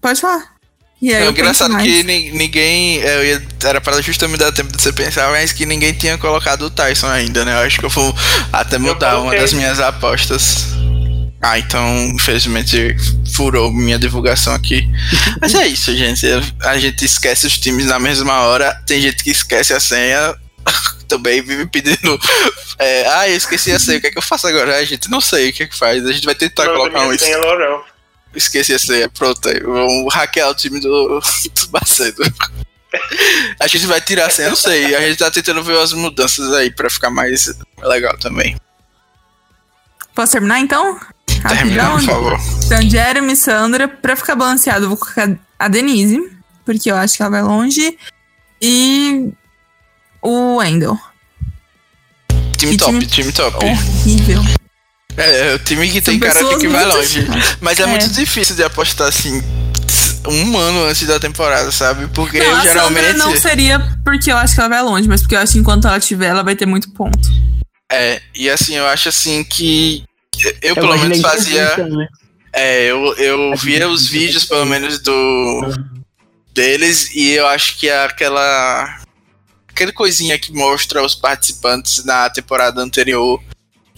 [0.00, 0.52] Pode falar.
[1.00, 2.98] E aí É eu engraçado que ninguém.
[2.98, 6.62] Eu ia, era pra justamente dar tempo de você pensar, mas que ninguém tinha colocado
[6.62, 7.54] o Tyson ainda, né?
[7.54, 8.14] Eu acho que eu vou
[8.52, 10.66] até mudar uma das minhas apostas.
[11.44, 12.96] Ah, então, infelizmente,
[13.34, 14.88] furou minha divulgação aqui.
[15.42, 16.24] Mas é isso, gente.
[16.62, 18.80] A gente esquece os times na mesma hora.
[18.86, 20.36] Tem gente que esquece a senha.
[21.08, 22.18] Também vive pedindo.
[22.78, 23.98] é, ah, eu esqueci a senha.
[23.98, 24.76] O que é que eu faço agora?
[24.76, 26.06] A gente não sei o que é que faz.
[26.06, 27.18] A gente vai tentar Não, colocar um.
[27.18, 27.84] senha Laurel.
[28.34, 29.60] Esqueci essa aí, pronto aí.
[29.60, 32.22] Vamos hackear o time do, do Macedo.
[33.58, 34.94] A gente vai tirar a senha, não sei.
[34.94, 38.56] A gente tá tentando ver as mudanças aí pra ficar mais legal também.
[40.14, 41.00] Posso terminar então?
[41.40, 42.38] Termina, por favor.
[42.66, 45.28] Então, Jeremy, Sandra, pra ficar balanceado, eu vou colocar
[45.58, 46.20] a Denise,
[46.64, 47.96] porque eu acho que ela vai longe.
[48.60, 49.32] E
[50.22, 50.98] o Wendell.
[52.56, 53.56] Time top, time- time, top.
[53.64, 54.42] Horrível.
[55.16, 57.26] É, é o time que tem São cara pessoas que vai longe.
[57.60, 57.86] Mas é, É.
[57.86, 59.42] muito difícil de apostar assim
[60.28, 62.06] um ano antes da temporada, sabe?
[62.14, 63.06] Porque Não, eu geralmente.
[63.08, 65.58] Sandra não seria porque eu acho que ela vai longe, mas porque eu acho que
[65.58, 67.18] enquanto ela tiver, ela vai ter muito ponto.
[67.90, 70.04] É, e assim, eu acho assim que.
[70.42, 71.76] Eu, Eu pelo gosto de menos fazia.
[71.76, 72.08] né?
[72.52, 75.60] É, eu, eu via os vídeos, pelo menos, do
[76.52, 79.00] deles, e eu acho que é aquela.
[79.68, 83.42] Aquele coisinha que mostra os participantes na temporada anterior,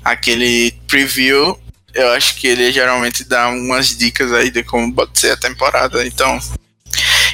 [0.05, 1.59] aquele preview,
[1.93, 6.07] eu acho que ele geralmente dá umas dicas aí de como pode ser a temporada,
[6.07, 6.39] então.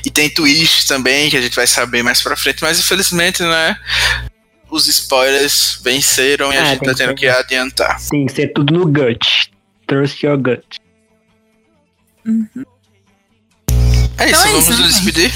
[0.02, 3.76] E tem twists também, que a gente vai saber mais pra frente, mas infelizmente, né?
[4.70, 7.14] Os spoilers venceram e a Ah, gente tá que tendo ser.
[7.14, 8.00] que adiantar.
[8.08, 9.50] Tem que ser tudo no gut.
[9.86, 10.62] Trust your gut.
[14.18, 15.04] É isso, Então é vamos isso, nos gente.
[15.12, 15.32] despedir.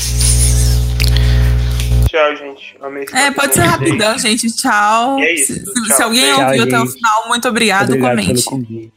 [2.08, 2.76] Tchau, gente.
[2.80, 4.46] Amei É, pode ser rapidão, gente.
[4.54, 5.18] Tchau.
[5.18, 5.96] É isso, Se, tchau.
[5.96, 6.92] se alguém Tchau, ouviu até o gente.
[6.94, 8.92] final, muito obrigado, Obrigado comente.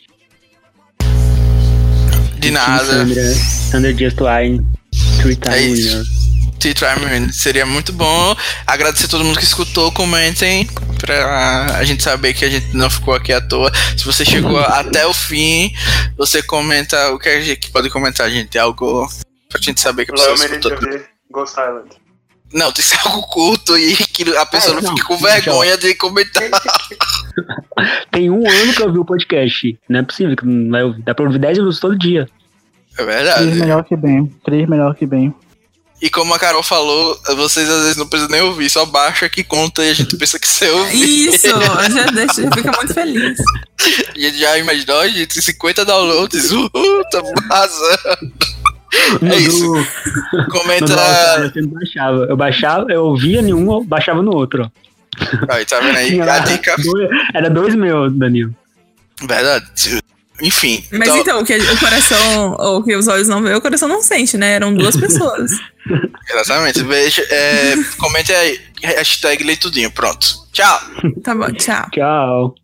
[2.39, 2.85] De nada.
[2.85, 4.65] Sandra, Sandra Dias Twine,
[5.21, 6.03] three time É
[6.59, 6.67] isso.
[6.67, 6.73] winner.
[6.73, 7.33] Tea Time Win.
[7.33, 8.35] Seria muito bom.
[8.65, 9.91] Agradecer a todo mundo que escutou.
[9.91, 10.67] Comentem
[10.99, 13.71] pra a gente saber que a gente não ficou aqui à toa.
[13.97, 15.73] Se você chegou até o fim,
[16.17, 18.57] você comenta o que a gente pode comentar, gente.
[18.57, 19.07] Algo
[19.49, 20.71] pra gente saber que a pessoa escutou.
[21.29, 21.89] Ghost Island.
[22.53, 25.17] Não, tem que ser algo curto e que a pessoa É, não, não, fique com
[25.17, 26.43] vergonha de comentar.
[28.09, 29.77] Tem um ano que eu vi o podcast.
[29.89, 31.01] Não é possível que não vai ouvir.
[31.03, 32.27] Dá pra ouvir 10 minutos todo dia.
[32.97, 33.45] É Três verdade.
[33.47, 34.33] melhor que bem.
[34.45, 35.35] Três melhor que bem.
[35.99, 39.43] E como a Carol falou, vocês às vezes não precisam nem ouvir, só baixa que
[39.43, 41.03] conta e a gente pensa que você ouviu.
[41.03, 41.47] Isso,
[41.91, 43.37] já, deixa, já fica muito feliz.
[44.15, 46.69] E a gente já imaginou, ó, gente, tem 50 downloads, uhul,
[47.11, 48.31] tá arrasando.
[49.21, 49.73] No É isso.
[50.51, 50.93] Comenta.
[51.55, 52.25] eu baixava.
[52.29, 54.71] Eu baixava, eu ouvia nenhum, eu baixava no outro.
[55.49, 56.21] Aí, tá vendo aí?
[56.21, 56.75] A dica.
[56.77, 58.55] dois- era dois meus, Danilo.
[59.19, 59.65] Verdade.
[60.41, 60.83] Enfim.
[60.91, 63.87] Mas então, o que o coração, ou o que os olhos não vê, o coração
[63.87, 64.53] não sente, né?
[64.53, 65.51] Eram duas pessoas.
[66.29, 66.83] Exatamente.
[66.83, 68.59] Veja, é, comente aí.
[68.83, 69.89] Hashtag leitudinho.
[69.91, 70.27] Pronto.
[70.51, 70.79] Tchau.
[71.23, 71.85] Tá bom, tchau.
[71.91, 72.55] Tchau.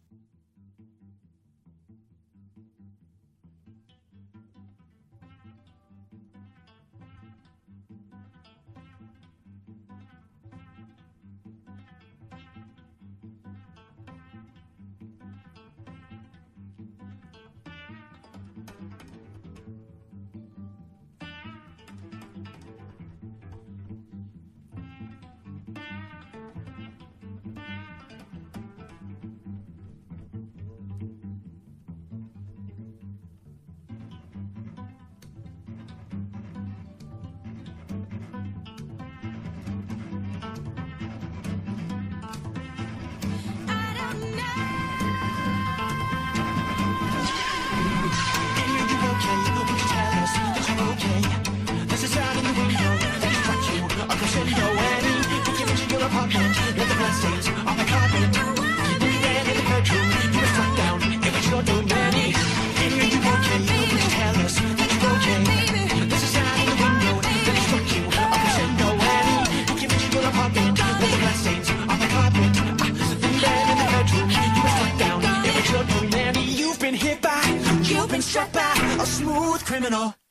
[78.33, 78.55] shot
[78.99, 80.22] a smooth criminal.